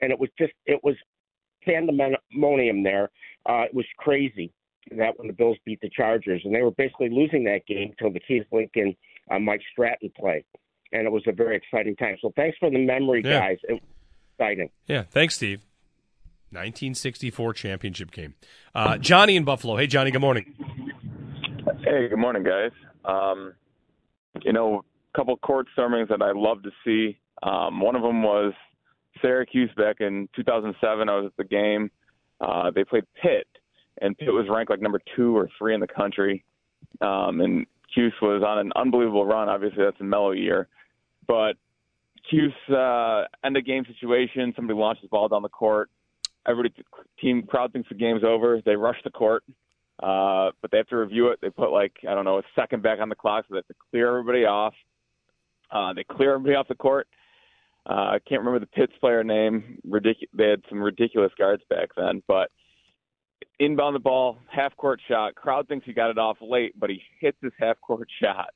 And 0.00 0.10
it 0.10 0.18
was 0.18 0.30
just, 0.38 0.52
it 0.66 0.80
was 0.82 0.96
pandemonium 1.64 2.82
there. 2.82 3.10
Uh, 3.46 3.62
it 3.62 3.74
was 3.74 3.84
crazy 3.98 4.52
that 4.96 5.18
when 5.18 5.28
the 5.28 5.32
Bills 5.32 5.58
beat 5.64 5.80
the 5.80 5.90
Chargers, 5.90 6.42
and 6.44 6.54
they 6.54 6.62
were 6.62 6.70
basically 6.72 7.10
losing 7.10 7.44
that 7.44 7.66
game 7.66 7.90
until 7.90 8.12
the 8.12 8.20
Keith 8.20 8.46
Lincoln, 8.50 8.96
uh, 9.30 9.38
Mike 9.38 9.60
Stratton 9.72 10.10
play, 10.18 10.44
and 10.92 11.06
it 11.06 11.12
was 11.12 11.22
a 11.26 11.32
very 11.32 11.56
exciting 11.56 11.94
time. 11.96 12.16
So 12.20 12.32
thanks 12.34 12.56
for 12.58 12.70
the 12.70 12.78
memory, 12.84 13.22
Yeah. 13.24 13.40
guys. 13.40 13.58
It 13.68 13.74
was 13.74 13.82
exciting. 14.38 14.70
Yeah, 14.86 15.02
thanks, 15.02 15.36
Steve. 15.36 15.60
1964 16.50 17.54
championship 17.54 18.10
game. 18.10 18.34
Uh, 18.74 18.98
Johnny 18.98 19.36
in 19.36 19.44
Buffalo. 19.44 19.76
Hey, 19.76 19.86
Johnny. 19.86 20.10
Good 20.10 20.20
morning. 20.20 20.54
Hey, 21.84 22.08
good 22.08 22.18
morning, 22.18 22.42
guys. 22.42 22.72
Um, 23.04 23.54
you 24.42 24.52
know, 24.52 24.84
a 25.14 25.16
couple 25.16 25.36
court 25.36 25.66
stormings 25.76 26.08
that 26.08 26.22
I 26.22 26.32
love 26.34 26.62
to 26.64 26.70
see. 26.84 27.18
Um, 27.42 27.80
one 27.80 27.96
of 27.96 28.02
them 28.02 28.22
was 28.22 28.52
Syracuse 29.22 29.70
back 29.76 30.00
in 30.00 30.28
2007. 30.36 31.08
I 31.08 31.16
was 31.16 31.26
at 31.26 31.36
the 31.36 31.44
game. 31.44 31.90
Uh, 32.40 32.70
they 32.70 32.84
played 32.84 33.04
Pitt, 33.22 33.46
and 34.00 34.16
Pitt 34.16 34.32
was 34.32 34.46
ranked 34.48 34.70
like 34.70 34.80
number 34.80 35.00
two 35.16 35.36
or 35.36 35.48
three 35.58 35.74
in 35.74 35.80
the 35.80 35.86
country. 35.86 36.44
Um, 37.00 37.40
and 37.40 37.66
Cuse 37.94 38.14
was 38.22 38.42
on 38.46 38.58
an 38.58 38.72
unbelievable 38.76 39.26
run. 39.26 39.48
Obviously, 39.48 39.84
that's 39.84 40.00
a 40.00 40.04
mellow 40.04 40.32
year, 40.32 40.68
but 41.26 41.54
Cuse 42.28 42.52
uh, 42.68 43.24
end 43.44 43.56
of 43.56 43.64
game 43.64 43.84
situation. 43.86 44.52
Somebody 44.56 44.78
launches 44.78 45.02
the 45.02 45.08
ball 45.08 45.28
down 45.28 45.42
the 45.42 45.48
court. 45.48 45.90
Everybody, 46.48 46.74
team 47.20 47.42
crowd 47.42 47.72
thinks 47.72 47.88
the 47.88 47.94
game's 47.94 48.24
over. 48.24 48.60
They 48.64 48.76
rush 48.76 48.98
the 49.04 49.10
court. 49.10 49.44
Uh, 50.02 50.50
but 50.62 50.70
they 50.70 50.78
have 50.78 50.86
to 50.88 50.96
review 50.96 51.28
it. 51.28 51.38
They 51.42 51.50
put 51.50 51.70
like 51.72 51.92
I 52.08 52.14
don't 52.14 52.24
know 52.24 52.38
a 52.38 52.42
second 52.56 52.82
back 52.82 53.00
on 53.00 53.10
the 53.10 53.14
clock, 53.14 53.44
so 53.46 53.54
they 53.54 53.58
have 53.58 53.66
to 53.66 53.74
clear 53.90 54.08
everybody 54.08 54.46
off. 54.46 54.72
Uh, 55.70 55.92
they 55.92 56.04
clear 56.04 56.32
everybody 56.34 56.56
off 56.56 56.68
the 56.68 56.74
court. 56.74 57.06
Uh, 57.88 57.92
I 58.14 58.18
can't 58.26 58.40
remember 58.40 58.60
the 58.60 58.66
Pitts 58.66 58.92
player 59.00 59.22
name. 59.22 59.78
Ridic- 59.86 60.28
they 60.32 60.48
had 60.48 60.62
some 60.70 60.82
ridiculous 60.82 61.32
guards 61.38 61.62
back 61.68 61.90
then, 61.96 62.22
but 62.26 62.50
inbound 63.58 63.94
the 63.94 64.00
ball, 64.00 64.38
half 64.50 64.74
court 64.76 65.00
shot. 65.06 65.34
Crowd 65.34 65.68
thinks 65.68 65.86
he 65.86 65.92
got 65.92 66.10
it 66.10 66.18
off 66.18 66.38
late, 66.40 66.72
but 66.78 66.88
he 66.90 67.02
hits 67.20 67.38
his 67.42 67.52
half 67.58 67.78
court 67.82 68.08
shot, 68.22 68.50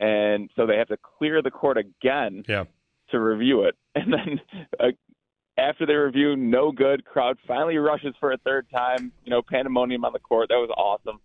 and 0.00 0.48
so 0.54 0.64
they 0.66 0.76
have 0.76 0.88
to 0.88 0.98
clear 1.18 1.42
the 1.42 1.50
court 1.50 1.76
again 1.76 2.44
Yeah. 2.48 2.64
to 3.10 3.18
review 3.20 3.64
it. 3.64 3.74
And 3.96 4.12
then 4.12 4.40
uh, 4.80 4.86
after 5.56 5.86
they 5.86 5.94
review, 5.94 6.36
no 6.36 6.72
good. 6.72 7.04
Crowd 7.04 7.38
finally 7.46 7.76
rushes 7.76 8.14
for 8.18 8.32
a 8.32 8.38
third 8.38 8.66
time. 8.70 9.12
You 9.24 9.30
know, 9.30 9.42
pandemonium 9.42 10.04
on 10.04 10.12
the 10.12 10.18
court. 10.18 10.48
That 10.48 10.56
was 10.56 10.70
awesome. 10.76 11.20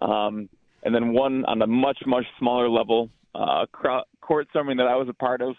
Um, 0.00 0.48
and 0.82 0.94
then 0.94 1.12
one 1.12 1.44
on 1.46 1.62
a 1.62 1.66
much 1.66 1.98
much 2.06 2.26
smaller 2.38 2.68
level, 2.68 3.08
uh, 3.34 3.66
crowd, 3.72 4.04
court 4.20 4.48
storming 4.50 4.76
that 4.78 4.86
I 4.86 4.96
was 4.96 5.08
a 5.08 5.14
part 5.14 5.40
of. 5.40 5.54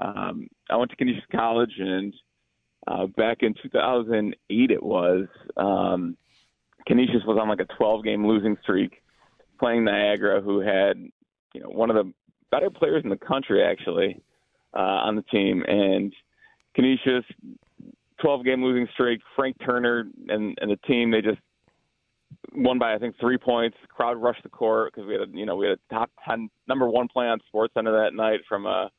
Um, 0.00 0.48
I 0.70 0.76
went 0.76 0.90
to 0.90 0.96
Canisius 0.96 1.24
College, 1.32 1.72
and 1.78 2.14
uh, 2.86 3.06
back 3.06 3.38
in 3.40 3.54
2008, 3.62 4.70
it 4.70 4.82
was 4.82 5.26
um, 5.56 6.16
Canisius 6.86 7.22
was 7.26 7.38
on 7.40 7.48
like 7.48 7.60
a 7.60 7.76
12 7.76 8.04
game 8.04 8.26
losing 8.26 8.56
streak, 8.62 9.02
playing 9.58 9.84
Niagara, 9.84 10.40
who 10.40 10.60
had 10.60 10.96
you 11.54 11.60
know 11.60 11.68
one 11.68 11.90
of 11.90 11.96
the 11.96 12.12
better 12.50 12.70
players 12.70 13.02
in 13.02 13.10
the 13.10 13.16
country 13.16 13.62
actually 13.62 14.20
uh, 14.74 14.78
on 14.78 15.16
the 15.16 15.22
team, 15.22 15.64
and 15.66 16.12
Canisius 16.74 17.24
12 18.20 18.44
game 18.44 18.62
losing 18.62 18.88
streak. 18.94 19.20
Frank 19.36 19.56
Turner 19.64 20.04
and 20.28 20.56
and 20.60 20.70
the 20.70 20.76
team 20.86 21.10
they 21.10 21.20
just 21.20 21.38
won 22.54 22.78
by 22.78 22.94
I 22.94 22.98
think 22.98 23.16
three 23.20 23.38
points. 23.38 23.76
Crowd 23.88 24.16
rushed 24.16 24.42
the 24.42 24.48
court 24.48 24.92
because 24.92 25.06
we 25.06 25.14
had 25.14 25.22
a, 25.22 25.26
you 25.32 25.44
know 25.44 25.56
we 25.56 25.66
had 25.66 25.78
a 25.78 25.94
top 25.94 26.10
10 26.26 26.48
number 26.68 26.88
one 26.88 27.08
play 27.08 27.26
on 27.26 27.38
Sports 27.48 27.74
Center 27.74 27.92
that 27.92 28.14
night 28.14 28.40
from 28.48 28.66
a, 28.66 28.90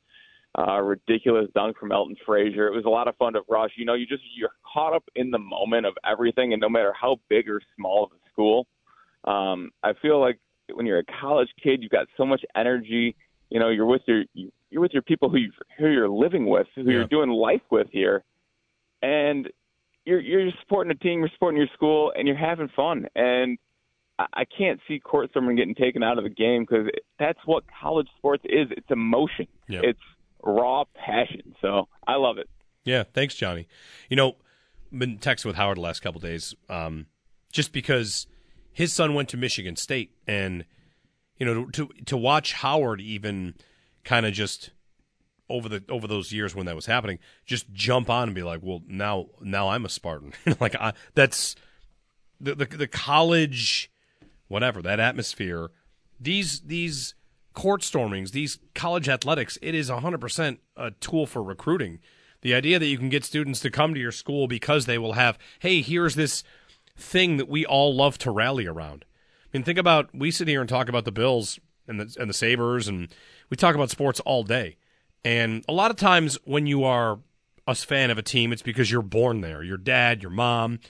a 0.56 0.82
ridiculous 0.82 1.48
dunk 1.54 1.78
from 1.78 1.92
Elton 1.92 2.16
Frazier. 2.24 2.68
It 2.68 2.74
was 2.74 2.84
a 2.84 2.90
lot 2.90 3.08
of 3.08 3.16
fun 3.16 3.32
to 3.32 3.40
rush. 3.48 3.72
You 3.76 3.86
know 3.86 3.94
you 3.94 4.06
just 4.06 4.22
you're 4.36 4.50
caught 4.72 4.94
up 4.94 5.04
in 5.16 5.30
the 5.30 5.38
moment 5.38 5.86
of 5.86 5.94
everything, 6.08 6.52
and 6.52 6.60
no 6.60 6.68
matter 6.68 6.92
how 6.98 7.16
big 7.28 7.48
or 7.48 7.60
small 7.76 8.04
of 8.04 8.12
a 8.12 8.30
school, 8.30 8.66
um, 9.24 9.70
I 9.82 9.92
feel 10.00 10.20
like 10.20 10.38
when 10.72 10.86
you're 10.86 10.98
a 10.98 11.04
college 11.20 11.48
kid, 11.62 11.82
you've 11.82 11.92
got 11.92 12.06
so 12.16 12.24
much 12.24 12.42
energy. 12.56 13.16
You 13.50 13.60
know, 13.60 13.68
you're 13.68 13.86
with 13.86 14.02
your 14.06 14.24
you're 14.74 14.82
with 14.82 14.92
your 14.92 15.02
people 15.02 15.30
who 15.30 15.38
you, 15.38 15.52
who 15.78 15.86
you're 15.88 16.08
living 16.08 16.46
with, 16.46 16.66
who 16.74 16.82
Yeah. 16.82 16.90
you're 16.90 17.06
doing 17.06 17.30
life 17.30 17.62
with 17.70 17.86
here, 17.92 18.24
and 19.02 19.48
you're 20.04 20.20
you're 20.20 20.50
supporting 20.60 20.90
a 20.90 20.94
team, 20.94 21.20
you're 21.20 21.30
supporting 21.32 21.58
your 21.58 21.68
school, 21.74 22.12
and 22.16 22.26
you're 22.28 22.36
having 22.36 22.68
fun. 22.74 23.06
And 23.14 23.56
I, 24.18 24.26
I 24.34 24.44
can't 24.44 24.80
see 24.88 24.98
court 24.98 25.30
storming 25.30 25.56
getting 25.56 25.74
taken 25.74 26.02
out 26.02 26.18
of 26.18 26.24
the 26.24 26.30
game 26.30 26.62
because 26.68 26.88
that's 27.18 27.38
what 27.46 27.64
college 27.80 28.08
sports 28.18 28.42
is. 28.44 28.66
It's 28.72 28.90
emotion. 28.90 29.46
Yeah. 29.68 29.80
It's 29.84 30.00
raw 30.42 30.84
passion. 30.94 31.54
So 31.62 31.88
I 32.06 32.16
love 32.16 32.38
it. 32.38 32.48
Yeah, 32.84 33.04
thanks, 33.04 33.34
Johnny. 33.34 33.66
You 34.10 34.16
know, 34.16 34.36
been 34.92 35.18
texting 35.18 35.46
with 35.46 35.56
Howard 35.56 35.78
the 35.78 35.82
last 35.82 36.00
couple 36.00 36.20
days, 36.20 36.54
um, 36.68 37.06
just 37.50 37.72
because 37.72 38.26
his 38.72 38.92
son 38.92 39.14
went 39.14 39.28
to 39.30 39.36
Michigan 39.36 39.76
State, 39.76 40.10
and 40.26 40.64
you 41.38 41.46
know, 41.46 41.64
to 41.66 41.88
to 42.06 42.16
watch 42.16 42.52
Howard 42.54 43.00
even 43.00 43.54
kind 44.04 44.26
of 44.26 44.32
just 44.32 44.70
over 45.48 45.68
the 45.68 45.82
over 45.88 46.06
those 46.06 46.32
years 46.32 46.54
when 46.54 46.66
that 46.66 46.76
was 46.76 46.86
happening, 46.86 47.18
just 47.44 47.72
jump 47.72 48.08
on 48.08 48.28
and 48.28 48.34
be 48.34 48.42
like, 48.42 48.60
well, 48.62 48.82
now 48.86 49.26
now 49.40 49.68
I'm 49.68 49.84
a 49.84 49.88
Spartan. 49.88 50.32
like 50.60 50.74
I, 50.76 50.92
that's 51.14 51.56
the, 52.40 52.54
the 52.54 52.64
the 52.64 52.88
college, 52.88 53.90
whatever 54.48 54.82
that 54.82 55.00
atmosphere. 55.00 55.70
These 56.20 56.60
these 56.60 57.14
court 57.54 57.82
stormings, 57.82 58.32
these 58.32 58.58
college 58.74 59.08
athletics, 59.08 59.58
it 59.62 59.74
is 59.74 59.88
100% 59.88 60.58
a 60.76 60.90
tool 60.92 61.26
for 61.26 61.42
recruiting. 61.42 62.00
The 62.42 62.54
idea 62.54 62.78
that 62.78 62.86
you 62.86 62.98
can 62.98 63.08
get 63.08 63.24
students 63.24 63.60
to 63.60 63.70
come 63.70 63.94
to 63.94 64.00
your 64.00 64.12
school 64.12 64.48
because 64.48 64.84
they 64.84 64.98
will 64.98 65.14
have, 65.14 65.38
hey, 65.60 65.80
here's 65.80 66.14
this 66.14 66.42
thing 66.96 67.38
that 67.38 67.48
we 67.48 67.64
all 67.64 67.94
love 67.94 68.18
to 68.18 68.30
rally 68.30 68.66
around. 68.66 69.04
I 69.46 69.56
mean, 69.56 69.64
think 69.64 69.78
about 69.78 70.10
we 70.14 70.30
sit 70.30 70.48
here 70.48 70.60
and 70.60 70.68
talk 70.68 70.88
about 70.88 71.04
the 71.04 71.12
Bills 71.12 71.58
and 71.86 72.00
the 72.00 72.16
and 72.20 72.28
the 72.28 72.34
Sabres, 72.34 72.88
and 72.88 73.08
we 73.50 73.56
talk 73.56 73.74
about 73.74 73.90
sports 73.90 74.20
all 74.20 74.42
day. 74.42 74.76
And 75.24 75.64
a 75.68 75.72
lot 75.72 75.90
of 75.90 75.96
times 75.96 76.38
when 76.44 76.66
you 76.66 76.84
are 76.84 77.18
a 77.66 77.74
fan 77.74 78.10
of 78.10 78.18
a 78.18 78.22
team, 78.22 78.52
it's 78.52 78.62
because 78.62 78.90
you're 78.90 79.02
born 79.02 79.40
there. 79.40 79.62
Your 79.62 79.78
dad, 79.78 80.22
your 80.22 80.30
mom, 80.30 80.80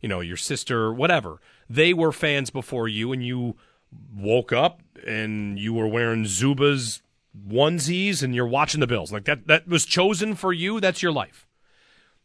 you 0.00 0.08
know, 0.08 0.20
your 0.20 0.36
sister, 0.36 0.92
whatever. 0.92 1.40
They 1.68 1.92
were 1.92 2.12
fans 2.12 2.50
before 2.50 2.88
you, 2.88 3.12
and 3.12 3.24
you 3.24 3.56
woke 4.14 4.52
up 4.52 4.82
and 5.06 5.58
you 5.58 5.74
were 5.74 5.86
wearing 5.86 6.24
Zubaz 6.24 7.00
onesies 7.48 8.22
and 8.22 8.34
you're 8.34 8.46
watching 8.46 8.80
the 8.80 8.86
Bills. 8.86 9.12
Like 9.12 9.24
that 9.24 9.46
that 9.46 9.68
was 9.68 9.84
chosen 9.84 10.34
for 10.34 10.52
you, 10.52 10.80
that's 10.80 11.02
your 11.02 11.12
life. 11.12 11.46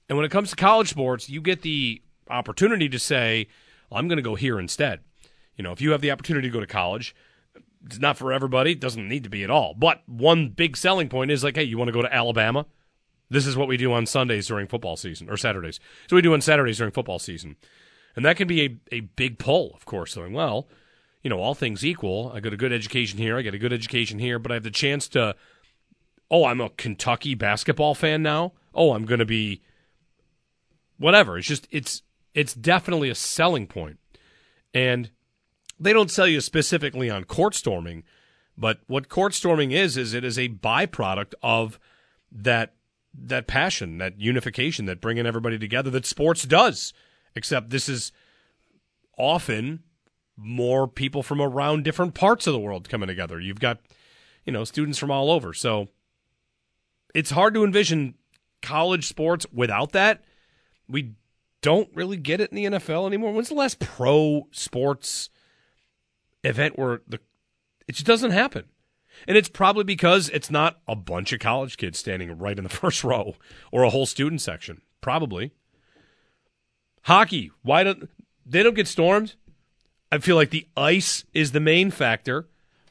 And 0.10 0.17
when 0.17 0.26
it 0.26 0.32
comes 0.32 0.50
to 0.52 0.56
college 0.56 0.89
sports, 0.89 1.30
you 1.30 1.41
get 1.41 1.62
the 1.62 2.02
opportunity 2.30 2.88
to 2.89 3.00
say, 3.00 3.47
well, 3.89 4.00
I'm 4.00 4.08
going 4.08 4.17
to 4.17 4.23
go 4.23 4.36
here 4.36 4.60
instead. 4.60 5.02
You 5.56 5.63
know, 5.63 5.71
if 5.71 5.82
you 5.82 5.91
have 5.91 6.02
the 6.02 6.12
opportunity 6.12 6.47
to 6.47 6.54
go 6.54 6.60
to 6.60 6.67
college, 6.67 7.15
it's 7.86 8.00
not 8.00 8.18
for 8.18 8.34
everybody. 8.34 8.72
It 8.72 8.80
doesn't 8.80 9.08
need 9.08 9.24
to 9.24 9.30
be 9.30 9.44
at 9.44 9.50
all. 9.50 9.74
But 9.78 10.02
one 10.08 10.50
big 10.50 10.76
selling 10.78 11.10
point 11.10 11.32
is 11.32 11.44
like, 11.44 11.56
hey, 11.56 11.63
you 11.63 11.78
want 11.78 11.90
to 11.90 11.94
go 11.94 12.02
to 12.02 12.13
Alabama? 12.13 12.66
This 13.30 13.46
is 13.46 13.58
what 13.58 13.68
we 13.68 13.78
do 13.78 13.94
on 13.94 14.06
Sundays 14.06 14.48
during 14.48 14.68
football 14.68 14.96
season 14.96 15.30
or 15.30 15.38
Saturdays. 15.38 15.80
So 16.10 16.16
we 16.16 16.22
do 16.22 16.34
on 16.34 16.42
Saturdays 16.42 16.78
during 16.78 16.94
football 16.94 17.20
season. 17.20 17.58
And 18.16 18.26
that 18.26 18.38
can 18.38 18.48
be 18.48 18.62
a, 18.63 18.78
a 18.92 19.00
big 19.02 19.38
pull, 19.38 19.74
of 19.76 19.86
course, 19.86 20.13
saying, 20.13 20.34
well, 20.34 20.68
you 21.24 21.30
know, 21.30 21.40
all 21.40 21.54
things 21.54 21.86
equal, 21.86 22.32
I 22.34 22.40
got 22.40 22.54
a 22.54 22.58
good 22.58 22.72
education 22.72 23.20
here, 23.20 23.38
I 23.38 23.42
get 23.42 23.54
a 23.54 23.60
good 23.60 23.74
education 23.74 24.18
here, 24.18 24.40
but 24.40 24.52
I 24.52 24.56
have 24.56 24.63
the 24.63 24.72
chance 24.72 25.08
to, 25.10 25.36
oh, 26.32 26.46
I'm 26.46 26.62
a 26.62 26.70
Kentucky 26.70 27.36
basketball 27.36 27.96
fan 27.96 28.24
now. 28.24 28.54
Oh, 28.74 28.94
I'm 28.94 29.06
going 29.06 29.20
to 29.20 29.26
be 29.26 29.62
whatever. 30.98 31.38
It's 31.38 31.48
just, 31.48 31.68
it's, 31.70 32.02
it's 32.34 32.54
definitely 32.54 33.10
a 33.10 33.16
selling 33.16 33.68
point. 33.68 34.00
And 34.74 35.12
they 35.80 35.94
don't 35.94 36.12
sell 36.12 36.28
you 36.28 36.42
specifically 36.42 37.10
on 37.10 37.23
court 37.23 37.56
storming, 37.56 38.04
but 38.58 38.80
what 38.88 39.10
court 39.10 39.34
storming 39.34 39.71
is, 39.71 39.98
is 39.98 40.13
it 40.13 40.23
is 40.23 40.38
a 40.38 40.50
byproduct 40.50 41.34
of 41.42 41.80
that 42.32 42.73
that 43.19 43.48
passion, 43.48 43.98
that 43.98 44.19
unification, 44.19 44.86
that 44.86 45.02
bringing 45.02 45.25
everybody 45.25 45.58
together 45.58 45.90
that 45.90 46.06
sports 46.06 46.44
does. 46.44 46.94
Except 47.36 47.69
this 47.69 47.90
is 47.90 48.12
often 49.17 49.84
more 50.36 50.88
people 50.88 51.23
from 51.23 51.42
around 51.42 51.84
different 51.84 52.13
parts 52.13 52.46
of 52.46 52.54
the 52.54 52.60
world 52.60 52.90
coming 52.90 53.08
together. 53.08 53.40
You've 53.40 53.60
got, 53.60 53.80
you 54.46 54.54
know, 54.54 54.63
students 54.63 55.00
from 55.00 55.12
all 55.12 55.32
over. 55.32 55.54
So 55.54 55.88
it's 57.15 57.32
hard 57.32 57.56
to 57.56 57.63
envision 57.63 58.15
college 58.62 59.08
sports 59.08 59.46
without 59.52 59.92
that. 59.94 60.23
We 60.88 61.13
don't 61.62 61.90
really 61.96 62.17
get 62.17 62.40
it 62.40 62.52
in 62.52 62.56
the 62.56 62.78
NFL 62.80 63.08
anymore. 63.08 63.34
When's 63.34 63.50
the 63.50 63.56
last 63.56 63.80
pro 63.80 64.48
sports 64.52 65.30
event 66.44 66.77
where 66.77 67.02
the 67.08 67.19
it 67.88 67.94
just 67.94 68.06
doesn't 68.06 68.31
happen? 68.31 68.65
And 69.27 69.38
it's 69.38 69.50
probably 69.50 69.83
because 69.83 70.29
it's 70.29 70.52
not 70.52 70.79
a 70.88 70.96
bunch 70.96 71.33
of 71.33 71.40
college 71.40 71.77
kids 71.77 71.98
standing 71.98 72.38
right 72.38 72.58
in 72.58 72.63
the 72.63 72.69
first 72.83 73.04
row 73.04 73.35
or 73.71 73.83
a 73.83 73.90
whole 73.90 74.06
student 74.06 74.42
section. 74.42 74.81
Probably. 75.02 75.52
Hockey, 77.04 77.52
why 77.62 77.83
don't 77.83 78.10
they 78.46 78.63
don't 78.63 78.75
get 78.75 78.88
stormed? 78.88 79.35
I 80.12 80.19
feel 80.19 80.35
like 80.35 80.52
the 80.52 80.67
ice 80.75 81.25
is 81.33 81.52
the 81.52 81.60
main 81.60 81.92
factor. 81.92 82.48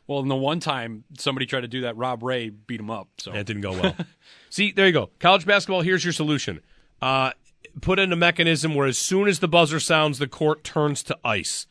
Well, 0.06 0.20
in 0.20 0.28
the 0.28 0.36
one 0.36 0.60
time 0.60 1.04
somebody 1.18 1.46
tried 1.46 1.62
to 1.62 1.68
do 1.68 1.82
that, 1.82 1.96
Rob 1.96 2.22
Ray 2.22 2.48
beat 2.48 2.80
him 2.80 2.90
up. 2.90 3.08
So 3.18 3.32
that 3.32 3.46
didn't 3.46 3.62
go 3.62 3.72
well. 3.72 3.96
See, 4.50 4.72
there 4.72 4.86
you 4.86 4.92
go. 4.92 5.10
College 5.18 5.44
basketball. 5.46 5.82
Here's 5.82 6.04
your 6.04 6.12
solution. 6.12 6.60
Uh, 7.02 7.32
put 7.80 7.98
in 7.98 8.12
a 8.12 8.16
mechanism 8.16 8.74
where 8.74 8.86
as 8.86 8.98
soon 8.98 9.28
as 9.28 9.40
the 9.40 9.48
buzzer 9.48 9.80
sounds, 9.80 10.18
the 10.18 10.28
court 10.28 10.64
turns 10.64 11.02
to 11.04 11.18
ice. 11.24 11.66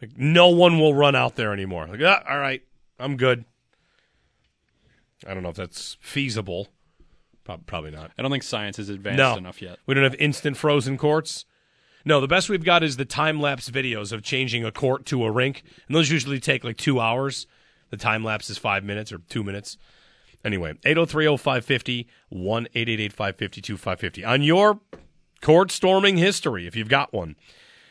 Like, 0.00 0.16
no 0.16 0.48
one 0.48 0.78
will 0.78 0.94
run 0.94 1.14
out 1.14 1.36
there 1.36 1.52
anymore. 1.52 1.86
Like, 1.86 2.00
ah, 2.02 2.22
all 2.28 2.38
right, 2.38 2.62
I'm 2.98 3.16
good. 3.16 3.44
I 5.26 5.34
don't 5.34 5.42
know 5.42 5.50
if 5.50 5.56
that's 5.56 5.96
feasible. 6.00 6.68
Probably 7.44 7.90
not. 7.90 8.12
I 8.16 8.22
don't 8.22 8.30
think 8.30 8.44
science 8.44 8.78
is 8.78 8.88
advanced 8.88 9.18
no. 9.18 9.36
enough 9.36 9.60
yet. 9.60 9.78
We 9.84 9.94
don't 9.94 10.04
have 10.04 10.14
instant 10.16 10.56
frozen 10.56 10.96
courts. 10.96 11.44
No, 12.04 12.20
the 12.20 12.28
best 12.28 12.48
we've 12.48 12.64
got 12.64 12.82
is 12.82 12.96
the 12.96 13.04
time 13.04 13.40
lapse 13.40 13.68
videos 13.68 14.12
of 14.12 14.22
changing 14.22 14.64
a 14.64 14.72
court 14.72 15.04
to 15.06 15.24
a 15.24 15.30
rink, 15.30 15.62
and 15.86 15.96
those 15.96 16.10
usually 16.10 16.40
take 16.40 16.64
like 16.64 16.76
two 16.76 17.00
hours. 17.00 17.46
The 17.90 17.96
time 17.96 18.24
lapse 18.24 18.48
is 18.50 18.56
five 18.56 18.84
minutes 18.84 19.12
or 19.12 19.18
two 19.18 19.42
minutes. 19.42 19.76
Anyway, 20.44 20.74
803 20.84 21.36
550 21.36 22.08
1 22.30 22.68
552 22.72 23.76
550. 23.76 24.24
On 24.24 24.42
your 24.42 24.80
court 25.42 25.70
storming 25.70 26.16
history, 26.16 26.66
if 26.66 26.76
you've 26.76 26.88
got 26.88 27.12
one, 27.12 27.36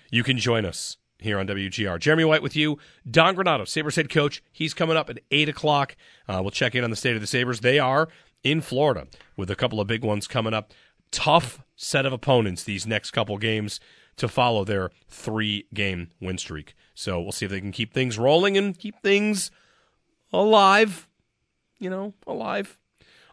you 0.09 0.23
can 0.23 0.37
join 0.39 0.65
us 0.65 0.97
here 1.19 1.39
on 1.39 1.47
WGR. 1.47 1.99
Jeremy 1.99 2.25
White 2.25 2.41
with 2.41 2.55
you. 2.55 2.77
Don 3.09 3.35
Granato, 3.35 3.67
Sabres 3.67 3.95
head 3.95 4.09
coach. 4.09 4.41
He's 4.51 4.73
coming 4.73 4.97
up 4.97 5.09
at 5.09 5.19
8 5.31 5.49
o'clock. 5.49 5.95
Uh, 6.27 6.39
we'll 6.41 6.51
check 6.51 6.75
in 6.75 6.83
on 6.83 6.89
the 6.89 6.95
state 6.95 7.15
of 7.15 7.21
the 7.21 7.27
Sabres. 7.27 7.59
They 7.59 7.79
are 7.79 8.09
in 8.43 8.61
Florida 8.61 9.07
with 9.35 9.51
a 9.51 9.55
couple 9.55 9.79
of 9.79 9.87
big 9.87 10.03
ones 10.03 10.27
coming 10.27 10.53
up. 10.53 10.71
Tough 11.11 11.63
set 11.75 12.05
of 12.05 12.13
opponents 12.13 12.63
these 12.63 12.85
next 12.85 13.11
couple 13.11 13.37
games 13.37 13.79
to 14.17 14.27
follow 14.27 14.63
their 14.63 14.91
three 15.07 15.65
game 15.73 16.09
win 16.19 16.37
streak. 16.37 16.75
So 16.93 17.19
we'll 17.19 17.31
see 17.31 17.45
if 17.45 17.51
they 17.51 17.61
can 17.61 17.71
keep 17.71 17.93
things 17.93 18.17
rolling 18.17 18.57
and 18.57 18.77
keep 18.77 18.95
things 19.01 19.51
alive. 20.31 21.07
You 21.79 21.89
know, 21.89 22.13
alive. 22.27 22.77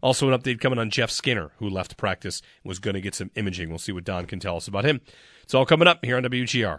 Also, 0.02 0.30
an 0.30 0.38
update 0.38 0.60
coming 0.60 0.78
on 0.78 0.90
Jeff 0.90 1.10
Skinner, 1.10 1.50
who 1.58 1.68
left 1.68 1.96
practice, 1.96 2.42
was 2.62 2.78
going 2.78 2.94
to 2.94 3.00
get 3.00 3.14
some 3.14 3.30
imaging. 3.34 3.70
We'll 3.70 3.78
see 3.78 3.92
what 3.92 4.04
Don 4.04 4.26
can 4.26 4.38
tell 4.38 4.56
us 4.56 4.68
about 4.68 4.84
him. 4.84 5.00
It's 5.42 5.54
all 5.54 5.66
coming 5.66 5.88
up 5.88 6.04
here 6.04 6.16
on 6.16 6.22
WGR. 6.22 6.78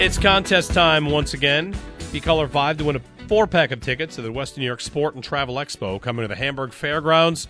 It's 0.00 0.16
contest 0.16 0.72
time 0.72 1.10
once 1.10 1.34
again. 1.34 1.76
Be 2.10 2.22
caller 2.22 2.48
five 2.48 2.78
to 2.78 2.84
win 2.84 2.96
a 2.96 3.02
four 3.28 3.46
pack 3.46 3.70
of 3.70 3.82
tickets 3.82 4.16
to 4.16 4.22
the 4.22 4.32
Western 4.32 4.62
New 4.62 4.66
York 4.66 4.80
Sport 4.80 5.14
and 5.14 5.22
Travel 5.22 5.56
Expo 5.56 6.00
coming 6.00 6.24
to 6.24 6.28
the 6.28 6.36
Hamburg 6.36 6.72
Fairgrounds 6.72 7.48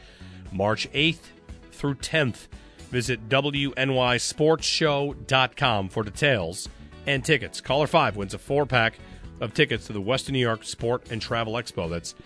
March 0.51 0.91
8th 0.91 1.29
through 1.71 1.95
10th. 1.95 2.49
Visit 2.91 3.29
WNYSportsShow.com 3.29 5.89
for 5.91 6.03
details 6.03 6.69
and 7.07 7.25
tickets. 7.25 7.61
Caller 7.61 7.87
5 7.87 8.17
wins 8.17 8.35
a 8.35 8.39
four 8.39 8.67
pack 8.67 8.99
of 9.41 9.55
tickets 9.55 9.87
to 9.87 9.93
the 9.93 10.01
Western 10.01 10.33
New 10.33 10.41
York 10.41 10.65
Sport 10.65 11.09
and 11.13 11.23
Travel 11.23 11.53
Expo. 11.53 11.89
That's 11.89 12.17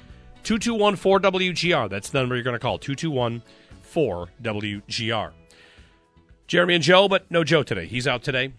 221 0.45 0.97
4WGR. 0.97 1.91
That's 1.91 2.09
the 2.09 2.21
number 2.21 2.35
you're 2.35 2.45
going 2.45 2.55
to 2.55 2.59
call 2.59 2.79
221 2.79 3.43
4WGR. 3.93 5.33
Jeremy 6.47 6.77
and 6.77 6.83
Joe, 6.83 7.09
but 7.09 7.31
no 7.31 7.45
Joe 7.45 7.63
today. 7.63 7.85
He's 7.85 8.07
out 8.07 8.23
today. 8.23 8.55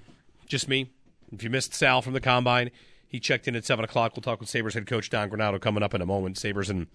Just 0.46 0.70
me. 0.70 0.92
If 1.36 1.44
you 1.44 1.50
missed 1.50 1.74
Sal 1.74 2.02
from 2.02 2.14
the 2.14 2.22
combine, 2.22 2.72
he 3.06 3.20
checked 3.20 3.48
in 3.48 3.56
at 3.56 3.66
7 3.66 3.84
o'clock. 3.84 4.16
We'll 4.16 4.22
talk 4.22 4.40
with 4.40 4.50
Sabres 4.50 4.74
head 4.74 4.88
coach 4.88 5.10
Don 5.10 5.30
Granato 5.30 5.60
coming 5.60 5.84
up 5.84 5.94
in 5.94 6.02
a 6.02 6.06
moment. 6.06 6.38
Sabres 6.38 6.70
and 6.70 6.88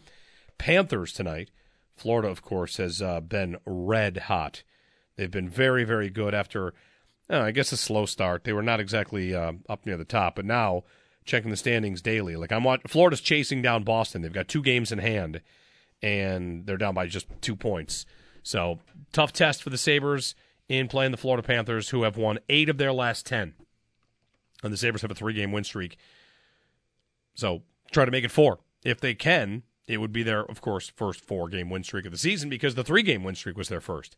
Panthers 0.59 1.13
tonight. 1.13 1.51
Florida, 1.97 2.29
of 2.29 2.43
course, 2.43 2.79
has 2.79 3.03
uh, 3.03 3.21
been 3.21 3.59
red 3.67 4.17
hot. 4.17 4.63
They've 5.17 5.31
been 5.31 5.49
very, 5.49 5.85
very 5.85 6.09
good 6.09 6.35
after, 6.35 6.73
uh, 7.29 7.41
I 7.41 7.51
guess, 7.51 7.73
a 7.73 7.77
slow 7.77 8.07
start. 8.07 8.45
They 8.45 8.55
were 8.55 8.63
not 8.63 8.81
exactly 8.81 9.35
uh, 9.35 9.53
up 9.69 9.85
near 9.85 9.99
the 9.99 10.05
top, 10.07 10.37
but 10.37 10.47
now 10.47 10.85
checking 11.27 11.51
the 11.51 11.57
standings 11.57 12.01
daily, 12.01 12.37
like 12.37 12.51
I'm 12.51 12.65
watching, 12.65 12.89
Florida's 12.89 13.21
chasing 13.21 13.61
down 13.61 13.85
Boston. 13.85 14.23
They've 14.23 14.33
got 14.33 14.49
two 14.49 14.63
games 14.63 14.91
in 14.91 14.99
hand, 14.99 15.43
and 16.03 16.65
they're 16.65 16.79
down 16.79 16.95
by 16.95 17.07
just 17.07 17.27
two 17.43 17.55
points. 17.55 18.07
So 18.43 18.79
tough 19.13 19.35
test 19.35 19.63
for 19.63 19.69
the 19.69 19.77
Sabres 19.77 20.35
in 20.69 20.89
playing 20.89 21.11
the 21.11 21.19
Florida 21.19 21.47
Panthers, 21.47 21.91
who 21.91 22.05
have 22.05 22.17
won 22.17 22.39
eight 22.49 22.71
of 22.71 22.79
their 22.79 22.93
last 22.93 23.27
ten 23.27 23.55
and 24.63 24.73
the 24.73 24.77
Sabres 24.77 25.03
have 25.03 25.11
a 25.11 25.15
three 25.15 25.33
game 25.33 25.53
win 25.53 25.65
streak. 25.65 25.97
So 27.35 27.63
try 27.91 28.05
to 28.05 28.11
make 28.11 28.25
it 28.25 28.31
four. 28.31 28.61
If 28.85 29.01
they 29.01 29.15
can, 29.15 29.63
it 29.87 29.99
would 29.99 30.13
be 30.13 30.23
their, 30.23 30.45
of 30.45 30.61
course, 30.61 30.89
first 30.95 31.21
four 31.21 31.49
game 31.49 31.71
win 31.71 31.85
streak 31.85 32.07
of 32.07 32.13
the 32.13 32.19
season 32.19 32.49
because 32.49 32.75
the 32.75 32.85
three 32.85 33.03
game 33.03 33.25
win 33.25 33.35
streak 33.35 33.57
was 33.57 33.69
their 33.69 33.81
first. 33.81 34.17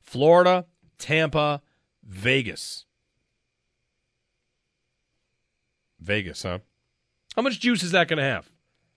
Florida, 0.00 0.66
Tampa, 0.98 1.62
Vegas. 2.02 2.86
Vegas, 6.00 6.42
huh? 6.42 6.60
How 7.36 7.42
much 7.42 7.60
juice 7.60 7.82
is 7.82 7.92
that 7.92 8.08
going 8.08 8.16
to 8.18 8.22
have? 8.22 8.50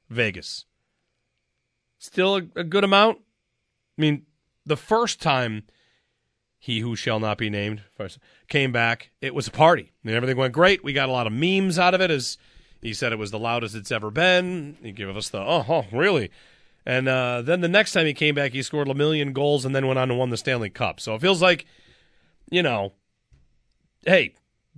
Vegas. 0.10 0.66
Still 2.00 2.36
a, 2.36 2.42
a 2.56 2.64
good 2.64 2.84
amount? 2.84 3.20
I 3.98 4.02
mean, 4.02 4.26
the 4.66 4.78
first 4.78 5.22
time 5.22 5.64
he 6.64 6.80
who 6.80 6.96
shall 6.96 7.20
not 7.20 7.38
be 7.38 7.50
named 7.50 7.82
first 7.98 8.20
came 8.48 8.72
back. 8.72 9.12
It 9.20 9.36
was 9.36 9.48
a 9.48 9.52
party. 9.52 9.92
And 10.02 10.14
everything 10.14 10.38
went 10.38 10.54
great. 10.54 10.82
We 10.82 10.94
got 10.94 11.10
a 11.10 11.12
lot 11.12 11.28
of 11.28 11.34
memes 11.34 11.78
out 11.78 11.94
of 11.94 12.00
it. 12.00 12.10
As 12.10 12.38
he 12.82 12.94
said, 12.94 13.12
it 13.12 13.20
was 13.20 13.32
the 13.32 13.38
loudest 13.38 13.76
it's 13.76 13.92
ever 13.92 14.10
been. 14.10 14.78
He 14.82 14.94
gave 14.94 15.10
us 15.10 15.28
the 15.28 15.40
oh, 15.40 15.66
oh 15.68 15.86
really? 15.92 16.32
And 16.86 17.10
uh, 17.10 17.42
then 17.42 17.60
the 17.60 17.68
next 17.68 17.92
time 17.92 18.06
he 18.06 18.14
came 18.14 18.34
back, 18.34 18.54
he 18.54 18.62
scored 18.62 18.88
a 18.88 18.94
million 18.94 19.34
goals 19.34 19.66
and 19.66 19.76
then 19.76 19.88
went 19.88 20.00
on 20.00 20.08
to 20.08 20.16
win 20.16 20.30
the 20.30 20.38
Stanley 20.38 20.70
Cup. 20.70 21.02
So 21.02 21.16
it 21.16 21.20
feels 21.20 21.42
like, 21.42 21.66
you 22.50 22.64
know, 22.64 22.94
hey, 24.06 24.34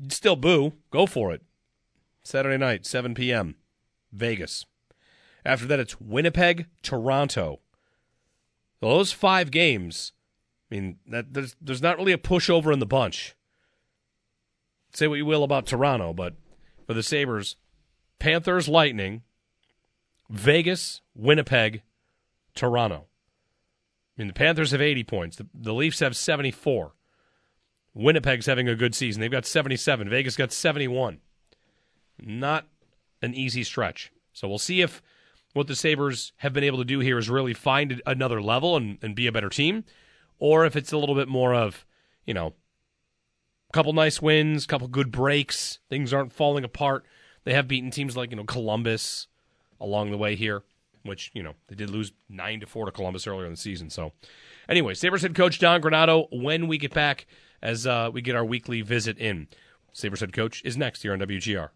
still 0.07 0.35
boo, 0.35 0.73
go 0.89 1.05
for 1.05 1.33
it. 1.33 1.43
Saturday 2.23 2.57
night, 2.57 2.87
7 2.87 3.13
p.m., 3.13 3.57
Vegas. 4.11 4.65
After 5.45 5.67
that, 5.67 5.79
it's 5.79 6.01
Winnipeg, 6.01 6.65
Toronto. 6.81 7.59
Those 8.81 9.11
five 9.11 9.51
games 9.51 10.13
I 10.75 10.79
mean, 10.79 10.97
that 11.07 11.33
there's 11.33 11.55
there's 11.61 11.81
not 11.81 11.97
really 11.97 12.11
a 12.11 12.17
pushover 12.17 12.73
in 12.73 12.79
the 12.79 12.85
bunch. 12.85 13.35
Say 14.93 15.07
what 15.07 15.15
you 15.15 15.25
will 15.25 15.43
about 15.43 15.65
Toronto, 15.65 16.13
but 16.13 16.35
for 16.85 16.93
the 16.93 17.03
Sabres, 17.03 17.55
Panthers, 18.19 18.67
Lightning, 18.67 19.23
Vegas, 20.29 21.01
Winnipeg, 21.15 21.81
Toronto. 22.55 23.05
I 24.17 24.21
mean, 24.21 24.27
the 24.27 24.33
Panthers 24.33 24.71
have 24.71 24.81
80 24.81 25.03
points. 25.05 25.37
The, 25.37 25.47
the 25.53 25.73
Leafs 25.73 25.99
have 25.99 26.15
74. 26.15 26.93
Winnipeg's 27.93 28.45
having 28.45 28.67
a 28.69 28.75
good 28.75 28.95
season. 28.95 29.21
They've 29.21 29.31
got 29.31 29.45
77. 29.45 30.09
Vegas 30.09 30.35
got 30.35 30.51
71. 30.51 31.19
Not 32.19 32.67
an 33.21 33.33
easy 33.33 33.63
stretch. 33.63 34.11
So 34.33 34.47
we'll 34.47 34.57
see 34.57 34.81
if 34.81 35.01
what 35.53 35.67
the 35.67 35.75
Sabres 35.75 36.33
have 36.37 36.53
been 36.53 36.63
able 36.63 36.79
to 36.79 36.85
do 36.85 36.99
here 36.99 37.17
is 37.17 37.29
really 37.29 37.53
find 37.53 38.01
another 38.05 38.41
level 38.41 38.75
and, 38.75 38.97
and 39.01 39.15
be 39.15 39.27
a 39.27 39.31
better 39.31 39.49
team 39.49 39.85
or 40.39 40.65
if 40.65 40.75
it's 40.75 40.91
a 40.91 40.97
little 40.97 41.15
bit 41.15 41.27
more 41.27 41.53
of, 41.53 41.85
you 42.25 42.33
know, 42.33 42.53
a 43.69 43.73
couple 43.73 43.93
nice 43.93 44.21
wins, 44.21 44.65
a 44.65 44.67
couple 44.67 44.87
good 44.87 45.11
breaks, 45.11 45.79
things 45.89 46.13
aren't 46.13 46.33
falling 46.33 46.63
apart. 46.63 47.05
They 47.43 47.53
have 47.53 47.67
beaten 47.67 47.91
teams 47.91 48.17
like, 48.17 48.31
you 48.31 48.37
know, 48.37 48.43
Columbus 48.43 49.27
along 49.79 50.11
the 50.11 50.17
way 50.17 50.35
here, 50.35 50.63
which, 51.03 51.31
you 51.33 51.43
know, 51.43 51.53
they 51.67 51.75
did 51.75 51.89
lose 51.89 52.11
9 52.29 52.61
to 52.61 52.65
4 52.65 52.85
to 52.85 52.91
Columbus 52.91 53.27
earlier 53.27 53.45
in 53.45 53.51
the 53.51 53.57
season. 53.57 53.89
So, 53.89 54.13
anyway, 54.67 54.93
Sabres 54.93 55.21
head 55.21 55.35
coach 55.35 55.59
Don 55.59 55.81
Granato 55.81 56.27
when 56.31 56.67
we 56.67 56.77
get 56.77 56.93
back 56.93 57.27
as 57.61 57.85
uh, 57.85 58.09
we 58.11 58.21
get 58.21 58.35
our 58.35 58.45
weekly 58.45 58.81
visit 58.81 59.17
in. 59.17 59.47
Sabres 59.93 60.19
head 60.19 60.33
coach 60.33 60.61
is 60.65 60.77
next 60.77 61.03
here 61.03 61.13
on 61.13 61.19
WGR. 61.19 61.69